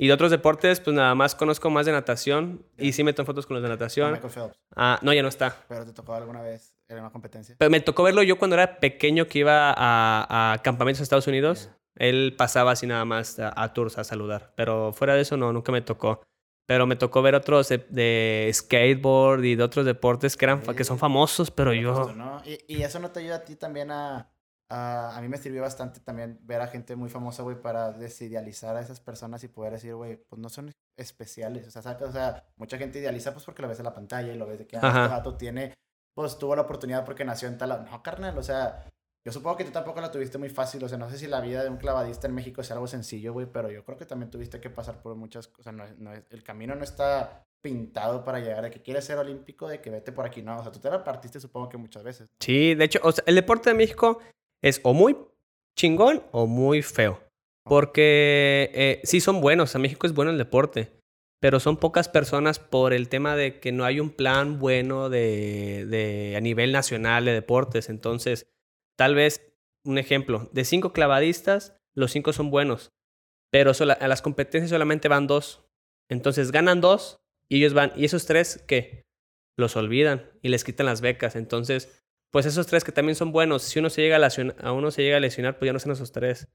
Y 0.00 0.06
de 0.06 0.12
otros 0.12 0.30
deportes, 0.30 0.78
pues 0.78 0.94
nada 0.94 1.12
más 1.16 1.34
conozco 1.34 1.70
más 1.70 1.84
de 1.84 1.90
natación. 1.90 2.64
Y 2.78 2.92
sí 2.92 3.02
me 3.02 3.12
tomo 3.12 3.26
fotos 3.26 3.46
con 3.46 3.56
los 3.56 3.62
de 3.62 3.68
No, 3.68 3.74
natación. 3.74 4.12
Michael 4.12 4.32
Phelps. 4.32 4.58
Ah, 4.76 5.00
no, 5.02 5.12
ya 5.12 5.22
no 5.22 5.28
está. 5.28 5.56
Pero 5.68 5.84
te 5.84 5.92
tocó 5.92 6.14
alguna 6.14 6.40
vez 6.40 6.72
en 6.86 7.00
una 7.00 7.10
competencia. 7.10 7.56
Pero 7.58 7.68
me 7.68 7.80
tocó 7.80 8.04
verlo 8.04 8.22
yo 8.22 8.38
cuando 8.38 8.54
era 8.54 8.78
pequeño 8.78 9.26
que 9.26 9.40
iba 9.40 9.74
a, 9.76 10.52
a 10.52 10.62
campamentos 10.62 11.00
en 11.00 11.02
Estados 11.02 11.26
Unidos. 11.26 11.70
Él 11.96 12.36
pasaba 12.38 12.70
así 12.70 12.86
nada 12.86 13.04
más 13.04 13.40
a, 13.40 13.52
a 13.60 13.72
tours 13.72 13.98
a 13.98 14.04
saludar. 14.04 14.52
Pero 14.54 14.92
fuera 14.92 15.16
de 15.16 15.22
eso, 15.22 15.36
no, 15.36 15.52
nunca 15.52 15.72
me 15.72 15.82
tocó. 15.82 16.22
Pero 16.66 16.86
me 16.86 16.94
tocó 16.94 17.20
ver 17.20 17.34
otros 17.34 17.68
de, 17.68 18.50
skateboard 18.54 19.42
y 19.42 19.56
de 19.56 19.64
otros 19.64 19.84
deportes 19.84 20.36
que, 20.36 20.44
eran, 20.44 20.60
que 20.60 20.84
son 20.84 20.98
famosos, 20.98 21.50
pero 21.50 21.72
yo... 21.72 22.14
¿Y, 22.44 22.76
¿Y, 22.76 22.82
eso 22.82 23.00
no 23.00 23.10
te 23.10 23.20
ayuda 23.20 23.36
a 23.36 23.44
ti 23.44 23.56
también 23.56 23.90
a, 23.90 24.30
a... 24.68 25.16
A 25.16 25.20
mí 25.20 25.28
me 25.28 25.38
sirvió 25.38 25.62
bastante 25.62 26.00
también 26.00 26.38
ver 26.42 26.60
a 26.60 26.66
gente 26.68 26.96
muy 26.96 27.08
famosa, 27.08 27.42
güey, 27.42 27.60
para 27.60 27.92
desidealizar 27.92 28.76
a 28.76 28.80
esas 28.80 29.00
personas 29.00 29.42
y 29.44 29.48
poder 29.48 29.72
decir, 29.72 29.94
güey, 29.94 30.16
pues 30.16 30.40
no 30.40 30.48
son 30.48 30.72
especiales. 30.96 31.66
O 31.66 31.82
sea, 31.82 31.98
o 32.00 32.12
sea, 32.12 32.44
mucha 32.56 32.78
gente 32.78 32.98
idealiza 32.98 33.32
pues 33.32 33.44
porque 33.44 33.62
lo 33.62 33.68
ves 33.68 33.78
en 33.78 33.84
la 33.84 33.94
pantalla 33.94 34.32
y 34.32 34.36
lo 34.36 34.46
ves 34.46 34.58
de 34.58 34.66
que 34.66 34.76
ah, 34.76 34.86
este 34.86 35.14
gato 35.14 35.36
tiene... 35.36 35.74
Pues 36.14 36.36
tuvo 36.36 36.56
la 36.56 36.62
oportunidad 36.62 37.04
porque 37.04 37.24
nació 37.24 37.48
en 37.48 37.58
tal... 37.58 37.86
No, 37.90 38.02
carnal, 38.02 38.36
o 38.38 38.42
sea 38.42 38.84
yo 39.28 39.32
supongo 39.32 39.58
que 39.58 39.64
tú 39.64 39.72
tampoco 39.72 40.00
la 40.00 40.10
tuviste 40.10 40.38
muy 40.38 40.48
fácil, 40.48 40.82
o 40.82 40.88
sea, 40.88 40.96
no 40.96 41.10
sé 41.10 41.18
si 41.18 41.26
la 41.26 41.42
vida 41.42 41.62
de 41.62 41.68
un 41.68 41.76
clavadista 41.76 42.26
en 42.26 42.34
México 42.34 42.62
es 42.62 42.70
algo 42.70 42.86
sencillo, 42.86 43.34
güey, 43.34 43.46
pero 43.46 43.70
yo 43.70 43.84
creo 43.84 43.98
que 43.98 44.06
también 44.06 44.30
tuviste 44.30 44.58
que 44.58 44.70
pasar 44.70 45.02
por 45.02 45.14
muchas 45.16 45.48
cosas, 45.48 45.74
no, 45.74 45.84
no, 45.98 46.12
el 46.14 46.42
camino 46.42 46.74
no 46.74 46.82
está 46.82 47.44
pintado 47.60 48.24
para 48.24 48.40
llegar 48.40 48.64
a 48.64 48.70
que 48.70 48.80
quieres 48.80 49.04
ser 49.04 49.18
olímpico, 49.18 49.68
de 49.68 49.82
que 49.82 49.90
vete 49.90 50.12
por 50.12 50.24
aquí, 50.24 50.40
no, 50.40 50.56
o 50.56 50.62
sea, 50.62 50.72
tú 50.72 50.78
te 50.78 50.88
la 50.88 51.04
partiste 51.04 51.40
supongo 51.40 51.68
que 51.68 51.76
muchas 51.76 52.04
veces. 52.04 52.30
Sí, 52.40 52.74
de 52.74 52.84
hecho, 52.84 53.00
o 53.02 53.12
sea, 53.12 53.22
el 53.26 53.34
deporte 53.34 53.68
de 53.68 53.74
México 53.74 54.18
es 54.62 54.80
o 54.84 54.94
muy 54.94 55.16
chingón 55.76 56.22
o 56.32 56.46
muy 56.46 56.82
feo, 56.82 57.20
porque 57.64 58.70
eh, 58.74 59.00
sí 59.04 59.20
son 59.20 59.40
buenos, 59.40 59.74
o 59.74 59.78
México 59.78 60.06
es 60.06 60.14
bueno 60.14 60.30
el 60.30 60.38
deporte, 60.38 60.92
pero 61.40 61.60
son 61.60 61.76
pocas 61.76 62.08
personas 62.08 62.58
por 62.58 62.92
el 62.92 63.08
tema 63.08 63.36
de 63.36 63.60
que 63.60 63.72
no 63.72 63.84
hay 63.84 64.00
un 64.00 64.10
plan 64.10 64.58
bueno 64.58 65.08
de, 65.08 65.86
de 65.86 66.34
a 66.36 66.40
nivel 66.40 66.72
nacional 66.72 67.24
de 67.24 67.32
deportes, 67.32 67.88
entonces 67.88 68.48
Tal 68.98 69.14
vez, 69.14 69.54
un 69.84 69.96
ejemplo, 69.96 70.50
de 70.52 70.64
cinco 70.64 70.92
clavadistas, 70.92 71.78
los 71.94 72.10
cinco 72.10 72.32
son 72.32 72.50
buenos, 72.50 72.90
pero 73.50 73.70
a 73.70 74.08
las 74.08 74.22
competencias 74.22 74.70
solamente 74.70 75.08
van 75.08 75.28
dos. 75.28 75.64
Entonces 76.10 76.50
ganan 76.50 76.80
dos 76.80 77.20
y 77.48 77.58
ellos 77.58 77.74
van. 77.74 77.92
¿Y 77.94 78.04
esos 78.04 78.26
tres 78.26 78.64
qué? 78.66 79.04
Los 79.56 79.76
olvidan 79.76 80.28
y 80.42 80.48
les 80.48 80.64
quitan 80.64 80.86
las 80.86 81.00
becas. 81.00 81.36
Entonces, 81.36 82.04
pues 82.30 82.46
esos 82.46 82.66
tres 82.66 82.84
que 82.84 82.92
también 82.92 83.16
son 83.16 83.32
buenos, 83.32 83.62
si 83.62 83.78
uno 83.78 83.90
se 83.90 84.02
llega 84.02 84.16
a, 84.16 84.66
a 84.66 84.72
uno 84.72 84.90
se 84.90 85.02
llega 85.02 85.16
a 85.16 85.20
lesionar, 85.20 85.58
pues 85.58 85.68
ya 85.68 85.72
no 85.72 85.78
son 85.78 85.92
esos 85.92 86.12
tres. 86.12 86.48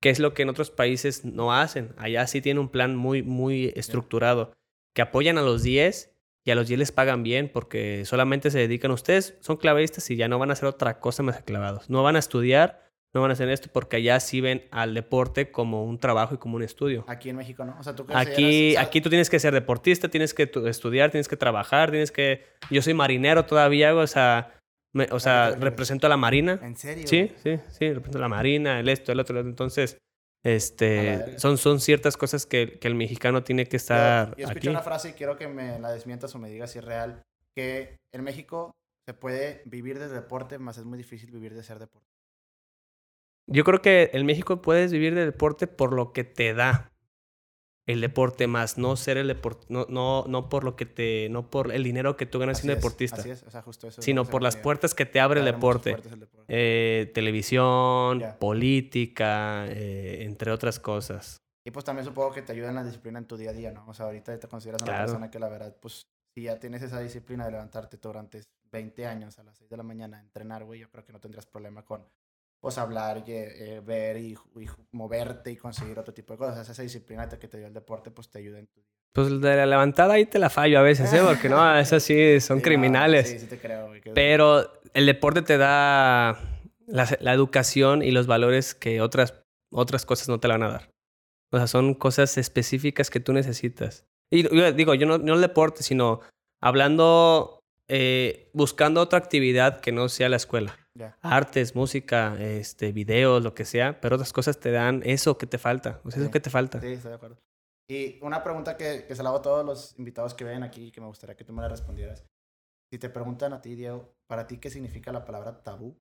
Que 0.00 0.10
es 0.10 0.18
lo 0.18 0.34
que 0.34 0.42
en 0.42 0.50
otros 0.50 0.70
países 0.70 1.24
no 1.24 1.54
hacen. 1.54 1.94
Allá 1.96 2.26
sí 2.26 2.42
tiene 2.42 2.60
un 2.60 2.68
plan 2.68 2.96
muy, 2.96 3.22
muy 3.22 3.72
estructurado. 3.76 4.52
Que 4.94 5.02
apoyan 5.02 5.38
a 5.38 5.42
los 5.42 5.62
10 5.62 6.14
y 6.44 6.50
a 6.50 6.54
los 6.54 6.68
10 6.68 6.78
les 6.78 6.92
pagan 6.92 7.22
bien 7.22 7.50
porque 7.52 8.04
solamente 8.04 8.50
se 8.50 8.58
dedican 8.58 8.90
ustedes, 8.90 9.36
son 9.40 9.56
clavadistas 9.56 10.08
y 10.10 10.16
ya 10.16 10.28
no 10.28 10.38
van 10.38 10.50
a 10.50 10.52
hacer 10.52 10.68
otra 10.68 11.00
cosa 11.00 11.22
más 11.22 11.38
que 11.38 11.44
clavados. 11.44 11.90
No 11.90 12.02
van 12.02 12.14
a 12.14 12.18
estudiar, 12.20 12.86
no 13.12 13.20
van 13.20 13.30
a 13.30 13.34
hacer 13.34 13.48
esto 13.48 13.68
porque 13.72 13.96
allá 13.96 14.20
sí 14.20 14.40
ven 14.40 14.64
al 14.70 14.94
deporte 14.94 15.50
como 15.50 15.84
un 15.84 15.98
trabajo 15.98 16.34
y 16.34 16.38
como 16.38 16.56
un 16.56 16.62
estudio. 16.62 17.04
Aquí 17.08 17.30
en 17.30 17.36
México, 17.36 17.64
¿no? 17.64 17.76
O 17.80 17.82
sea, 17.82 17.96
tú 17.96 18.06
aquí, 18.14 18.76
aquí 18.76 19.00
tú 19.00 19.08
tienes 19.08 19.28
que 19.28 19.40
ser 19.40 19.54
deportista, 19.54 20.08
tienes 20.08 20.34
que 20.34 20.50
estudiar, 20.66 21.10
tienes 21.10 21.26
que 21.26 21.36
trabajar, 21.36 21.90
tienes 21.90 22.12
que... 22.12 22.44
Yo 22.70 22.80
soy 22.80 22.94
marinero 22.94 23.44
todavía, 23.46 23.94
o 23.96 24.06
sea, 24.06 24.55
o 25.10 25.20
sea, 25.20 25.50
represento 25.50 26.06
a 26.06 26.10
la 26.10 26.16
marina. 26.16 26.58
¿En 26.62 26.76
serio? 26.76 27.06
Sí, 27.06 27.32
sí, 27.42 27.58
sí, 27.68 27.88
represento 27.88 28.18
a 28.18 28.22
la 28.22 28.28
marina, 28.28 28.80
el 28.80 28.88
esto, 28.88 29.12
el 29.12 29.20
otro. 29.20 29.40
Entonces, 29.40 29.98
este, 30.44 31.38
son, 31.38 31.58
son 31.58 31.80
ciertas 31.80 32.16
cosas 32.16 32.46
que, 32.46 32.78
que, 32.78 32.88
el 32.88 32.94
mexicano 32.94 33.42
tiene 33.42 33.66
que 33.66 33.76
estar. 33.76 34.30
Yo, 34.30 34.36
yo 34.36 34.48
escuché 34.48 34.70
una 34.70 34.82
frase 34.82 35.10
y 35.10 35.12
quiero 35.12 35.36
que 35.36 35.48
me 35.48 35.78
la 35.78 35.90
desmientas 35.90 36.34
o 36.34 36.38
me 36.38 36.48
digas 36.48 36.70
si 36.70 36.78
es 36.78 36.84
real: 36.84 37.22
que 37.54 37.96
en 38.14 38.22
México 38.22 38.76
se 39.08 39.14
puede 39.14 39.62
vivir 39.66 39.98
de 39.98 40.08
deporte, 40.08 40.58
más 40.58 40.78
es 40.78 40.84
muy 40.84 40.98
difícil 40.98 41.30
vivir 41.30 41.54
de 41.54 41.62
ser 41.62 41.78
deporte. 41.78 42.08
Yo 43.48 43.62
creo 43.64 43.80
que 43.80 44.10
en 44.12 44.26
México 44.26 44.60
puedes 44.60 44.90
vivir 44.92 45.14
de 45.14 45.24
deporte 45.24 45.66
por 45.66 45.92
lo 45.92 46.12
que 46.12 46.24
te 46.24 46.52
da 46.52 46.92
el 47.86 48.00
deporte 48.00 48.48
más, 48.48 48.78
no 48.78 48.96
ser 48.96 49.16
el 49.16 49.28
deporte, 49.28 49.64
no, 49.68 49.86
no, 49.88 50.24
no 50.26 50.48
por 50.48 50.64
lo 50.64 50.74
que 50.74 50.86
te, 50.86 51.28
no 51.30 51.50
por 51.50 51.72
el 51.72 51.84
dinero 51.84 52.16
que 52.16 52.26
tú 52.26 52.40
ganas 52.40 52.58
siendo 52.58 52.74
deportista, 52.74 53.20
así 53.20 53.30
es. 53.30 53.44
O 53.44 53.50
sea, 53.50 53.62
justo 53.62 53.86
eso 53.86 54.02
sino 54.02 54.24
por 54.24 54.42
las 54.42 54.56
puertas 54.56 54.92
que 54.92 55.06
te 55.06 55.20
abre 55.20 55.40
el 55.40 55.46
deporte. 55.46 55.96
Eh, 56.48 57.10
televisión, 57.14 58.22
política, 58.40 59.66
eh, 59.68 60.24
entre 60.24 60.50
otras 60.50 60.80
cosas. 60.80 61.36
Y 61.64 61.70
pues 61.70 61.84
también 61.84 62.04
supongo 62.04 62.32
que 62.32 62.42
te 62.42 62.52
ayuda 62.52 62.68
en 62.68 62.74
la 62.76 62.84
disciplina 62.84 63.18
en 63.18 63.26
tu 63.26 63.36
día 63.36 63.50
a 63.50 63.52
día, 63.52 63.72
¿no? 63.72 63.84
O 63.88 63.94
sea, 63.94 64.06
ahorita 64.06 64.38
te 64.38 64.48
consideras 64.48 64.82
una 64.82 64.98
persona 64.98 65.30
que 65.30 65.38
la 65.38 65.48
verdad, 65.48 65.76
pues, 65.80 66.02
si 66.34 66.42
ya 66.42 66.58
tienes 66.58 66.82
esa 66.82 67.00
disciplina 67.00 67.44
de 67.44 67.52
levantarte 67.52 67.96
durante 67.96 68.42
20 68.70 69.06
años 69.06 69.38
a 69.38 69.44
las 69.44 69.56
6 69.58 69.70
de 69.70 69.76
la 69.76 69.82
mañana 69.82 70.18
a 70.18 70.20
entrenar, 70.20 70.64
güey, 70.64 70.80
yo 70.80 70.90
creo 70.90 71.04
que 71.04 71.12
no 71.12 71.20
tendrías 71.20 71.46
problema 71.46 71.84
con 71.84 72.04
pues 72.60 72.78
hablar, 72.78 73.24
y, 73.26 73.32
eh, 73.32 73.80
ver 73.84 74.16
y, 74.16 74.36
moverte 74.92 75.50
y 75.50 75.56
conseguir 75.56 75.98
otro 75.98 76.12
tipo 76.12 76.32
de 76.34 76.38
cosas. 76.38 76.68
Esa 76.68 76.82
disciplina 76.82 77.28
que 77.28 77.48
te 77.48 77.58
dio 77.58 77.66
el 77.66 77.74
deporte, 77.74 78.10
pues 78.10 78.28
te 78.28 78.38
ayuda 78.38 78.58
en 78.58 78.66
tu 78.66 78.80
Pues 79.12 79.40
de 79.40 79.56
la 79.56 79.66
levantada 79.66 80.14
ahí 80.14 80.26
te 80.26 80.38
la 80.38 80.50
fallo 80.50 80.78
a 80.78 80.82
veces, 80.82 81.12
¿eh? 81.12 81.20
Porque 81.24 81.48
no, 81.48 81.78
esas 81.78 82.02
sí 82.02 82.40
son 82.40 82.60
criminales. 82.60 83.28
sí, 83.28 83.38
sí 83.38 83.46
te 83.46 83.58
creo. 83.58 83.92
Pero 84.14 84.80
el 84.94 85.06
deporte 85.06 85.42
te 85.42 85.58
da 85.58 86.38
la, 86.86 87.32
educación 87.32 88.02
y 88.02 88.10
los 88.10 88.26
valores 88.26 88.74
que 88.74 89.00
otras, 89.00 89.34
otras 89.70 90.06
cosas 90.06 90.28
no 90.28 90.40
te 90.40 90.48
la 90.48 90.54
van 90.54 90.62
a 90.62 90.72
dar. 90.72 90.90
O 91.52 91.58
sea, 91.58 91.66
son 91.66 91.94
cosas 91.94 92.38
específicas 92.38 93.10
que 93.10 93.20
tú 93.20 93.32
necesitas. 93.32 94.06
Y 94.30 94.42
yo 94.42 94.72
digo, 94.72 94.94
yo 94.94 95.06
no, 95.06 95.18
no 95.18 95.34
el 95.34 95.40
deporte, 95.40 95.82
sino 95.82 96.20
hablando, 96.60 97.60
eh, 97.88 98.50
buscando 98.52 99.00
otra 99.00 99.18
actividad 99.18 99.80
que 99.80 99.92
no 99.92 100.08
sea 100.08 100.28
la 100.28 100.36
escuela. 100.36 100.76
Artes, 101.22 101.74
música, 101.74 102.36
este, 102.40 102.92
videos, 102.92 103.42
lo 103.42 103.54
que 103.54 103.64
sea, 103.64 104.00
pero 104.00 104.16
otras 104.16 104.32
cosas 104.32 104.58
te 104.58 104.70
dan 104.70 105.02
eso 105.04 105.38
que 105.38 105.46
te 105.46 105.58
falta. 105.58 106.00
O 106.04 106.10
sea, 106.10 106.22
eso 106.22 106.30
que 106.30 106.40
te 106.40 106.50
falta. 106.50 106.80
Sí, 106.80 106.88
estoy 106.88 107.10
de 107.10 107.16
acuerdo. 107.16 107.38
Y 107.88 108.18
una 108.22 108.42
pregunta 108.42 108.76
que, 108.76 109.04
que 109.06 109.14
se 109.14 109.22
la 109.22 109.28
hago 109.28 109.38
a 109.38 109.42
todos 109.42 109.64
los 109.64 109.98
invitados 109.98 110.34
que 110.34 110.44
ven 110.44 110.62
aquí 110.62 110.86
y 110.86 110.90
que 110.90 111.00
me 111.00 111.06
gustaría 111.06 111.36
que 111.36 111.44
tú 111.44 111.52
me 111.52 111.62
la 111.62 111.68
respondieras. 111.68 112.24
Si 112.90 112.98
te 112.98 113.08
preguntan 113.08 113.52
a 113.52 113.60
ti, 113.60 113.74
Diego, 113.74 114.14
¿para 114.26 114.46
ti 114.46 114.58
qué 114.58 114.70
significa 114.70 115.12
la 115.12 115.24
palabra 115.24 115.62
tabú? 115.62 115.96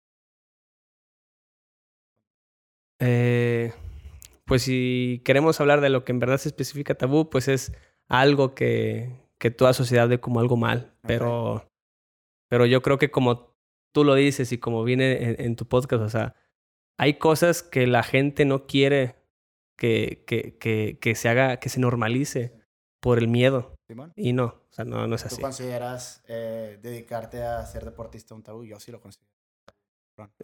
Eh, 3.00 3.74
pues 4.46 4.64
si 4.64 5.22
queremos 5.26 5.60
hablar 5.60 5.82
de 5.82 5.90
lo 5.90 6.06
que 6.06 6.12
en 6.12 6.20
verdad 6.20 6.38
se 6.38 6.50
especifica 6.50 6.96
tabú, 6.96 7.30
pues 7.30 7.48
es 7.48 7.74
algo 8.08 8.56
que, 8.56 9.12
que 9.40 9.52
toda 9.52 9.74
sociedad 9.74 10.08
ve 10.08 10.20
como 10.20 10.40
algo 10.40 10.58
mal. 10.58 10.94
Pero, 11.02 11.68
pero 12.50 12.66
yo 12.66 12.82
creo 12.82 12.98
que 12.98 13.12
como 13.12 13.55
tú 13.96 14.04
lo 14.04 14.14
dices 14.14 14.52
y 14.52 14.58
como 14.58 14.84
viene 14.84 15.38
en, 15.40 15.56
tu 15.56 15.70
podcast, 15.70 16.04
o 16.04 16.10
sea, 16.10 16.36
hay 17.00 17.18
cosas 17.18 17.64
que 17.64 17.88
la 17.88 18.04
gente 18.04 18.44
no 18.44 18.68
quiere 18.68 19.16
que, 19.78 20.26
que, 20.28 20.58
que, 20.58 21.00
que 21.00 21.16
se 21.16 21.30
haga, 21.30 21.62
que 21.62 21.70
se 21.70 21.80
normalice 21.80 22.60
por 23.00 23.20
el 23.20 23.30
miedo. 23.30 23.74
Y 24.18 24.34
no, 24.34 24.46
o 24.48 24.68
sea, 24.70 24.84
no, 24.84 25.08
no 25.08 25.16
es 25.16 25.26
así. 25.26 25.38
¿Tú 25.38 25.42
consideras 25.42 26.26
eh, 26.28 26.78
dedicarte 26.82 27.42
a 27.42 27.66
ser 27.66 27.86
deportista 27.86 28.36
un 28.36 28.44
tabú? 28.44 28.66
Yo 28.66 28.78
sí 28.82 28.92
lo 28.92 29.00
considero. 29.00 29.32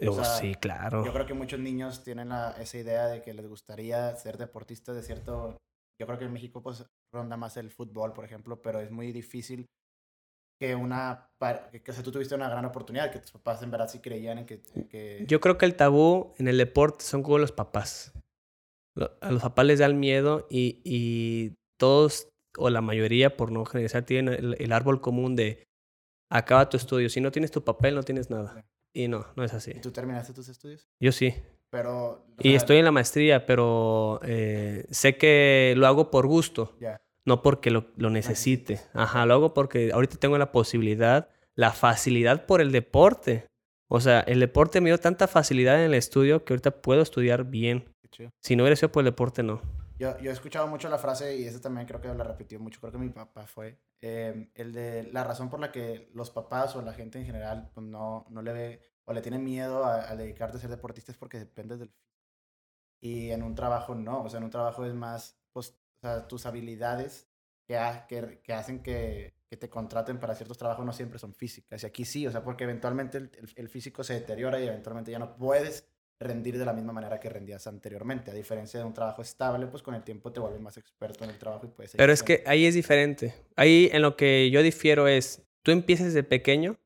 Oh, 0.07 0.23
sí, 0.23 0.55
claro. 0.55 1.03
Yo 1.03 1.11
creo 1.11 1.25
que 1.25 1.33
muchos 1.33 1.59
niños 1.59 2.05
tienen 2.05 2.29
la, 2.29 2.51
esa 2.51 2.77
idea 2.77 3.07
de 3.07 3.21
que 3.21 3.33
les 3.33 3.47
gustaría 3.47 4.15
ser 4.15 4.37
deportistas 4.37 4.95
de 4.95 5.03
cierto... 5.03 5.57
Yo 5.99 6.07
creo 6.07 6.17
que 6.17 6.25
en 6.25 6.31
México 6.31 6.63
pues 6.63 6.85
ronda 7.11 7.35
más 7.35 7.57
el 7.57 7.69
fútbol, 7.69 8.13
por 8.13 8.23
ejemplo, 8.23 8.61
pero 8.61 8.79
es 8.79 8.91
muy 8.91 9.11
difícil 9.11 9.67
que 10.62 10.76
una 10.76 11.28
que, 11.71 11.82
que 11.82 11.91
tú 12.04 12.12
tuviste 12.12 12.36
una 12.36 12.47
gran 12.47 12.65
oportunidad, 12.65 13.12
que 13.12 13.17
tus 13.17 13.32
papás 13.32 13.63
en 13.63 13.71
verdad 13.71 13.89
sí 13.89 13.97
creían 13.97 14.38
en 14.38 14.45
que, 14.45 15.26
Yo 15.28 15.39
creo 15.39 15.58
que 15.58 15.65
el 15.65 15.74
tabú 15.74 16.36
en 16.38 16.47
el 16.47 16.60
deporte 16.60 17.04
son 17.04 17.24
como 17.24 17.39
los 17.39 17.52
papás. 17.52 18.13
A 19.21 19.32
los 19.32 19.41
papás 19.41 19.65
les 19.65 19.80
da 19.80 19.88
el 19.88 19.95
miedo 19.95 20.45
y, 20.52 20.80
y 20.84 21.56
todos, 21.78 22.30
o 22.60 22.69
la 22.69 22.82
mayoría, 22.82 23.38
por 23.38 23.52
no 23.52 23.65
generalizar, 23.65 24.04
tienen 24.04 24.54
el, 24.56 24.71
árbol 24.71 25.02
común 25.02 25.36
de 25.36 25.67
acaba 26.30 26.69
tu 26.69 26.78
estudio. 26.78 27.10
Si 27.10 27.21
no 27.21 27.32
tienes 27.32 27.50
tu 27.50 27.63
papel, 27.63 27.95
no 27.95 28.04
tienes 28.04 28.30
nada. 28.30 28.63
Y 28.93 29.08
no, 29.08 29.26
no 29.36 29.43
es 29.43 29.56
así. 29.56 29.71
¿Y 29.71 29.82
tú 29.82 29.89
terminaste 29.89 30.32
tus 30.32 30.47
estudios? 30.47 30.88
Yo 31.00 31.12
sí. 31.12 31.34
Pero... 31.71 32.24
y 32.38 32.54
estoy 32.54 32.78
en 32.78 32.86
la 32.86 32.91
maestría, 32.91 33.47
pero 33.47 34.19
eh, 34.24 34.86
sé 34.91 35.17
que 35.17 35.74
lo 35.76 35.88
hago 35.88 36.12
por 36.12 36.28
gusto. 36.28 36.76
Ya 36.80 37.02
no 37.25 37.41
porque 37.41 37.71
lo, 37.71 37.88
lo 37.97 38.10
necesite. 38.10 38.81
Ajá, 38.93 39.25
lo 39.25 39.34
hago 39.36 39.53
porque 39.53 39.91
ahorita 39.91 40.17
tengo 40.17 40.38
la 40.38 40.51
posibilidad, 40.51 41.29
la 41.55 41.71
facilidad 41.71 42.45
por 42.45 42.62
el 42.62 42.71
deporte. 42.71 43.47
O 43.88 43.99
sea, 43.99 44.21
el 44.21 44.39
deporte 44.39 44.81
me 44.81 44.89
dio 44.89 44.97
tanta 44.97 45.27
facilidad 45.27 45.75
en 45.75 45.81
el 45.81 45.93
estudio 45.93 46.45
que 46.45 46.53
ahorita 46.53 46.81
puedo 46.81 47.01
estudiar 47.01 47.45
bien. 47.45 47.93
Si 48.39 48.55
no 48.55 48.63
hubiera 48.63 48.75
sido 48.75 48.91
por 48.91 49.01
el 49.01 49.05
deporte, 49.05 49.43
no. 49.43 49.62
Yo, 49.99 50.17
yo 50.19 50.31
he 50.31 50.34
escuchado 50.34 50.67
mucho 50.67 50.89
la 50.89 50.97
frase, 50.97 51.38
y 51.38 51.45
esa 51.45 51.62
también 51.62 51.86
creo 51.86 52.01
que 52.01 52.07
la 52.07 52.23
repetió 52.23 52.60
mucho, 52.60 52.79
creo 52.79 52.91
que 52.91 52.97
mi 52.97 53.10
papá 53.10 53.45
fue, 53.45 53.79
em, 54.01 54.49
el 54.55 54.73
de 54.73 55.03
la 55.12 55.23
razón 55.23 55.49
por 55.49 55.60
la 55.60 55.71
que 55.71 56.10
los 56.13 56.31
papás 56.31 56.75
o 56.75 56.81
la 56.81 56.93
gente 56.93 57.19
en 57.19 57.25
general 57.25 57.69
pues, 57.73 57.86
no, 57.86 58.25
no 58.29 58.41
le 58.41 58.51
ve 58.51 58.81
o 59.05 59.13
le 59.13 59.21
tienen 59.21 59.43
miedo 59.43 59.86
a, 59.86 60.09
a 60.09 60.15
dedicarte 60.15 60.57
a 60.57 60.59
ser 60.59 60.72
deportista 60.72 61.11
es 61.11 61.17
porque 61.17 61.38
dependes 61.38 61.80
del... 61.80 61.93
Y 62.99 63.30
en 63.30 63.43
un 63.43 63.53
trabajo 63.53 63.93
no, 63.93 64.24
o 64.24 64.30
sea, 64.30 64.39
en 64.39 64.45
un 64.45 64.49
trabajo 64.51 64.86
es 64.86 64.93
más, 64.93 65.38
pues 65.53 65.80
o 66.02 66.08
sea, 66.08 66.28
tus 66.28 66.45
habilidades 66.45 67.28
que, 67.68 67.78
que, 68.08 68.39
que 68.43 68.54
hacen 68.54 68.82
que, 68.82 69.34
que, 69.47 69.58
te 69.58 69.70
contraten 69.70 70.20
para 70.20 70.34
ciertos 70.34 70.58
trabajos 70.58 70.86
no 70.86 70.93
siempre 70.93 71.20
son 71.20 71.34
físicas. 71.34 71.84
Y 71.84 71.86
aquí 71.86 72.06
sí, 72.06 72.26
o 72.26 72.32
sea, 72.32 72.43
porque 72.43 72.64
eventualmente 72.64 73.20
el, 73.20 73.32
el, 73.56 73.70
físico 73.70 74.04
se 74.04 74.16
deteriora 74.16 74.60
y 74.60 74.68
eventualmente 74.68 75.12
ya 75.12 75.20
no 75.20 75.36
puedes 75.38 75.88
rendir 76.20 76.58
de 76.58 76.66
la 76.66 76.74
misma 76.74 76.91
manera 76.91 77.20
que 77.20 77.30
rendías 77.30 77.68
anteriormente. 77.68 78.32
A 78.32 78.34
diferencia 78.34 78.80
de 78.80 78.86
un 78.86 78.93
trabajo 78.93 79.22
estable, 79.22 79.68
pues 79.68 79.84
con 79.84 79.93
el 79.93 80.04
tiempo 80.04 80.32
te 80.32 80.39
vuelves 80.39 80.62
más 80.62 80.78
experto 80.78 81.24
en 81.24 81.30
el 81.30 81.38
trabajo 81.38 81.66
y 81.66 81.70
puedes... 81.70 81.95
Pero 81.95 82.12
es 82.12 82.24
que 82.24 82.43
ahí 82.47 82.66
es 82.66 82.74
diferente. 82.74 83.36
Ahí 83.56 83.89
en 83.91 84.02
lo 84.02 84.16
que 84.16 84.49
yo 84.49 84.64
difiero 84.64 85.08
es, 85.08 85.43
tú 85.62 85.72
empiezas 85.72 86.08
desde 86.08 86.24
pequeño 86.24 86.80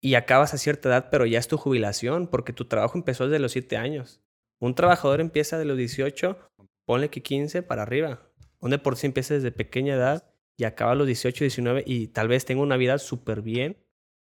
y 0.00 0.14
acabas 0.14 0.52
a 0.52 0.58
cierta 0.58 0.88
edad, 0.88 1.08
pero 1.10 1.26
ya 1.26 1.38
es 1.38 1.48
tu 1.48 1.56
jubilación, 1.56 2.26
porque 2.26 2.52
tu 2.52 2.66
trabajo 2.66 2.98
empezó 2.98 3.24
desde 3.24 3.38
los 3.38 3.52
7 3.52 3.76
años. 3.76 4.20
Un 4.58 4.74
trabajador 4.74 5.20
empieza 5.20 5.58
de 5.58 5.64
los 5.64 5.76
18, 5.76 6.51
ponle 6.86 7.10
que 7.10 7.22
15 7.22 7.62
para 7.62 7.82
arriba. 7.82 8.20
Un 8.60 8.78
por 8.78 8.96
sí 8.96 9.06
empieza 9.06 9.34
desde 9.34 9.50
pequeña 9.50 9.94
edad 9.94 10.32
y 10.56 10.64
acaba 10.64 10.92
a 10.92 10.94
los 10.94 11.06
18, 11.06 11.44
19 11.44 11.84
y 11.86 12.08
tal 12.08 12.28
vez 12.28 12.44
tenga 12.44 12.62
una 12.62 12.76
vida 12.76 12.98
súper 12.98 13.42
bien, 13.42 13.76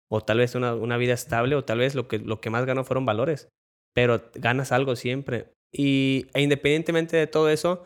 o 0.09 0.21
tal 0.21 0.39
vez 0.39 0.55
una, 0.55 0.75
una, 0.75 0.97
vida 0.97 1.15
estable, 1.15 1.55
o 1.55 1.65
tal 1.65 1.79
vez 1.79 1.95
lo 1.95 2.09
que, 2.09 2.19
lo 2.19 2.41
que 2.41 2.51
más 2.51 2.67
ganó 2.67 2.85
fueron 2.85 3.07
valores, 3.07 3.49
pero 3.95 4.31
ganas 4.35 4.73
algo 4.73 4.97
siempre. 4.97 5.53
Y 5.73 6.27
e 6.35 6.43
independientemente 6.43 7.17
de 7.17 7.27
todo 7.27 7.49
eso, 7.49 7.85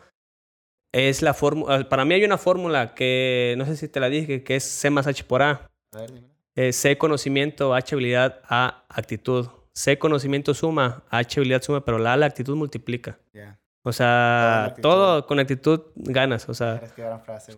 es 0.91 1.21
la 1.21 1.33
fórmula, 1.33 1.87
para 1.89 2.05
mí 2.05 2.13
hay 2.13 2.23
una 2.23 2.37
fórmula 2.37 2.95
que 2.95 3.55
no 3.57 3.65
sé 3.65 3.75
si 3.75 3.87
te 3.87 3.99
la 3.99 4.09
dije, 4.09 4.43
que 4.43 4.55
es 4.55 4.63
C 4.63 4.89
más 4.89 5.07
H 5.07 5.23
por 5.25 5.41
A. 5.41 5.71
a 5.93 6.71
C 6.71 6.97
conocimiento, 6.97 7.73
H 7.73 7.95
habilidad, 7.95 8.41
A 8.47 8.85
actitud. 8.89 9.47
C 9.73 9.99
conocimiento 9.99 10.53
suma, 10.53 11.03
H 11.09 11.39
habilidad 11.39 11.61
suma, 11.61 11.83
pero 11.83 11.97
la, 11.99 12.15
la 12.15 12.27
actitud 12.27 12.55
multiplica. 12.55 13.19
O 13.87 13.93
sea, 13.93 14.73
todo 14.81 15.27
con 15.27 15.37
actitud 15.37 15.79
ganas. 15.93 16.49
O 16.49 16.55
sea, 16.55 16.81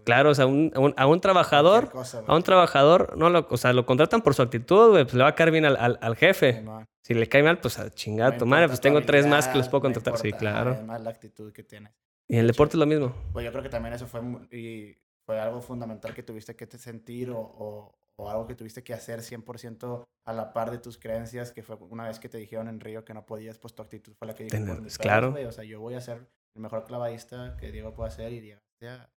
claro, 0.03 0.31
o 0.31 0.35
sea, 0.35 0.45
un, 0.45 0.93
a 0.97 1.07
un 1.07 1.21
trabajador, 1.21 1.89
a 2.27 2.35
un 2.35 2.43
trabajador, 2.43 3.17
no 3.17 3.29
lo, 3.29 3.47
o 3.49 3.55
sea, 3.55 3.71
lo 3.71 3.85
contratan 3.85 4.21
por 4.21 4.33
su 4.33 4.41
actitud, 4.41 4.89
güey, 4.89 5.05
pues 5.05 5.13
le 5.13 5.23
va 5.23 5.29
a 5.29 5.35
caer 5.35 5.51
bien 5.51 5.63
al, 5.63 5.97
al, 6.01 6.15
jefe. 6.17 6.65
si 7.01 7.13
le 7.13 7.29
cae 7.29 7.43
mal, 7.43 7.59
pues 7.59 7.79
a 7.79 7.89
chingar, 7.89 8.45
madre, 8.45 8.67
pues 8.67 8.81
tengo 8.81 9.01
tres 9.01 9.25
más 9.25 9.47
que 9.47 9.57
los 9.57 9.69
puedo 9.69 9.83
contratar. 9.83 10.17
sí, 10.17 10.33
claro. 10.33 10.71
Además, 10.71 11.01
la 11.01 11.11
actitud 11.11 11.53
que 11.53 11.63
tienes. 11.63 11.93
Y 12.27 12.33
en 12.33 12.41
el 12.41 12.47
deporte 12.47 12.75
es 12.75 12.79
lo 12.79 12.85
mismo. 12.85 13.15
Pues 13.31 13.45
yo 13.45 13.51
creo 13.51 13.63
que 13.63 13.69
también 13.69 13.93
eso 13.93 14.05
fue, 14.05 14.19
y 14.51 14.97
fue 15.25 15.39
algo 15.39 15.61
fundamental 15.61 16.13
que 16.13 16.23
tuviste 16.23 16.57
que 16.57 16.67
sentir 16.77 17.29
o, 17.29 17.39
o 17.39 17.96
algo 18.25 18.47
que 18.47 18.55
tuviste 18.55 18.83
que 18.83 18.93
hacer 18.93 19.19
100% 19.19 20.05
a 20.25 20.33
la 20.33 20.53
par 20.53 20.71
de 20.71 20.79
tus 20.79 20.97
creencias, 20.97 21.51
que 21.51 21.61
fue 21.61 21.75
una 21.89 22.07
vez 22.07 22.19
que 22.19 22.29
te 22.29 22.37
dijeron 22.37 22.67
en 22.67 22.79
Río 22.79 23.05
que 23.05 23.13
no 23.13 23.25
podías, 23.25 23.59
pues 23.59 23.75
tu 23.75 23.83
actitud 23.83 24.13
fue 24.13 24.27
la 24.27 24.33
que 24.33 24.45
dijo, 24.45 24.57
pues, 24.81 24.97
claro. 24.97 25.35
o 25.47 25.51
sea, 25.51 25.63
yo 25.63 25.79
voy 25.79 25.93
a 25.93 26.01
ser 26.01 26.27
el 26.55 26.61
mejor 26.61 26.85
clavadista 26.85 27.55
que 27.57 27.71
Diego 27.71 27.93
pueda 27.93 28.09
ser 28.09 28.33
y 28.33 28.41
llegaste 28.41 28.89
a, 28.89 29.09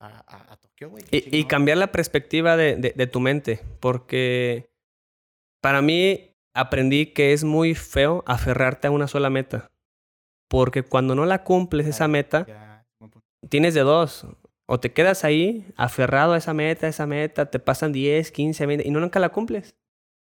a, 0.00 0.52
a, 0.52 0.56
Tokio, 0.56 0.90
güey. 0.90 1.04
Y, 1.10 1.44
cambiar 1.44 1.76
la 1.76 1.92
perspectiva 1.92 2.56
de, 2.56 2.76
de, 2.76 3.06
tu 3.06 3.20
mente, 3.20 3.60
porque 3.80 4.70
para 5.60 5.82
mí 5.82 6.34
aprendí 6.54 7.12
que 7.12 7.32
es 7.32 7.44
muy 7.44 7.74
feo 7.74 8.24
aferrarte 8.26 8.88
a 8.88 8.90
una 8.90 9.08
sola 9.08 9.28
meta, 9.28 9.70
porque 10.48 10.82
cuando 10.82 11.14
no 11.14 11.26
la 11.26 11.44
cumples 11.44 11.86
esa 11.86 12.08
meta, 12.08 12.46
tienes 13.48 13.74
de 13.74 13.82
dos, 13.82 14.26
o 14.70 14.78
te 14.78 14.92
quedas 14.92 15.24
ahí 15.24 15.66
aferrado 15.76 16.34
a 16.34 16.36
esa 16.36 16.52
meta, 16.52 16.86
a 16.86 16.90
esa 16.90 17.06
meta, 17.06 17.50
te 17.50 17.58
pasan 17.58 17.90
10, 17.90 18.30
15, 18.30 18.66
20 18.66 18.86
y 18.86 18.90
no 18.90 19.00
nunca 19.00 19.18
la 19.18 19.30
cumples. 19.30 19.74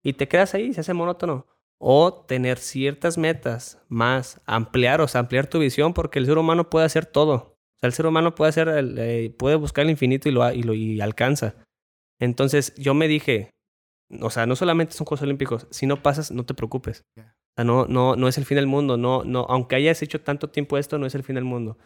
Y 0.05 0.13
te 0.13 0.29
quedas 0.29 0.55
ahí, 0.55 0.75
se 0.75 0.83
hace 0.83 0.93
monótono. 0.93 1.47
O 1.79 2.13
tener 2.13 2.59
ciertas 2.59 3.17
metas 3.17 3.83
más, 3.89 4.41
ampliar, 4.45 5.01
o 5.01 5.09
sea, 5.09 5.21
ampliar 5.21 5.47
tu 5.47 5.59
visión, 5.59 5.95
porque 5.95 6.19
el 6.19 6.27
ser 6.27 6.37
humano 6.37 6.69
puede 6.69 6.85
hacer 6.85 7.07
todo. 7.07 7.35
O 7.35 7.79
sea, 7.81 7.89
el 7.89 7.95
ser 7.95 8.07
humano 8.07 8.35
puede 8.35 8.51
hacer, 8.51 8.69
eh, 8.99 9.35
puede 9.39 9.57
buscar 9.57 9.85
el 9.85 9.91
infinito 9.91 10.29
y 10.29 10.33
lo, 10.33 10.53
y 10.53 10.63
lo 10.63 10.75
y 10.75 11.01
alcanza. 11.01 11.55
Entonces 12.21 12.75
yo 12.77 12.93
me 12.93 13.09
dije, 13.09 13.51
o 14.21 14.29
sea, 14.29 14.45
no 14.45 14.55
solamente 14.55 14.93
son 14.93 15.07
Juegos 15.07 15.23
Olímpicos, 15.23 15.67
si 15.71 15.87
no 15.87 16.03
pasas, 16.03 16.31
no 16.31 16.45
te 16.45 16.55
preocupes. 16.55 17.05
O 17.17 17.23
sea, 17.57 17.65
no, 17.65 17.87
no, 17.87 18.17
no 18.17 18.29
es 18.29 18.37
el 18.37 18.45
fin 18.45 18.57
del 18.57 18.67
mundo, 18.67 18.99
no, 18.99 19.25
no, 19.25 19.47
aunque 19.49 19.77
hayas 19.77 20.03
hecho 20.03 20.21
tanto 20.21 20.51
tiempo 20.51 20.77
esto, 20.77 20.99
no 20.99 21.07
es 21.07 21.15
el 21.15 21.23
fin 21.23 21.37
del 21.37 21.45
mundo 21.45 21.79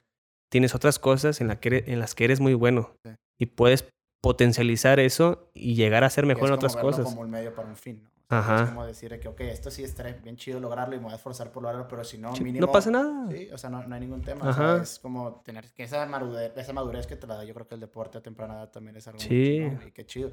tienes 0.50 0.74
otras 0.74 0.98
cosas 0.98 1.40
en, 1.40 1.48
la 1.48 1.60
que 1.60 1.84
en 1.86 1.98
las 1.98 2.14
que 2.14 2.24
eres 2.24 2.40
muy 2.40 2.54
bueno 2.54 2.94
y 3.38 3.46
puedes 3.46 3.88
potencializar 4.22 5.00
eso 5.00 5.50
y 5.54 5.74
llegar 5.74 6.04
a 6.04 6.10
ser 6.10 6.26
mejor 6.26 6.48
en 6.48 6.54
otras 6.54 6.76
cosas. 6.76 7.04
como 7.04 7.22
un 7.22 7.30
medio 7.30 7.54
para 7.54 7.68
un 7.68 7.76
fin, 7.76 8.02
¿no? 8.02 8.10
Ajá. 8.28 8.62
Es 8.62 8.68
como 8.68 8.86
decir 8.86 9.18
que, 9.18 9.26
ok, 9.26 9.40
esto 9.40 9.72
sí 9.72 9.82
estaría 9.82 10.12
bien 10.12 10.36
chido 10.36 10.60
lograrlo 10.60 10.94
y 10.94 10.98
me 10.98 11.04
voy 11.04 11.12
a 11.12 11.16
esforzar 11.16 11.50
por 11.50 11.64
lograrlo, 11.64 11.88
pero 11.88 12.04
si 12.04 12.16
no, 12.16 12.32
mínimo... 12.34 12.64
No 12.64 12.70
pasa 12.70 12.90
nada. 12.90 13.28
Sí, 13.28 13.48
o 13.52 13.58
sea, 13.58 13.70
no, 13.70 13.82
no 13.82 13.92
hay 13.92 14.00
ningún 14.00 14.22
tema. 14.22 14.48
Ajá. 14.48 14.74
O 14.74 14.74
sea, 14.76 14.82
es 14.84 14.98
como 15.00 15.40
tener 15.40 15.68
que 15.72 15.82
esa 15.82 16.06
madurez, 16.06 16.52
esa 16.56 16.72
madurez 16.72 17.08
que 17.08 17.16
te 17.16 17.26
la 17.26 17.36
da, 17.36 17.44
yo 17.44 17.54
creo 17.54 17.66
que 17.66 17.74
el 17.74 17.80
deporte 17.80 18.18
a 18.18 18.22
temprana 18.22 18.54
edad 18.54 18.70
también 18.70 18.96
es 18.96 19.08
algo 19.08 19.18
sí. 19.18 19.60
muy 19.60 19.88
y 19.88 19.90
qué 19.90 20.06
chido. 20.06 20.30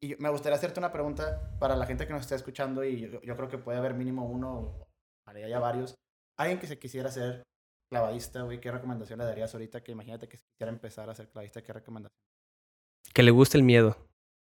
Y 0.00 0.14
me 0.16 0.28
gustaría 0.30 0.56
hacerte 0.56 0.78
una 0.78 0.92
pregunta 0.92 1.56
para 1.58 1.74
la 1.74 1.86
gente 1.86 2.06
que 2.06 2.12
nos 2.12 2.22
está 2.22 2.36
escuchando 2.36 2.84
y 2.84 3.00
yo, 3.00 3.20
yo 3.20 3.36
creo 3.36 3.48
que 3.48 3.58
puede 3.58 3.78
haber 3.78 3.94
mínimo 3.94 4.26
uno, 4.26 4.86
para 5.24 5.46
ya 5.48 5.58
varios. 5.58 5.96
Alguien 6.38 6.60
que 6.60 6.68
se 6.68 6.78
quisiera 6.78 7.08
hacer 7.08 7.42
clavadista, 7.90 8.42
güey, 8.42 8.60
¿qué 8.60 8.70
recomendación 8.70 9.18
le 9.18 9.24
darías 9.24 9.52
ahorita? 9.52 9.82
Que 9.82 9.92
imagínate 9.92 10.28
que 10.28 10.38
quisiera 10.38 10.70
empezar 10.70 11.10
a 11.10 11.14
ser 11.14 11.28
clavadista, 11.28 11.62
¿qué 11.62 11.72
recomendación? 11.72 12.16
Que 13.12 13.22
le 13.22 13.30
guste 13.30 13.58
el 13.58 13.64
miedo. 13.64 13.96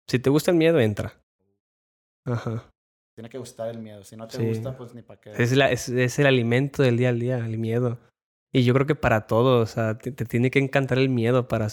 Si 0.10 0.20
te 0.20 0.30
gusta 0.30 0.52
el 0.52 0.58
miedo, 0.58 0.80
entra. 0.80 1.20
Ajá. 2.26 2.70
Tiene 3.16 3.30
que 3.30 3.38
gustar 3.38 3.70
el 3.70 3.80
miedo. 3.80 4.04
Si 4.04 4.16
no 4.16 4.28
te 4.28 4.46
gusta, 4.46 4.78
pues 4.78 4.94
ni 4.94 5.02
para 5.02 5.20
qué. 5.20 5.32
Es, 5.32 5.56
la, 5.56 5.72
es, 5.72 5.90
es, 5.90 6.20
el 6.20 6.28
alimento 6.28 6.84
del 6.84 6.98
día 6.98 7.10
al 7.10 7.20
día, 7.20 7.38
el 7.38 7.58
miedo. 7.58 8.00
Y 8.54 8.64
yo 8.64 8.74
creo 8.74 8.86
que 8.86 8.96
para 8.96 9.26
todos, 9.26 9.70
o 9.70 9.74
sea, 9.74 9.98
te, 9.98 10.12
tiene 10.12 10.52
que 10.52 10.60
encantar 10.60 11.00
el 11.00 11.10
miedo 11.10 11.48
para, 11.48 11.70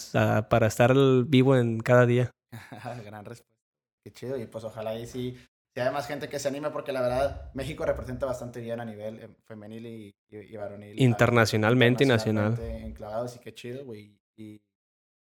para 0.48 0.66
estar 0.66 0.94
vivo 1.26 1.56
en 1.56 1.80
cada 1.80 2.06
día. 2.06 2.30
Gran 3.04 3.24
respuesta. 3.24 3.60
Qué 4.04 4.12
chido. 4.12 4.38
Y 4.38 4.46
pues 4.46 4.64
ojalá 4.64 4.98
y 4.98 5.06
sí 5.06 5.36
si 5.74 5.80
hay 5.80 5.92
más 5.92 6.06
gente 6.06 6.28
que 6.28 6.38
se 6.38 6.48
anime, 6.48 6.70
porque 6.70 6.92
la 6.92 7.00
verdad 7.00 7.50
México 7.54 7.84
representa 7.84 8.26
bastante 8.26 8.60
bien 8.60 8.80
a 8.80 8.84
nivel 8.84 9.20
eh, 9.20 9.28
femenil 9.44 9.86
y, 9.86 10.16
y, 10.28 10.56
varonil. 10.56 11.00
Internacionalmente, 11.00 12.04
y 12.04 12.06
nacional. 12.08 12.58
Enclavados 12.60 13.36
y 13.36 13.38
qué 13.38 13.54
chido, 13.54 13.84
güey. 13.84 14.18
Y, 14.36 14.60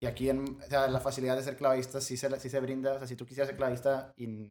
y, 0.00 0.06
aquí 0.06 0.28
en, 0.28 0.58
o 0.60 0.68
sea, 0.68 0.88
la 0.88 0.98
facilidad 0.98 1.36
de 1.36 1.42
ser 1.42 1.56
clavista 1.56 2.00
sí 2.00 2.16
se, 2.16 2.40
sí 2.40 2.48
se 2.48 2.60
brinda. 2.60 2.94
O 2.94 2.98
sea, 2.98 3.06
si 3.06 3.14
tú 3.14 3.24
quisieras 3.24 3.48
ser 3.48 3.56
clavista 3.56 4.12
y 4.16 4.50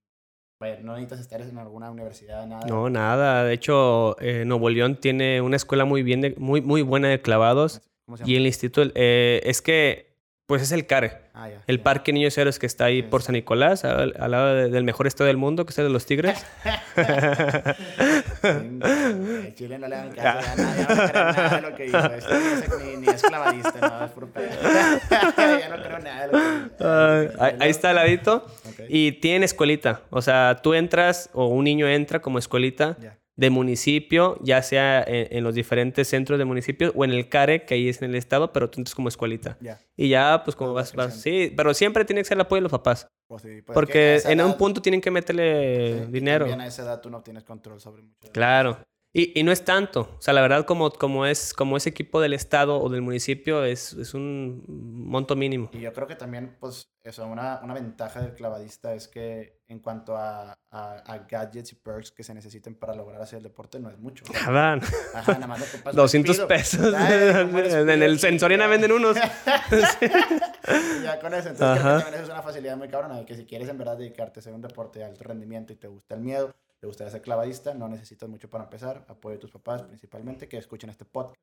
no 0.82 0.94
necesitas 0.94 1.20
estar 1.20 1.42
en 1.42 1.58
alguna 1.58 1.92
universidad, 1.92 2.46
nada. 2.46 2.66
No, 2.68 2.90
nada. 2.90 3.44
De 3.44 3.54
hecho, 3.54 4.16
eh, 4.22 4.46
Nuevo 4.46 4.70
León 4.70 4.96
tiene 4.96 5.42
una 5.42 5.56
escuela 5.56 5.86
muy, 5.86 6.04
bien 6.04 6.36
muy, 6.38 6.62
muy 6.62 6.82
buena 6.84 7.10
de 7.10 7.22
clavados. 7.22 7.82
Y 8.26 8.36
el 8.36 8.46
instituto, 8.46 8.92
eh, 8.96 9.42
es 9.46 9.62
que 9.62 10.11
pues 10.52 10.64
es 10.64 10.74
el 10.74 10.86
CARE. 10.86 11.14
Ah, 11.34 11.48
el 11.66 11.80
Parque 11.80 12.12
Niños 12.12 12.38
Héroes 12.38 12.60
que 12.60 12.66
está 12.66 12.84
ahí 12.84 13.04
por 13.04 13.22
San 13.22 13.32
Nicolás, 13.32 13.86
al, 13.86 14.12
lado 14.18 14.54
del 14.70 14.84
mejor 14.84 15.08
estado 15.08 15.30
del 15.30 15.38
mundo, 15.38 15.66
que 15.66 15.72
es 15.72 15.80
el 15.80 15.86
de 15.86 15.92
los 15.92 16.06
Tigres. 16.06 16.46
En 18.44 19.56
Chile 19.56 19.80
no 19.80 19.88
le 19.88 19.96
dan 19.96 20.12
caso 20.12 20.52
a 20.52 20.56
nadie, 20.58 20.82
no 20.82 20.88
creo 20.88 21.24
nada 21.24 21.56
de 21.56 21.62
lo 21.62 21.74
que 21.74 21.86
hizo. 21.86 21.98
Esto 22.16 22.80
ni, 22.80 22.98
ni 22.98 23.08
es 23.08 23.22
clavadista, 23.22 23.80
no, 23.80 24.06
es 24.06 24.12
por 24.12 24.30
ya 24.34 25.70
no 25.70 25.84
creo 25.84 26.00
nada 26.00 26.28
de 26.28 26.34
lo 26.34 26.38
que 26.38 27.34
hizo. 27.34 27.44
ahí, 27.64 27.70
está 27.70 27.92
al 27.92 27.96
ladito. 27.96 28.46
Y 28.90 29.14
tiene 29.14 29.46
escuelita. 29.46 30.02
O 30.10 30.22
sea, 30.22 30.60
tú 30.62 30.74
entras 30.74 31.30
o 31.32 31.48
un 31.48 31.64
niño 31.64 31.88
entra 31.88 32.22
como 32.22 32.40
escuelita 32.40 32.98
de 33.42 33.50
municipio, 33.50 34.38
ya 34.44 34.62
sea 34.62 35.04
en, 35.08 35.44
los 35.44 35.56
diferentes 35.56 36.08
centros 36.08 36.38
de 36.38 36.46
municipio 36.46 36.92
o 36.96 37.04
en 37.04 37.10
el 37.10 37.28
CARE, 37.28 37.66
que 37.66 37.74
ahí 37.74 37.90
es 37.90 38.00
en 38.00 38.12
el 38.12 38.16
estado, 38.16 38.54
pero 38.54 38.70
tú 38.70 38.80
entras 38.80 38.94
como 38.94 39.08
escuelita. 39.08 39.58
Y 39.98 40.10
ya, 40.10 40.44
pues 40.46 40.56
como 40.56 40.76
vas, 40.76 40.94
vas, 40.94 41.20
sí, 41.20 41.52
pero 41.58 41.74
siempre 41.74 42.06
tiene 42.06 42.22
que 42.22 42.26
ser 42.26 42.38
el 42.38 42.42
apoyo 42.42 42.60
de 42.60 42.62
los 42.62 42.72
papás. 42.72 43.08
Pues 43.28 43.42
pues 43.42 43.64
porque 43.74 44.22
en 44.26 44.42
un 44.42 44.58
punto 44.58 44.80
tienen 44.80 45.02
que 45.02 45.10
meterle 45.10 46.06
dinero. 46.06 46.46
A 46.46 46.68
esa 46.68 46.84
edad 46.84 47.02
tú 47.02 47.10
no 47.10 47.24
tienes 47.24 47.44
control 47.44 47.82
sobre 47.82 48.04
mucho. 48.04 48.32
Claro. 48.32 48.78
Y, 49.14 49.38
y, 49.38 49.44
no 49.44 49.52
es 49.52 49.66
tanto. 49.66 50.16
O 50.18 50.22
sea, 50.22 50.34
la 50.34 50.42
verdad, 50.42 50.66
como, 50.66 50.90
como, 50.90 51.26
es, 51.26 51.54
como 51.54 51.76
ese 51.76 51.90
equipo 51.90 52.22
del 52.22 52.34
estado 52.34 52.82
o 52.82 52.88
del 52.88 53.02
municipio, 53.02 53.66
es, 53.66 53.92
es 53.94 54.14
un 54.14 54.64
monto 54.68 55.36
mínimo. 55.36 55.70
Y 55.74 55.82
yo 55.82 55.92
creo 55.92 56.08
que 56.08 56.16
también, 56.16 56.56
pues, 56.60 56.90
eso, 57.04 57.26
una, 57.28 57.60
una 57.62 57.74
ventaja 57.74 58.22
del 58.22 58.36
clavadista 58.36 58.94
es 58.94 59.10
que 59.10 59.60
en 59.68 59.80
cuanto 59.80 60.16
a, 60.16 60.54
a, 60.70 61.18
gadgets 61.30 61.74
y 61.74 61.76
perks 61.76 62.12
que 62.12 62.24
se 62.24 62.34
necesiten 62.34 62.76
para 62.76 62.96
lograr 62.96 63.22
hacer 63.22 63.38
el 63.38 63.44
deporte, 63.44 63.80
no 63.80 63.90
es 63.90 63.98
mucho. 63.98 64.24
Nada. 64.34 64.80
Ajá, 65.14 65.34
nada 65.34 65.48
más 65.48 65.84
200 65.94 66.40
pesos. 66.48 66.94
en 66.94 67.90
el 68.04 68.20
Sensoriana 68.20 68.68
venden 68.68 68.94
unos. 68.94 69.16
ya 71.04 71.20
con 71.20 71.34
eso. 71.34 71.50
Entonces, 71.50 71.82
creo 71.82 71.98
que 71.98 72.04
también 72.04 72.14
eso 72.14 72.24
es 72.24 72.30
una 72.30 72.44
facilidad 72.44 72.78
muy 72.78 72.88
cabrona. 72.88 73.26
Que 73.26 73.36
si 73.36 73.46
quieres 73.46 73.68
en 73.68 73.78
verdad 73.78 73.98
dedicarte 73.98 74.40
a 74.40 74.42
hacer 74.42 74.54
un 74.54 74.62
deporte 74.62 75.00
de 75.00 75.06
alto 75.06 75.24
rendimiento 75.24 75.74
y 75.74 75.78
te 75.78 75.88
gusta 75.88 76.16
el 76.16 76.22
miedo, 76.22 76.54
te 76.82 76.88
gustaría 76.88 77.12
ser 77.12 77.22
clavadista, 77.22 77.76
no 77.76 77.88
necesitas 77.88 78.28
mucho 78.28 78.50
para 78.50 78.64
empezar. 78.64 79.06
Apoyo 79.08 79.36
a 79.36 79.40
tus 79.40 79.52
papás 79.52 79.84
principalmente 79.84 80.50
que 80.50 80.58
escuchen 80.58 80.90
este 80.90 81.06
podcast. 81.06 81.40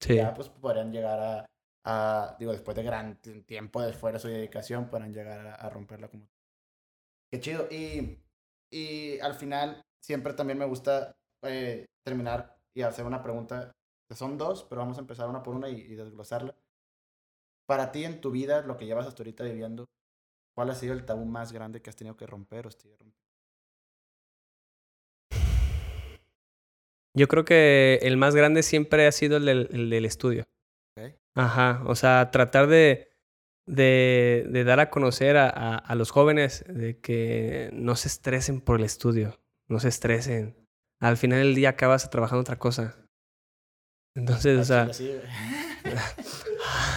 Sí. 0.00 0.16
Ya 0.16 0.32
pues 0.32 0.48
podrían 0.48 0.90
llegar 0.90 1.20
a, 1.20 1.46
a, 1.84 2.36
digo, 2.38 2.52
después 2.52 2.74
de 2.74 2.82
gran 2.82 3.20
tiempo 3.44 3.82
de 3.82 3.90
esfuerzo 3.90 4.30
y 4.30 4.32
dedicación, 4.32 4.88
podrán 4.88 5.12
llegar 5.12 5.46
a, 5.46 5.54
a 5.56 5.68
romperla 5.68 6.08
como... 6.08 6.26
Qué 7.30 7.38
chido. 7.38 7.68
Y, 7.70 8.18
y 8.72 9.20
al 9.20 9.34
final 9.34 9.82
siempre 10.02 10.32
también 10.32 10.58
me 10.58 10.64
gusta 10.64 11.14
eh, 11.42 11.84
terminar 12.02 12.56
y 12.74 12.80
hacer 12.80 13.04
una 13.04 13.22
pregunta. 13.22 13.72
Son 14.10 14.38
dos, 14.38 14.64
pero 14.70 14.80
vamos 14.80 14.96
a 14.96 15.02
empezar 15.02 15.28
una 15.28 15.42
por 15.42 15.54
una 15.54 15.68
y, 15.68 15.82
y 15.82 15.96
desglosarla. 15.96 16.56
Para 17.66 17.92
ti 17.92 18.06
en 18.06 18.22
tu 18.22 18.30
vida, 18.30 18.62
lo 18.62 18.78
que 18.78 18.86
llevas 18.86 19.06
hasta 19.06 19.22
ahorita 19.22 19.44
viviendo, 19.44 19.84
¿cuál 20.54 20.70
ha 20.70 20.74
sido 20.74 20.94
el 20.94 21.04
tabú 21.04 21.26
más 21.26 21.52
grande 21.52 21.82
que 21.82 21.90
has 21.90 21.96
tenido 21.96 22.16
que 22.16 22.26
romper 22.26 22.66
o 22.66 22.70
romper? 22.70 23.27
Yo 27.14 27.28
creo 27.28 27.44
que 27.44 27.98
el 28.02 28.16
más 28.16 28.34
grande 28.34 28.62
siempre 28.62 29.06
ha 29.06 29.12
sido 29.12 29.38
el 29.38 29.46
del, 29.46 29.68
el 29.72 29.90
del 29.90 30.04
estudio. 30.04 30.46
Ajá, 31.34 31.82
o 31.86 31.94
sea, 31.94 32.30
tratar 32.32 32.66
de, 32.66 33.10
de, 33.66 34.46
de 34.50 34.64
dar 34.64 34.80
a 34.80 34.90
conocer 34.90 35.36
a, 35.36 35.48
a, 35.48 35.76
a 35.76 35.94
los 35.94 36.10
jóvenes 36.10 36.64
de 36.68 36.98
que 37.00 37.70
no 37.72 37.94
se 37.94 38.08
estresen 38.08 38.60
por 38.60 38.80
el 38.80 38.84
estudio, 38.84 39.40
no 39.68 39.78
se 39.78 39.88
estresen. 39.88 40.56
Al 41.00 41.16
final 41.16 41.38
del 41.38 41.54
día 41.54 41.70
acabas 41.70 42.10
trabajando 42.10 42.40
otra 42.40 42.58
cosa. 42.58 42.96
Entonces, 44.16 44.58
o 44.58 44.64
sea, 44.64 44.90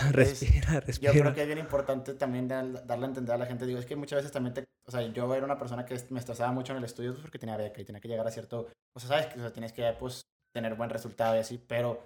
Sí, 0.01 0.09
güey. 0.13 0.25
respira, 0.25 0.79
respira. 0.79 1.13
Yo 1.13 1.21
creo 1.21 1.33
que 1.33 1.41
es 1.41 1.47
bien 1.47 1.59
importante 1.59 2.13
también 2.15 2.47
dar- 2.47 2.85
darle 2.85 3.05
a 3.05 3.07
entender 3.09 3.35
a 3.35 3.37
la 3.37 3.45
gente. 3.45 3.65
Digo, 3.65 3.79
es 3.79 3.85
que 3.85 3.95
muchas 3.95 4.17
veces 4.17 4.31
también 4.31 4.53
te. 4.53 4.65
O 4.87 4.91
sea, 4.91 5.01
yo 5.01 5.33
era 5.35 5.45
una 5.45 5.57
persona 5.57 5.85
que 5.85 5.95
me 6.09 6.19
estresaba 6.19 6.51
mucho 6.51 6.73
en 6.73 6.79
el 6.79 6.83
estudio 6.85 7.11
pues, 7.11 7.21
porque 7.21 7.39
tenía 7.39 7.55
beca 7.57 7.81
y 7.81 7.85
tenía 7.85 8.01
que 8.01 8.07
llegar 8.07 8.27
a 8.27 8.31
cierto. 8.31 8.67
O 8.95 8.99
sea, 8.99 9.09
sabes 9.09 9.27
que 9.27 9.39
o 9.39 9.41
sea, 9.41 9.53
tienes 9.53 9.73
que 9.73 9.91
pues, 9.99 10.21
tener 10.53 10.75
buen 10.75 10.89
resultado 10.89 11.35
y 11.35 11.39
así, 11.39 11.57
pero 11.57 12.05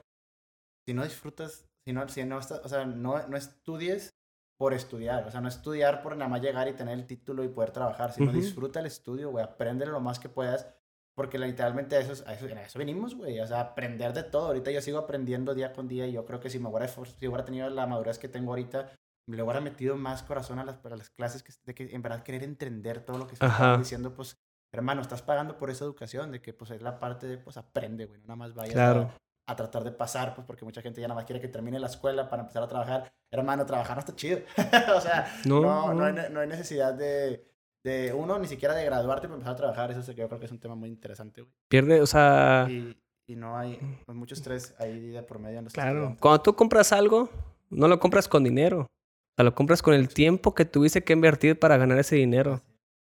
si 0.88 0.94
no 0.94 1.04
disfrutas, 1.04 1.66
si 1.86 1.94
no, 1.94 2.08
si 2.10 2.24
no 2.26 2.40
estás, 2.40 2.62
o 2.64 2.68
sea, 2.70 2.86
no, 2.86 3.26
no 3.28 3.38
estudies 3.38 4.12
por 4.58 4.74
estudiar, 4.74 5.26
o 5.28 5.32
sea, 5.32 5.42
no 5.42 5.48
estudiar 5.50 6.02
por 6.02 6.16
nada 6.16 6.30
más 6.30 6.42
llegar 6.42 6.68
y 6.68 6.74
tener 6.74 6.94
el 6.94 7.06
título 7.08 7.44
y 7.44 7.50
poder 7.50 7.72
trabajar, 7.72 8.14
sino 8.14 8.30
Ujú. 8.32 8.40
disfruta 8.40 8.80
el 8.80 8.86
estudio, 8.86 9.30
güey, 9.32 9.44
aprende 9.44 9.86
lo 9.86 10.00
más 10.00 10.20
que 10.20 10.30
puedas, 10.30 10.68
porque 11.16 11.40
literalmente 11.40 11.96
a 11.96 12.00
eso, 12.00 12.24
a 12.28 12.34
eso, 12.34 12.46
a 12.46 12.62
eso 12.62 12.78
venimos, 12.80 13.16
güey, 13.16 13.40
o 13.40 13.48
sea, 13.48 13.62
aprender 13.62 14.14
de 14.14 14.24
todo. 14.24 14.48
Ahorita 14.48 14.70
yo 14.72 14.82
sigo 14.82 15.00
aprendiendo 15.00 15.54
día 15.56 15.74
con 15.74 15.88
día 15.88 16.06
y 16.08 16.12
yo 16.12 16.26
creo 16.26 16.40
que 16.40 16.50
si 16.50 16.60
me 16.60 16.70
hubiera, 16.70 16.88
si 16.88 17.28
hubiera 17.28 17.46
tenido 17.46 17.70
la 17.70 17.88
madurez 17.88 18.20
que 18.20 18.28
tengo 18.28 18.52
ahorita, 18.52 18.92
le 19.28 19.42
hubiera 19.42 19.62
metido 19.62 19.96
más 19.96 20.22
corazón 20.24 20.60
a 20.60 20.66
las, 20.66 20.78
a 20.86 20.90
las 20.96 21.10
clases, 21.10 21.42
que, 21.42 21.54
de 21.66 21.74
que 21.74 21.96
en 21.96 22.02
verdad 22.02 22.22
querer 22.24 22.44
entender 22.44 23.00
todo 23.00 23.18
lo 23.18 23.28
que 23.28 23.36
se 23.38 23.46
Ajá. 23.46 23.66
está 23.72 23.78
diciendo, 23.80 24.14
pues, 24.14 24.38
hermano, 24.74 25.02
estás 25.02 25.22
pagando 25.22 25.58
por 25.58 25.70
esa 25.70 25.86
educación, 25.86 26.32
de 26.32 26.42
que 26.42 26.54
pues 26.54 26.70
es 26.72 26.82
la 26.82 27.00
parte 27.00 27.26
de, 27.28 27.38
pues, 27.38 27.56
aprende, 27.58 28.06
güey, 28.06 28.20
no 28.20 28.28
nada 28.28 28.36
más 28.36 28.54
vayas 28.54 28.74
Claro. 28.74 29.10
a, 29.48 29.52
a 29.54 29.56
tratar 29.56 29.84
de 29.86 29.92
pasar, 29.94 30.36
pues, 30.36 30.46
porque 30.46 30.66
mucha 30.66 30.82
gente 30.82 31.00
ya 31.02 31.08
nada 31.08 31.16
más 31.16 31.26
quiere 31.26 31.40
que 31.42 31.48
termine 31.48 31.80
la 31.80 31.88
escuela 31.88 32.30
para 32.30 32.42
empezar 32.44 32.62
a 32.64 32.68
trabajar. 32.68 33.12
Hermano, 33.32 33.66
trabajar 33.66 33.96
no 33.96 34.00
está 34.02 34.16
chido. 34.16 34.40
o 34.96 35.02
sea, 35.02 35.34
No, 35.46 35.62
no, 35.62 35.94
no, 35.94 36.12
no. 36.12 36.22
hay, 36.22 36.30
no 36.32 36.40
hay 36.42 36.48
necesidad 36.48 36.94
de, 36.94 37.48
de, 37.86 38.14
uno, 38.14 38.40
ni 38.40 38.48
siquiera 38.48 38.74
de 38.74 38.84
graduarte 38.84 39.28
para 39.28 39.36
empezar 39.36 39.54
a 39.54 39.58
trabajar. 39.58 39.92
Eso 39.92 40.00
es, 40.00 40.08
yo 40.08 40.28
creo 40.28 40.40
que 40.40 40.46
es 40.48 40.52
un 40.52 40.60
tema 40.60 40.76
muy 40.76 40.90
interesante, 40.90 41.42
güey. 41.42 41.54
Pierde, 41.70 42.02
o 42.02 42.08
sea, 42.08 42.66
Y, 42.70 42.98
y 43.28 43.36
no 43.36 43.58
hay 43.58 43.80
pues, 44.06 44.18
mucho 44.18 44.34
estrés 44.34 44.74
ahí 44.80 45.10
de 45.12 45.22
por 45.24 45.40
medio 45.40 45.60
en 45.60 45.66
los 45.66 45.74
claro. 45.74 45.92
estudiantes. 45.92 46.20
Cuando 46.22 46.42
tú 46.42 46.56
compras 46.56 46.92
algo, 46.92 47.30
no 47.70 47.88
lo 47.88 48.00
compras 48.00 48.28
con 48.28 48.44
dinero. 48.44 48.82
O 48.82 49.36
sea, 49.38 49.44
lo 49.46 49.54
compras 49.54 49.82
con 49.82 49.94
el 49.94 50.08
tiempo 50.10 50.54
que 50.56 50.66
tuviste 50.66 51.04
que 51.04 51.14
invertir 51.14 51.60
para 51.60 51.78
ganar 51.78 52.00
ese 52.00 52.16
dinero. 52.16 52.62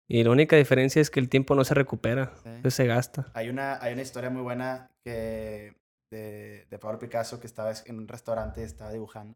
Y 0.08 0.24
la 0.24 0.32
única 0.32 0.56
diferencia 0.56 1.02
es 1.02 1.10
que 1.10 1.20
el 1.20 1.30
tiempo 1.30 1.56
no 1.56 1.64
se 1.64 1.74
recupera, 1.74 2.34
Sí. 2.64 2.72
se 2.72 2.86
gasta. 2.86 3.32
Hay 3.34 3.50
una, 3.50 3.82
hay 3.82 3.94
una 3.94 4.02
historia 4.02 4.30
muy 4.30 4.42
buena 4.44 4.92
que 5.04 5.74
de, 6.12 6.66
de 6.70 6.80
Pablo 6.80 7.00
Picasso 7.00 7.40
que 7.40 7.48
estaba 7.48 7.72
en 7.86 7.98
un 7.98 8.08
restaurante 8.08 8.62
y 8.62 8.66
estaba 8.66 8.92
dibujando. 8.92 9.36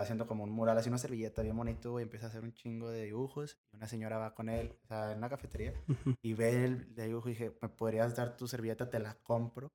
Haciendo 0.00 0.26
como 0.26 0.44
un 0.44 0.50
mural, 0.50 0.78
así 0.78 0.88
una 0.88 0.98
servilleta 0.98 1.42
bien 1.42 1.56
bonito, 1.56 2.00
y 2.00 2.02
empieza 2.02 2.26
a 2.26 2.28
hacer 2.30 2.42
un 2.42 2.52
chingo 2.54 2.88
de 2.90 3.04
dibujos. 3.04 3.58
Y 3.72 3.76
una 3.76 3.86
señora 3.86 4.18
va 4.18 4.34
con 4.34 4.48
él, 4.48 4.76
o 4.82 4.86
sea, 4.86 5.12
en 5.12 5.18
una 5.18 5.28
cafetería, 5.28 5.74
y 6.22 6.32
ve 6.34 6.64
el 6.64 6.94
dibujo 6.94 7.28
y 7.28 7.32
dije, 7.32 7.56
¿me 7.60 7.68
podrías 7.68 8.16
dar 8.16 8.36
tu 8.36 8.48
servilleta? 8.48 8.88
Te 8.88 8.98
la 8.98 9.14
compro. 9.22 9.72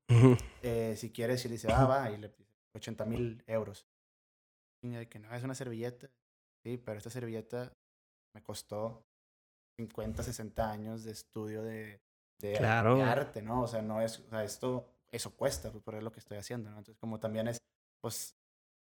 Eh, 0.61 0.95
si 0.97 1.11
quieres, 1.11 1.45
y 1.45 1.49
le 1.49 1.53
dice, 1.53 1.71
ah, 1.71 1.85
va, 1.85 2.09
y 2.09 2.17
le 2.17 2.29
dice, 2.29 2.43
80 2.75 3.05
mil 3.05 3.43
euros. 3.47 3.87
Y 4.81 4.89
de 4.89 5.07
que 5.07 5.19
no, 5.19 5.33
es 5.33 5.43
una 5.43 5.55
servilleta. 5.55 6.09
Sí, 6.63 6.77
pero 6.77 6.97
esta 6.97 7.09
servilleta 7.09 7.71
me 8.33 8.41
costó 8.41 9.05
50, 9.77 10.23
60 10.23 10.71
años 10.71 11.03
de 11.03 11.11
estudio 11.11 11.63
de, 11.63 12.01
de, 12.39 12.53
Claro. 12.53 12.95
de 12.95 13.03
arte, 13.03 13.41
¿no? 13.41 13.61
O 13.61 13.67
sea, 13.67 13.81
no 13.81 14.01
es, 14.01 14.19
o 14.19 14.29
sea, 14.29 14.43
esto, 14.43 14.89
eso 15.11 15.35
cuesta, 15.35 15.71
pues, 15.71 15.83
por 15.83 16.01
lo 16.01 16.11
que 16.11 16.19
estoy 16.19 16.37
haciendo, 16.37 16.69
¿no? 16.71 16.77
Entonces, 16.79 16.99
como 16.99 17.19
también 17.19 17.47
es, 17.47 17.57
pues, 18.01 18.35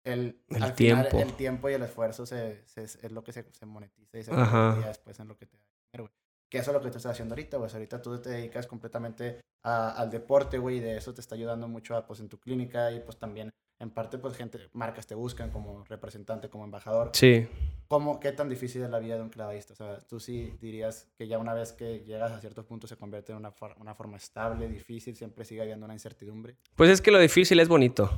el, 0.03 0.41
El 0.49 0.63
al 0.63 0.73
final, 0.73 1.07
tiempo. 1.09 1.19
el 1.19 1.33
tiempo 1.35 1.69
y 1.69 1.73
el 1.73 1.83
esfuerzo 1.83 2.25
se, 2.25 2.61
se- 2.65 2.83
es 2.83 3.11
lo 3.11 3.23
que 3.23 3.31
se, 3.33 3.45
se 3.51 3.65
monetiza 3.65 4.17
y 4.19 4.23
se 4.23 4.31
ya 4.31 4.87
después 4.87 5.19
en 5.19 5.27
lo 5.27 5.37
que 5.37 5.45
te 5.45 5.57
da 5.57 5.63
dinero, 5.93 6.03
güey. 6.09 6.21
Que 6.49 6.57
eso 6.57 6.71
es 6.71 6.75
lo 6.75 6.81
que 6.81 6.89
tú 6.91 6.97
estás 6.97 7.13
haciendo 7.13 7.33
ahorita, 7.33 7.57
pues 7.59 7.73
ahorita 7.73 8.01
tú 8.01 8.19
te 8.19 8.29
dedicas 8.29 8.67
completamente 8.67 9.39
a- 9.63 9.91
al 9.91 10.09
deporte, 10.09 10.57
güey, 10.57 10.77
y 10.77 10.79
de 10.81 10.97
eso 10.97 11.13
te 11.13 11.21
está 11.21 11.35
ayudando 11.35 11.67
mucho 11.67 11.95
a, 11.95 12.05
pues, 12.05 12.19
en 12.19 12.27
tu 12.29 12.39
clínica 12.39 12.91
y 12.91 12.99
pues 12.99 13.17
también, 13.17 13.51
en 13.79 13.89
parte, 13.89 14.17
pues 14.17 14.35
gente, 14.35 14.59
marcas 14.73 15.07
te 15.07 15.15
buscan 15.15 15.49
como 15.51 15.83
representante, 15.85 16.49
como 16.49 16.65
embajador. 16.65 17.11
Sí. 17.13 17.47
¿Cómo, 17.87 18.19
qué 18.19 18.31
tan 18.31 18.47
difícil 18.49 18.81
es 18.83 18.89
la 18.89 18.99
vida 18.99 19.15
de 19.15 19.21
un 19.21 19.29
clavadista? 19.29 19.73
O 19.73 19.75
sea, 19.75 19.99
tú 20.01 20.19
sí 20.19 20.53
dirías 20.61 21.07
que 21.17 21.27
ya 21.27 21.37
una 21.39 21.53
vez 21.53 21.73
que 21.73 22.03
llegas 22.05 22.31
a 22.31 22.39
cierto 22.41 22.65
punto 22.65 22.85
se 22.87 22.95
convierte 22.97 23.31
en 23.31 23.37
una, 23.37 23.51
for- 23.51 23.75
una 23.79 23.93
forma 23.95 24.17
estable, 24.17 24.67
difícil, 24.67 25.15
siempre 25.15 25.45
sigue 25.45 25.61
habiendo 25.61 25.85
una 25.85 25.93
incertidumbre. 25.93 26.57
Pues 26.75 26.89
es 26.89 27.01
que 27.01 27.11
lo 27.11 27.19
difícil 27.19 27.59
es 27.59 27.67
bonito. 27.69 28.09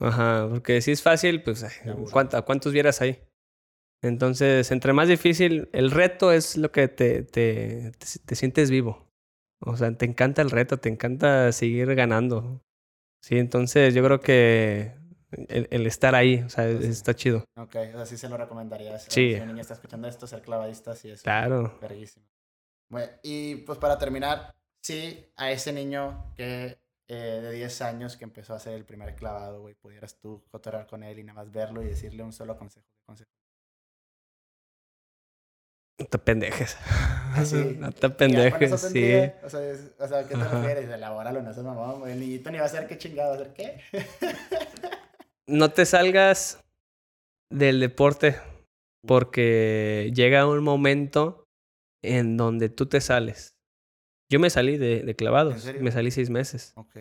Ajá, 0.00 0.46
porque 0.48 0.80
si 0.80 0.92
es 0.92 1.02
fácil, 1.02 1.42
pues. 1.42 1.64
¿cuánto- 2.12 2.36
¿a 2.36 2.42
cuántos 2.42 2.72
vieras 2.72 3.00
ahí? 3.00 3.20
Entonces, 4.02 4.70
entre 4.70 4.92
más 4.92 5.08
difícil, 5.08 5.68
el 5.72 5.90
reto 5.90 6.30
es 6.32 6.56
lo 6.56 6.70
que 6.70 6.86
te, 6.88 7.22
te, 7.24 7.90
te, 7.98 8.06
te 8.24 8.34
sientes 8.36 8.70
vivo. 8.70 9.08
O 9.60 9.76
sea, 9.76 9.92
te 9.96 10.04
encanta 10.06 10.40
el 10.40 10.50
reto, 10.50 10.76
te 10.78 10.88
encanta 10.88 11.50
seguir 11.50 11.92
ganando. 11.96 12.62
Sí, 13.24 13.38
entonces 13.38 13.94
yo 13.94 14.04
creo 14.04 14.20
que 14.20 14.94
el, 15.48 15.66
el 15.72 15.86
estar 15.88 16.14
ahí, 16.14 16.42
o 16.46 16.48
sea, 16.48 16.66
Pues 16.70 16.84
sí. 16.84 16.90
está 16.92 17.14
chido. 17.14 17.44
Ok, 17.56 17.74
o 17.74 17.96
sea, 17.96 18.06
sí 18.06 18.16
se 18.16 18.28
lo 18.28 18.36
recomendarías. 18.36 19.02
Sí. 19.08 19.34
Si 19.34 19.40
un 19.40 19.48
niño 19.48 19.60
está 19.62 19.74
escuchando 19.74 20.06
esto, 20.06 20.28
ser 20.28 20.42
clavadista, 20.42 20.94
sí 20.94 21.10
es 21.10 21.22
Claro. 21.22 21.76
verguísimo. 21.80 22.24
Bueno, 22.88 23.10
y 23.24 23.56
pues 23.56 23.78
para 23.80 23.98
terminar, 23.98 24.54
sí, 24.80 25.26
a 25.36 25.50
ese 25.50 25.72
niño 25.72 26.32
que 26.36 26.78
eh, 27.08 27.40
de 27.42 27.52
10 27.52 27.80
años 27.82 28.16
que 28.16 28.24
empezó 28.24 28.52
a 28.52 28.56
hacer 28.56 28.74
el 28.74 28.84
primer 28.84 29.14
clavado, 29.16 29.60
güey, 29.62 29.74
pudieras 29.74 30.18
tú 30.18 30.44
cotorrear 30.50 30.86
con 30.86 31.02
él 31.02 31.18
y 31.18 31.24
nada 31.24 31.42
más 31.42 31.50
verlo 31.52 31.82
y 31.82 31.86
decirle 31.86 32.22
un 32.22 32.32
solo 32.32 32.56
consejo. 32.56 32.86
¿qué 32.86 33.02
consejo? 33.06 33.30
No 36.00 36.06
te 36.06 36.18
pendejes. 36.18 36.76
Así. 37.34 37.76
No 37.78 37.90
te 37.92 38.08
pendejes, 38.10 38.80
sí. 38.80 39.14
O 39.42 39.50
sea, 39.50 39.68
es- 39.70 39.90
o 39.98 40.06
sea, 40.06 40.22
¿qué 40.28 40.34
te 40.34 40.40
Ajá. 40.40 40.60
refieres? 40.60 40.88
Elabóralo, 40.90 41.42
no 41.42 41.52
seas 41.52 41.66
mamón, 41.66 42.00
güey. 42.00 42.12
El 42.12 42.20
niñito 42.20 42.50
ni 42.50 42.58
va 42.58 42.66
a 42.66 42.68
saber 42.68 42.86
qué 42.88 42.98
chingado, 42.98 43.30
va 43.30 43.36
a 43.36 43.40
hacer 43.40 43.52
qué. 43.54 43.80
no 45.48 45.70
te 45.72 45.84
salgas 45.86 46.60
del 47.50 47.80
deporte 47.80 48.36
porque 49.06 50.12
llega 50.14 50.46
un 50.46 50.62
momento 50.62 51.44
en 52.04 52.36
donde 52.36 52.68
tú 52.68 52.86
te 52.86 53.00
sales. 53.00 53.54
Yo 54.30 54.38
me 54.40 54.50
salí 54.50 54.76
de, 54.76 55.02
de 55.02 55.10
¿En 55.10 55.16
clavados, 55.16 55.60
serio? 55.62 55.82
me 55.82 55.90
salí 55.90 56.10
seis 56.10 56.30
meses. 56.30 56.72
ok. 56.76 56.96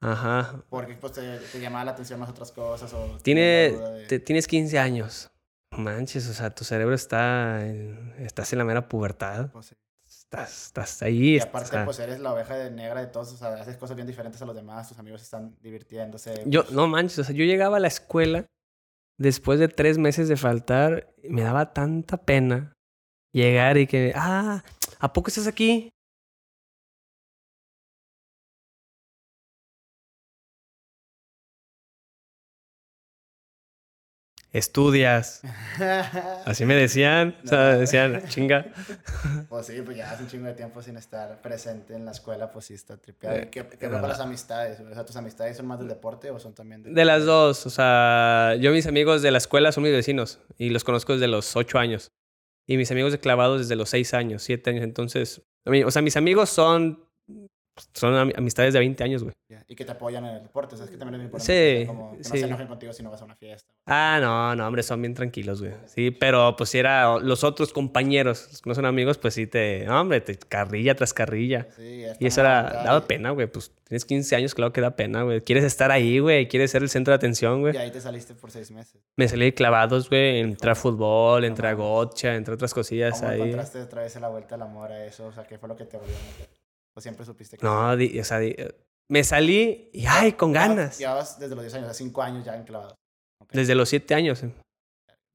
Ajá. 0.00 0.62
Porque 0.70 0.94
pues 0.94 1.12
te, 1.14 1.38
te 1.38 1.60
llamaba 1.60 1.84
la 1.84 1.90
atención 1.90 2.20
más 2.20 2.30
otras 2.30 2.52
cosas 2.52 2.92
o... 2.92 3.18
Tiene, 3.22 3.40
de- 3.72 4.06
te- 4.06 4.20
tienes 4.20 4.46
15 4.46 4.78
años. 4.78 5.28
Manches, 5.76 6.28
o 6.28 6.32
sea, 6.34 6.50
tu 6.54 6.62
cerebro 6.64 6.94
está, 6.94 7.66
en- 7.66 8.14
estás 8.20 8.52
en 8.52 8.60
la 8.60 8.64
mera 8.64 8.88
pubertad. 8.88 9.50
pues, 9.50 9.66
sí. 9.66 9.74
Estás, 10.06 10.66
estás 10.66 11.02
ahí. 11.02 11.34
Y 11.36 11.40
aparte, 11.40 11.76
pues 11.84 11.98
eres 11.98 12.20
la 12.20 12.32
oveja 12.32 12.54
de 12.56 12.70
negra 12.70 13.00
de 13.00 13.08
todos, 13.08 13.32
o 13.32 13.36
sea, 13.36 13.54
haces 13.54 13.76
cosas 13.76 13.96
bien 13.96 14.06
diferentes 14.06 14.40
a 14.40 14.46
los 14.46 14.54
demás, 14.54 14.88
tus 14.88 14.98
amigos 14.98 15.20
están 15.22 15.56
divirtiéndose. 15.60 16.44
Yo, 16.46 16.62
pues, 16.62 16.72
no 16.74 16.86
manches, 16.86 17.18
o 17.18 17.24
sea, 17.24 17.34
yo 17.34 17.44
llegaba 17.44 17.78
a 17.78 17.80
la 17.80 17.88
escuela 17.88 18.46
después 19.18 19.58
de 19.58 19.68
tres 19.68 19.98
meses 19.98 20.28
de 20.28 20.36
faltar, 20.36 21.12
me 21.24 21.42
daba 21.42 21.72
tanta 21.74 22.18
pena 22.18 22.72
llegar 23.34 23.76
y 23.78 23.86
que, 23.86 24.12
ah, 24.14 24.62
¿a 24.98 25.12
poco 25.12 25.28
estás 25.28 25.46
aquí? 25.46 25.90
Estudias. 34.52 35.42
Así 36.46 36.64
me 36.64 36.74
decían, 36.74 37.36
o 37.44 37.48
sea, 37.48 37.72
No. 37.72 37.78
decían, 37.78 38.22
chinga. 38.28 38.66
Pues 39.48 39.66
sí, 39.66 39.80
pues 39.84 39.96
ya 39.96 40.10
hace 40.10 40.22
un 40.24 40.28
chingo 40.28 40.46
de 40.46 40.54
tiempo 40.54 40.82
sin 40.82 40.96
estar 40.96 41.40
presente 41.42 41.94
en 41.94 42.04
la 42.04 42.10
escuela, 42.12 42.50
pues 42.50 42.66
sí 42.66 42.74
está 42.74 42.96
tripeado. 42.96 43.36
Eh, 43.36 43.42
¿Y 43.44 43.46
¿Qué, 43.50 43.66
qué 43.66 43.78
con 43.78 43.90
verdad. 43.92 44.08
las 44.08 44.20
amistades? 44.20 44.80
O 44.80 44.92
sea, 44.94 45.04
¿tus 45.04 45.16
amistades 45.16 45.56
son 45.56 45.66
más 45.66 45.78
del 45.78 45.88
deporte 45.88 46.30
o 46.30 46.38
son 46.38 46.54
también 46.54 46.82
De 46.94 47.04
las 47.04 47.24
dos, 47.24 47.66
o 47.66 47.70
sea, 47.70 48.54
yo 48.60 48.72
mis 48.72 48.86
amigos 48.86 49.22
de 49.22 49.30
la 49.30 49.38
escuela 49.38 49.72
son 49.72 49.84
mis 49.84 49.92
vecinos 49.92 50.40
y 50.58 50.70
los 50.70 50.84
conozco 50.84 51.12
desde 51.14 51.28
los 51.28 51.54
ocho 51.56 51.78
años. 51.78 52.10
Y 52.66 52.76
mis 52.76 52.90
amigos 52.90 53.12
de 53.12 53.18
clavados 53.20 53.60
desde 53.60 53.76
los 53.76 53.88
seis 53.90 54.12
años, 54.14 54.42
siete 54.42 54.70
años. 54.70 54.84
Entonces, 54.84 55.42
o 55.64 55.90
sea, 55.90 56.02
mis 56.02 56.16
amigos 56.18 56.50
son, 56.50 57.02
son 57.94 58.14
am- 58.14 58.32
amistades 58.36 58.74
de 58.74 58.80
20 58.80 59.04
años, 59.04 59.22
güey. 59.24 59.34
Y 59.70 59.74
que 59.76 59.84
te 59.84 59.92
apoyan 59.92 60.24
en 60.24 60.36
el 60.36 60.42
deporte, 60.42 60.76
o 60.76 60.78
sea, 60.78 60.86
es 60.86 60.90
que 60.90 60.96
también 60.96 61.16
es 61.16 61.18
muy 61.20 61.24
importante. 61.26 61.80
Sí, 61.82 61.86
como 61.86 62.12
que 62.12 62.16
no 62.18 62.24
sí. 62.24 62.38
se 62.38 62.46
enojen 62.46 62.66
contigo 62.68 62.90
si 62.94 63.02
no 63.02 63.10
vas 63.10 63.20
a 63.20 63.26
una 63.26 63.36
fiesta. 63.36 63.70
Ah, 63.84 64.18
no, 64.18 64.56
no, 64.56 64.66
hombre, 64.66 64.82
son 64.82 65.02
bien 65.02 65.12
tranquilos, 65.12 65.60
güey. 65.60 65.74
Sí, 65.84 66.10
pero 66.10 66.56
pues 66.56 66.70
si 66.70 66.78
era 66.78 67.18
los 67.18 67.44
otros 67.44 67.74
compañeros, 67.74 68.48
los 68.50 68.62
que 68.62 68.70
no 68.70 68.74
son 68.74 68.86
amigos, 68.86 69.18
pues 69.18 69.34
sí 69.34 69.46
te, 69.46 69.84
no, 69.84 70.00
hombre, 70.00 70.22
te 70.22 70.38
carrilla 70.38 70.94
tras 70.94 71.12
carrilla. 71.12 71.66
Sí, 71.76 72.02
Y 72.18 72.26
eso 72.26 72.40
era, 72.40 72.62
daba 72.82 73.00
y- 73.00 73.08
pena, 73.08 73.30
güey. 73.32 73.46
Pues 73.46 73.70
tienes 73.84 74.06
15 74.06 74.36
años, 74.36 74.54
claro 74.54 74.72
que 74.72 74.80
da 74.80 74.96
pena, 74.96 75.22
güey. 75.24 75.42
Quieres 75.42 75.64
estar 75.64 75.90
ahí, 75.90 76.18
güey. 76.18 76.48
Quieres 76.48 76.70
ser 76.70 76.82
el 76.82 76.88
centro 76.88 77.12
de 77.12 77.16
atención, 77.16 77.60
güey. 77.60 77.74
Y 77.74 77.76
ahí 77.76 77.90
te 77.90 78.00
saliste 78.00 78.32
por 78.34 78.50
seis 78.50 78.70
meses. 78.70 79.02
Me 79.16 79.28
salí 79.28 79.52
clavados, 79.52 80.08
güey. 80.08 80.40
Entré 80.40 80.70
a 80.70 80.74
fútbol, 80.76 81.44
entré 81.44 81.68
a 81.68 81.74
gotcha, 81.74 82.34
entre 82.36 82.54
otras 82.54 82.72
cosillas 82.72 83.18
¿Cómo 83.20 83.28
ahí. 83.32 83.40
encontraste 83.42 83.82
otra 83.82 84.00
vez 84.00 84.18
la 84.18 84.28
vuelta 84.28 84.54
al 84.54 84.62
amor 84.62 84.92
a 84.92 85.04
eso? 85.04 85.26
O 85.26 85.32
sea, 85.32 85.44
¿qué 85.44 85.58
fue 85.58 85.68
lo 85.68 85.76
que 85.76 85.84
te 85.84 85.98
volvió 85.98 86.14
a 86.16 86.32
meter? 86.32 86.48
¿O 86.94 87.00
siempre 87.02 87.26
supiste 87.26 87.58
que 87.58 87.66
No, 87.66 87.94
di- 87.98 88.18
o 88.18 88.24
sea, 88.24 88.38
di- 88.38 88.56
me 89.10 89.24
salí 89.24 89.90
y 89.92 90.06
ay, 90.06 90.32
con 90.32 90.52
ganas. 90.52 90.98
Llevabas 90.98 91.38
desde 91.38 91.54
los 91.54 91.64
10 91.64 91.74
años, 91.74 91.86
sea, 91.86 91.94
5 91.94 92.22
años 92.22 92.44
ya 92.44 92.56
en 92.56 92.64
clavados. 92.64 92.94
Ok. 93.42 93.50
Desde 93.52 93.74
los 93.74 93.88
siete 93.88 94.14
años. 94.14 94.42
eh. 94.42 94.52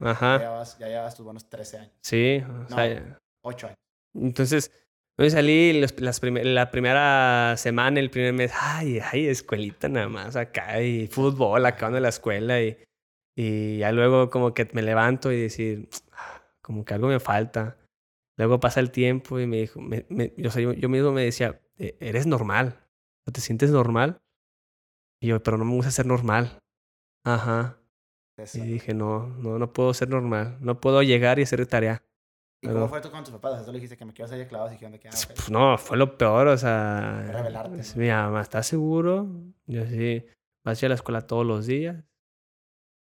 Ya 0.00 0.10
Ajá. 0.10 0.38
llevabas, 0.38 0.78
ya 0.78 0.88
llevabas 0.88 1.14
tus 1.14 1.24
buenos 1.24 1.48
13 1.48 1.78
años, 1.78 1.92
Sí. 2.02 2.42
o 2.46 2.52
No. 2.52 2.68
sea, 2.68 3.18
8 3.42 3.66
años. 3.68 3.78
entonces, 4.16 4.70
me 5.18 5.30
salí 5.30 5.80
los- 5.80 5.98
las 6.00 6.20
prim- 6.20 6.38
la 6.42 6.70
primera 6.70 7.54
semana, 7.56 8.00
el 8.00 8.10
primer 8.10 8.32
mes, 8.32 8.52
ay, 8.60 9.00
ay, 9.00 9.26
escuelita 9.28 9.88
nada 9.88 10.08
más 10.08 10.36
acá 10.36 10.80
y 10.82 11.06
fútbol 11.06 11.64
acabando 11.66 11.98
la 12.00 12.08
escuela 12.08 12.60
y, 12.60 12.76
y 13.36 13.78
ya 13.78 13.92
luego 13.92 14.30
como 14.30 14.52
que 14.54 14.68
me 14.72 14.82
levanto 14.82 15.32
y 15.32 15.40
decir, 15.40 15.88
"Ah, 16.12 16.42
como 16.62 16.84
que 16.84 16.94
algo 16.94 17.08
me 17.08 17.20
falta. 17.20 17.76
Luego 18.36 18.58
pasa 18.60 18.80
el 18.80 18.90
tiempo 18.90 19.38
y 19.40 19.46
me 19.46 19.58
dijo, 19.58 19.80
me, 19.80 20.04
me- 20.08 20.32
yo, 20.36 20.50
yo 20.72 20.88
mismo 20.88 21.12
me 21.12 21.22
decía, 21.24 21.60
"E- 21.78 21.96
eres 22.00 22.26
normal, 22.26 22.76
¿no 22.80 22.83
te 23.32 23.40
sientes 23.40 23.70
normal? 23.70 24.20
Y 25.20 25.28
yo, 25.28 25.42
pero 25.42 25.56
no 25.58 25.64
me 25.64 25.72
gusta 25.74 25.90
ser 25.90 26.06
normal. 26.06 26.58
Ajá. 27.24 27.78
Eso. 28.36 28.58
Y 28.58 28.62
dije, 28.62 28.94
no, 28.94 29.28
no, 29.28 29.58
no 29.58 29.72
puedo 29.72 29.94
ser 29.94 30.08
normal. 30.08 30.58
No 30.60 30.80
puedo 30.80 31.02
llegar 31.02 31.38
y 31.38 31.42
hacer 31.42 31.64
tarea. 31.66 32.02
¿Y 32.62 32.66
pero- 32.66 32.80
cómo 32.80 32.88
fue 32.88 33.00
tú 33.00 33.10
con 33.10 33.22
tus 33.24 33.32
papás? 33.32 33.52
O 33.52 33.56
sea, 33.56 33.64
tú 33.64 33.72
le 33.72 33.76
dijiste 33.78 33.96
que 33.96 34.04
me 34.04 34.12
quiero 34.12 34.28
salir 34.28 34.46
y 34.46 34.98
que. 34.98 35.08
Pues 35.08 35.50
no, 35.50 35.78
fue 35.78 35.96
lo 35.96 36.16
peor, 36.18 36.48
o 36.48 36.56
sea. 36.58 37.22
Revelarte, 37.32 37.80
es, 37.80 37.94
¿no? 37.96 38.02
Mi 38.02 38.08
mamá, 38.08 38.40
¿estás 38.42 38.66
seguro? 38.66 39.28
Yo 39.66 39.86
sí, 39.86 40.24
vas 40.64 40.82
a 40.82 40.84
ir 40.84 40.86
a 40.86 40.88
la 40.90 40.94
escuela 40.96 41.20
todos 41.26 41.46
los 41.46 41.66
días. 41.66 42.04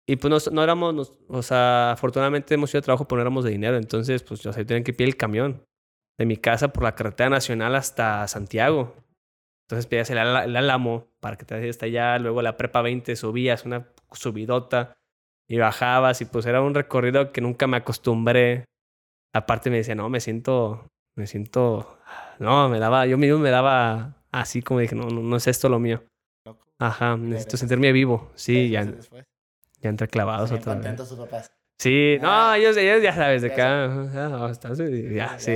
Y 0.07 0.15
pues 0.15 0.47
no, 0.47 0.51
no 0.53 0.63
éramos, 0.63 0.93
nos- 0.95 1.13
o 1.27 1.43
sea, 1.43 1.91
afortunadamente 1.91 2.55
hemos 2.55 2.73
ido 2.73 2.79
a 2.79 2.81
trabajo, 2.81 3.07
pero 3.07 3.17
no 3.17 3.21
éramos 3.21 3.43
de 3.43 3.51
dinero. 3.51 3.77
Entonces, 3.77 4.23
pues 4.23 4.39
yo, 4.41 4.49
o 4.49 4.53
sea, 4.53 4.63
yo 4.63 4.67
tenía 4.67 4.83
que 4.83 4.93
pedir 4.93 5.09
el 5.09 5.17
camión 5.17 5.63
de 6.17 6.25
mi 6.25 6.35
casa 6.37 6.69
por 6.69 6.83
la 6.83 6.95
carretera 6.95 7.29
nacional 7.29 7.75
hasta 7.75 8.27
Santiago. 8.27 8.95
Entonces 9.69 9.85
pedías 9.85 10.09
el, 10.09 10.17
el 10.17 10.55
álamo 10.57 11.09
para 11.19 11.37
que 11.37 11.45
te 11.45 11.53
vayas 11.53 11.69
hasta 11.69 11.85
allá. 11.85 12.17
Luego 12.17 12.41
la 12.41 12.57
prepa 12.57 12.81
20 12.81 13.15
subías 13.15 13.65
una 13.65 13.87
subidota 14.11 14.97
y 15.47 15.59
bajabas. 15.59 16.21
Y 16.21 16.25
pues 16.25 16.47
era 16.47 16.59
un 16.59 16.73
recorrido 16.73 17.31
que 17.31 17.39
nunca 17.39 17.67
me 17.67 17.77
acostumbré. 17.77 18.65
Aparte 19.31 19.69
me 19.69 19.77
decía, 19.77 19.93
no, 19.93 20.09
me 20.09 20.21
siento, 20.21 20.89
me 21.13 21.27
siento, 21.27 21.99
no, 22.39 22.67
me 22.67 22.79
daba, 22.79 23.05
yo 23.05 23.19
mismo 23.19 23.37
me 23.37 23.51
daba 23.51 24.15
así 24.31 24.63
como 24.63 24.79
dije, 24.79 24.95
no, 24.95 25.07
no, 25.07 25.21
no 25.21 25.35
es 25.35 25.45
esto 25.45 25.69
lo 25.69 25.77
mío. 25.77 26.03
Loco. 26.45 26.65
Ajá, 26.79 27.15
necesito 27.15 27.57
sentirme 27.57 27.91
vivo. 27.91 28.31
Sí, 28.33 28.69
ya, 28.69 28.91
ya 29.81 29.89
entre 29.89 30.07
clavados 30.07 30.51
otra 30.51 30.73
vez. 30.73 30.95
tus 30.95 31.13
papás. 31.13 31.51
Sí, 31.81 32.17
no, 32.21 32.27
Ah. 32.29 32.57
ellos, 32.57 32.75
ellos 32.75 33.01
ya 33.01 33.13
sabes, 33.15 33.41
de 33.41 33.53
acá, 33.53 33.85
ah, 33.85 34.51
ya, 35.13 35.39
sí. 35.39 35.51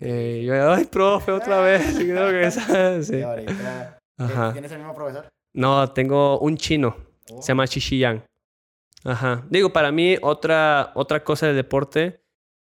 Eh, 0.00 0.44
yo, 0.46 0.72
ay, 0.72 0.84
profe, 0.84 1.32
otra 1.32 1.60
vez. 1.60 1.98
y 1.98 2.04
creo 2.04 2.30
que 2.30 2.44
esa- 2.46 2.96
Y 2.98 3.02
sí. 3.02 3.20
ahorita, 3.22 3.98
¿eh, 3.98 4.22
Ajá. 4.22 4.52
¿tienes 4.52 4.70
el 4.70 4.78
mismo 4.78 4.94
profesor? 4.94 5.26
No, 5.54 5.90
tengo 5.92 6.38
un 6.38 6.56
chino. 6.56 6.96
Oh, 7.32 7.42
Se 7.42 7.48
llama 7.48 7.66
Chichiyang. 7.66 8.22
Ajá. 9.04 9.44
Digo, 9.50 9.72
para 9.72 9.90
mí, 9.90 10.16
otra, 10.22 10.92
otra 10.94 11.24
cosa 11.24 11.46
del 11.48 11.56
deporte, 11.56 12.20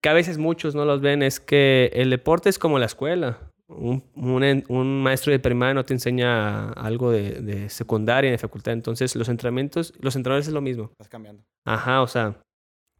que 0.03 0.09
a 0.11 0.13
veces 0.13 0.37
muchos 0.37 0.75
no 0.75 0.85
los 0.85 1.01
ven, 1.01 1.23
es 1.23 1.41
que 1.41 1.91
el 1.95 2.11
deporte 2.11 2.51
es 2.51 2.59
como 2.59 2.79
la 2.79 2.87
escuela. 2.87 3.39
Un, 3.69 4.05
un, 4.15 4.65
un 4.69 5.03
maestro 5.03 5.33
de 5.33 5.39
primaria 5.39 5.73
no 5.73 5.85
te 5.85 5.95
enseña 5.95 6.71
algo 6.73 7.11
de, 7.11 7.41
de 7.41 7.71
secundaria, 7.71 8.31
de 8.31 8.37
facultad. 8.39 8.75
Entonces, 8.75 9.17
los 9.17 9.29
entrenamientos, 9.31 9.95
los 10.01 10.15
entrenadores 10.17 10.47
es 10.49 10.53
lo 10.53 10.61
mismo. 10.61 10.91
Estás 10.93 11.09
cambiando. 11.09 11.43
Ajá, 11.67 12.03
o 12.03 12.07
sea, 12.07 12.37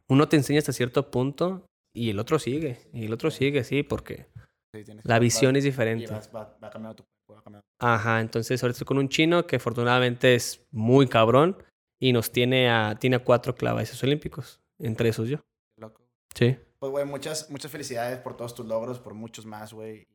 uno 0.09 0.27
te 0.29 0.35
enseña 0.37 0.59
hasta 0.59 0.73
cierto 0.73 1.09
punto 1.11 1.65
y 1.95 2.09
el 2.09 2.19
otro 2.19 2.39
sigue. 2.39 2.79
Y 2.93 3.05
el 3.05 3.13
otro 3.13 3.31
sigue, 3.31 3.63
sí, 3.63 3.83
porque 3.83 4.27
Sí, 4.73 4.83
la 5.03 5.19
visión 5.19 5.55
es 5.55 5.63
y 5.63 5.69
diferente. 5.69 6.11
vas- 6.11 6.29
va, 6.35 6.57
va 6.63 6.69
cambiando 6.69 6.95
tu 6.97 7.03
cuerpo, 7.03 7.35
va 7.39 7.43
cambiando. 7.43 7.65
Ajá, 7.79 8.19
entonces 8.21 8.61
ahorita 8.61 8.75
estoy 8.75 8.85
con 8.87 8.97
un 8.97 9.09
chino 9.09 9.47
que 9.47 9.55
afortunadamente 9.55 10.35
es 10.35 10.65
muy 10.71 11.07
cabrón 11.07 11.57
y 11.99 12.11
nos 12.13 12.31
tiene 12.31 12.69
a, 12.69 12.95
tiene 12.99 13.15
a 13.15 13.23
cuatro 13.23 13.55
clavados 13.55 14.03
olímpicos, 14.03 14.59
entre 14.79 15.09
esos 15.09 15.29
yo. 15.29 15.37
Loco. 15.79 16.01
Sí. 16.35 16.57
Pues, 16.79 16.91
güey, 16.91 17.05
muchas, 17.05 17.49
muchas 17.49 17.71
felicidades 17.71 18.19
por 18.19 18.35
todos 18.35 18.53
tus 18.53 18.65
logros, 18.65 18.99
por 18.99 19.13
muchos 19.13 19.45
más, 19.45 19.71
güey. 19.73 20.05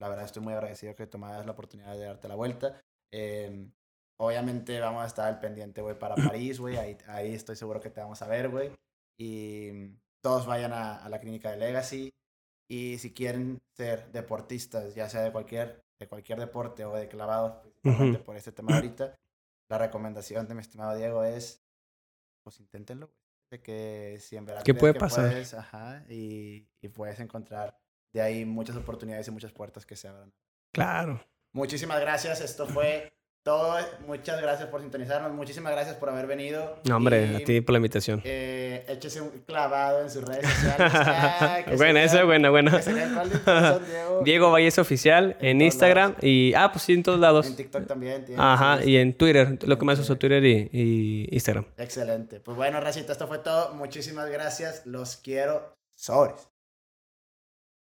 La 0.00 0.08
verdad, 0.08 0.24
estoy 0.24 0.42
muy 0.42 0.54
agradecido 0.54 0.94
que 0.94 1.06
tomaras 1.06 1.44
la 1.46 1.52
oportunidad 1.52 1.92
de 1.92 2.04
darte 2.04 2.26
la 2.28 2.34
vuelta. 2.34 2.80
Eh, 3.12 3.68
obviamente, 4.18 4.80
vamos 4.80 5.04
a 5.04 5.06
estar 5.06 5.26
al 5.28 5.40
pendiente, 5.40 5.82
güey, 5.82 5.98
para 5.98 6.14
París, 6.34 6.58
güey. 6.58 6.76
Ahí, 6.78 6.96
ahí 7.06 7.34
estoy 7.34 7.56
seguro 7.56 7.80
que 7.80 7.90
te 7.90 8.00
vamos 8.00 8.20
a 8.22 8.26
ver, 8.28 8.48
güey. 8.48 8.70
Y 9.16 9.88
todos 10.20 10.46
vayan 10.46 10.72
a, 10.72 10.96
a 10.96 11.08
la 11.08 11.20
clínica 11.20 11.50
de 11.50 11.56
Legacy. 11.56 12.12
Y 12.68 12.98
si 12.98 13.14
quieren 13.14 13.62
ser 13.76 14.10
deportistas, 14.10 14.94
ya 14.94 15.08
sea 15.08 15.22
de 15.22 15.32
cualquier, 15.32 15.84
de 15.98 16.08
cualquier 16.08 16.40
deporte 16.40 16.84
o 16.84 16.94
de 16.94 17.08
clavados, 17.08 17.58
principalmente 17.80 18.18
por 18.18 18.36
este 18.36 18.52
tema 18.52 18.74
ahorita, 18.74 19.16
la 19.68 19.78
recomendación 19.78 20.48
de 20.48 20.54
mi 20.54 20.60
estimado 20.60 20.96
Diego 20.96 21.22
es, 21.22 21.62
pues 22.42 22.58
inténtenlo. 22.60 23.10
De 23.48 23.62
que 23.62 24.18
si 24.20 24.36
en 24.36 24.44
verdad 24.44 24.64
¿Qué 24.64 24.74
puede 24.74 24.94
que 24.94 24.98
pasar? 24.98 25.30
puedes, 25.30 25.54
ajá, 25.54 26.04
y, 26.08 26.66
y 26.80 26.88
puedes 26.88 27.20
encontrar 27.20 27.78
de 28.12 28.20
ahí 28.20 28.44
muchas 28.44 28.74
oportunidades 28.74 29.28
y 29.28 29.30
muchas 29.30 29.52
puertas 29.52 29.86
que 29.86 29.94
se 29.94 30.08
abran. 30.08 30.32
Claro. 30.72 31.24
Muchísimas 31.52 32.00
gracias, 32.00 32.40
esto 32.40 32.66
fue 32.66 33.15
todo. 33.46 33.76
Muchas 34.08 34.42
gracias 34.42 34.68
por 34.68 34.80
sintonizarnos, 34.80 35.32
muchísimas 35.32 35.70
gracias 35.70 35.94
por 35.94 36.10
haber 36.10 36.26
venido. 36.26 36.80
No, 36.82 36.96
hombre, 36.96 37.30
y, 37.32 37.36
a 37.36 37.44
ti 37.44 37.60
por 37.60 37.74
la 37.74 37.76
invitación. 37.78 38.20
eh, 38.24 38.84
échese 38.88 39.20
un 39.20 39.30
clavado 39.46 40.02
en 40.02 40.10
sus 40.10 40.24
redes 40.24 40.48
sociales. 40.50 40.92
Ah, 41.06 41.60
buena, 41.76 42.02
esa 42.02 42.20
es 42.20 42.26
buena, 42.26 42.50
buena. 42.50 42.76
Diego. 42.78 44.22
Diego 44.24 44.50
Valles 44.50 44.78
Oficial 44.78 45.36
En 45.40 45.62
Instagram 45.62 46.10
lados. 46.10 46.24
y, 46.24 46.54
ah, 46.54 46.72
pues 46.72 46.82
sí, 46.82 46.94
en 46.94 47.04
todos 47.04 47.20
lados. 47.20 47.46
En 47.46 47.54
TikTok 47.54 47.86
también. 47.86 48.24
tiene 48.24 48.42
Ajá, 48.42 48.84
y 48.84 48.96
en 48.96 49.14
Twitter, 49.14 49.56
lo 49.64 49.78
que 49.78 49.84
más 49.84 49.98
uso 50.00 50.16
Twitter 50.16 50.44
y, 50.44 50.68
y 50.72 51.28
Instagram. 51.30 51.66
Excelente. 51.76 52.40
Pues 52.40 52.56
bueno, 52.56 52.80
Racita, 52.80 53.12
esto 53.12 53.28
fue 53.28 53.38
todo. 53.38 53.74
Muchísimas 53.74 54.28
gracias. 54.28 54.84
Los 54.86 55.16
quiero. 55.16 55.76
Sobres. 55.94 56.55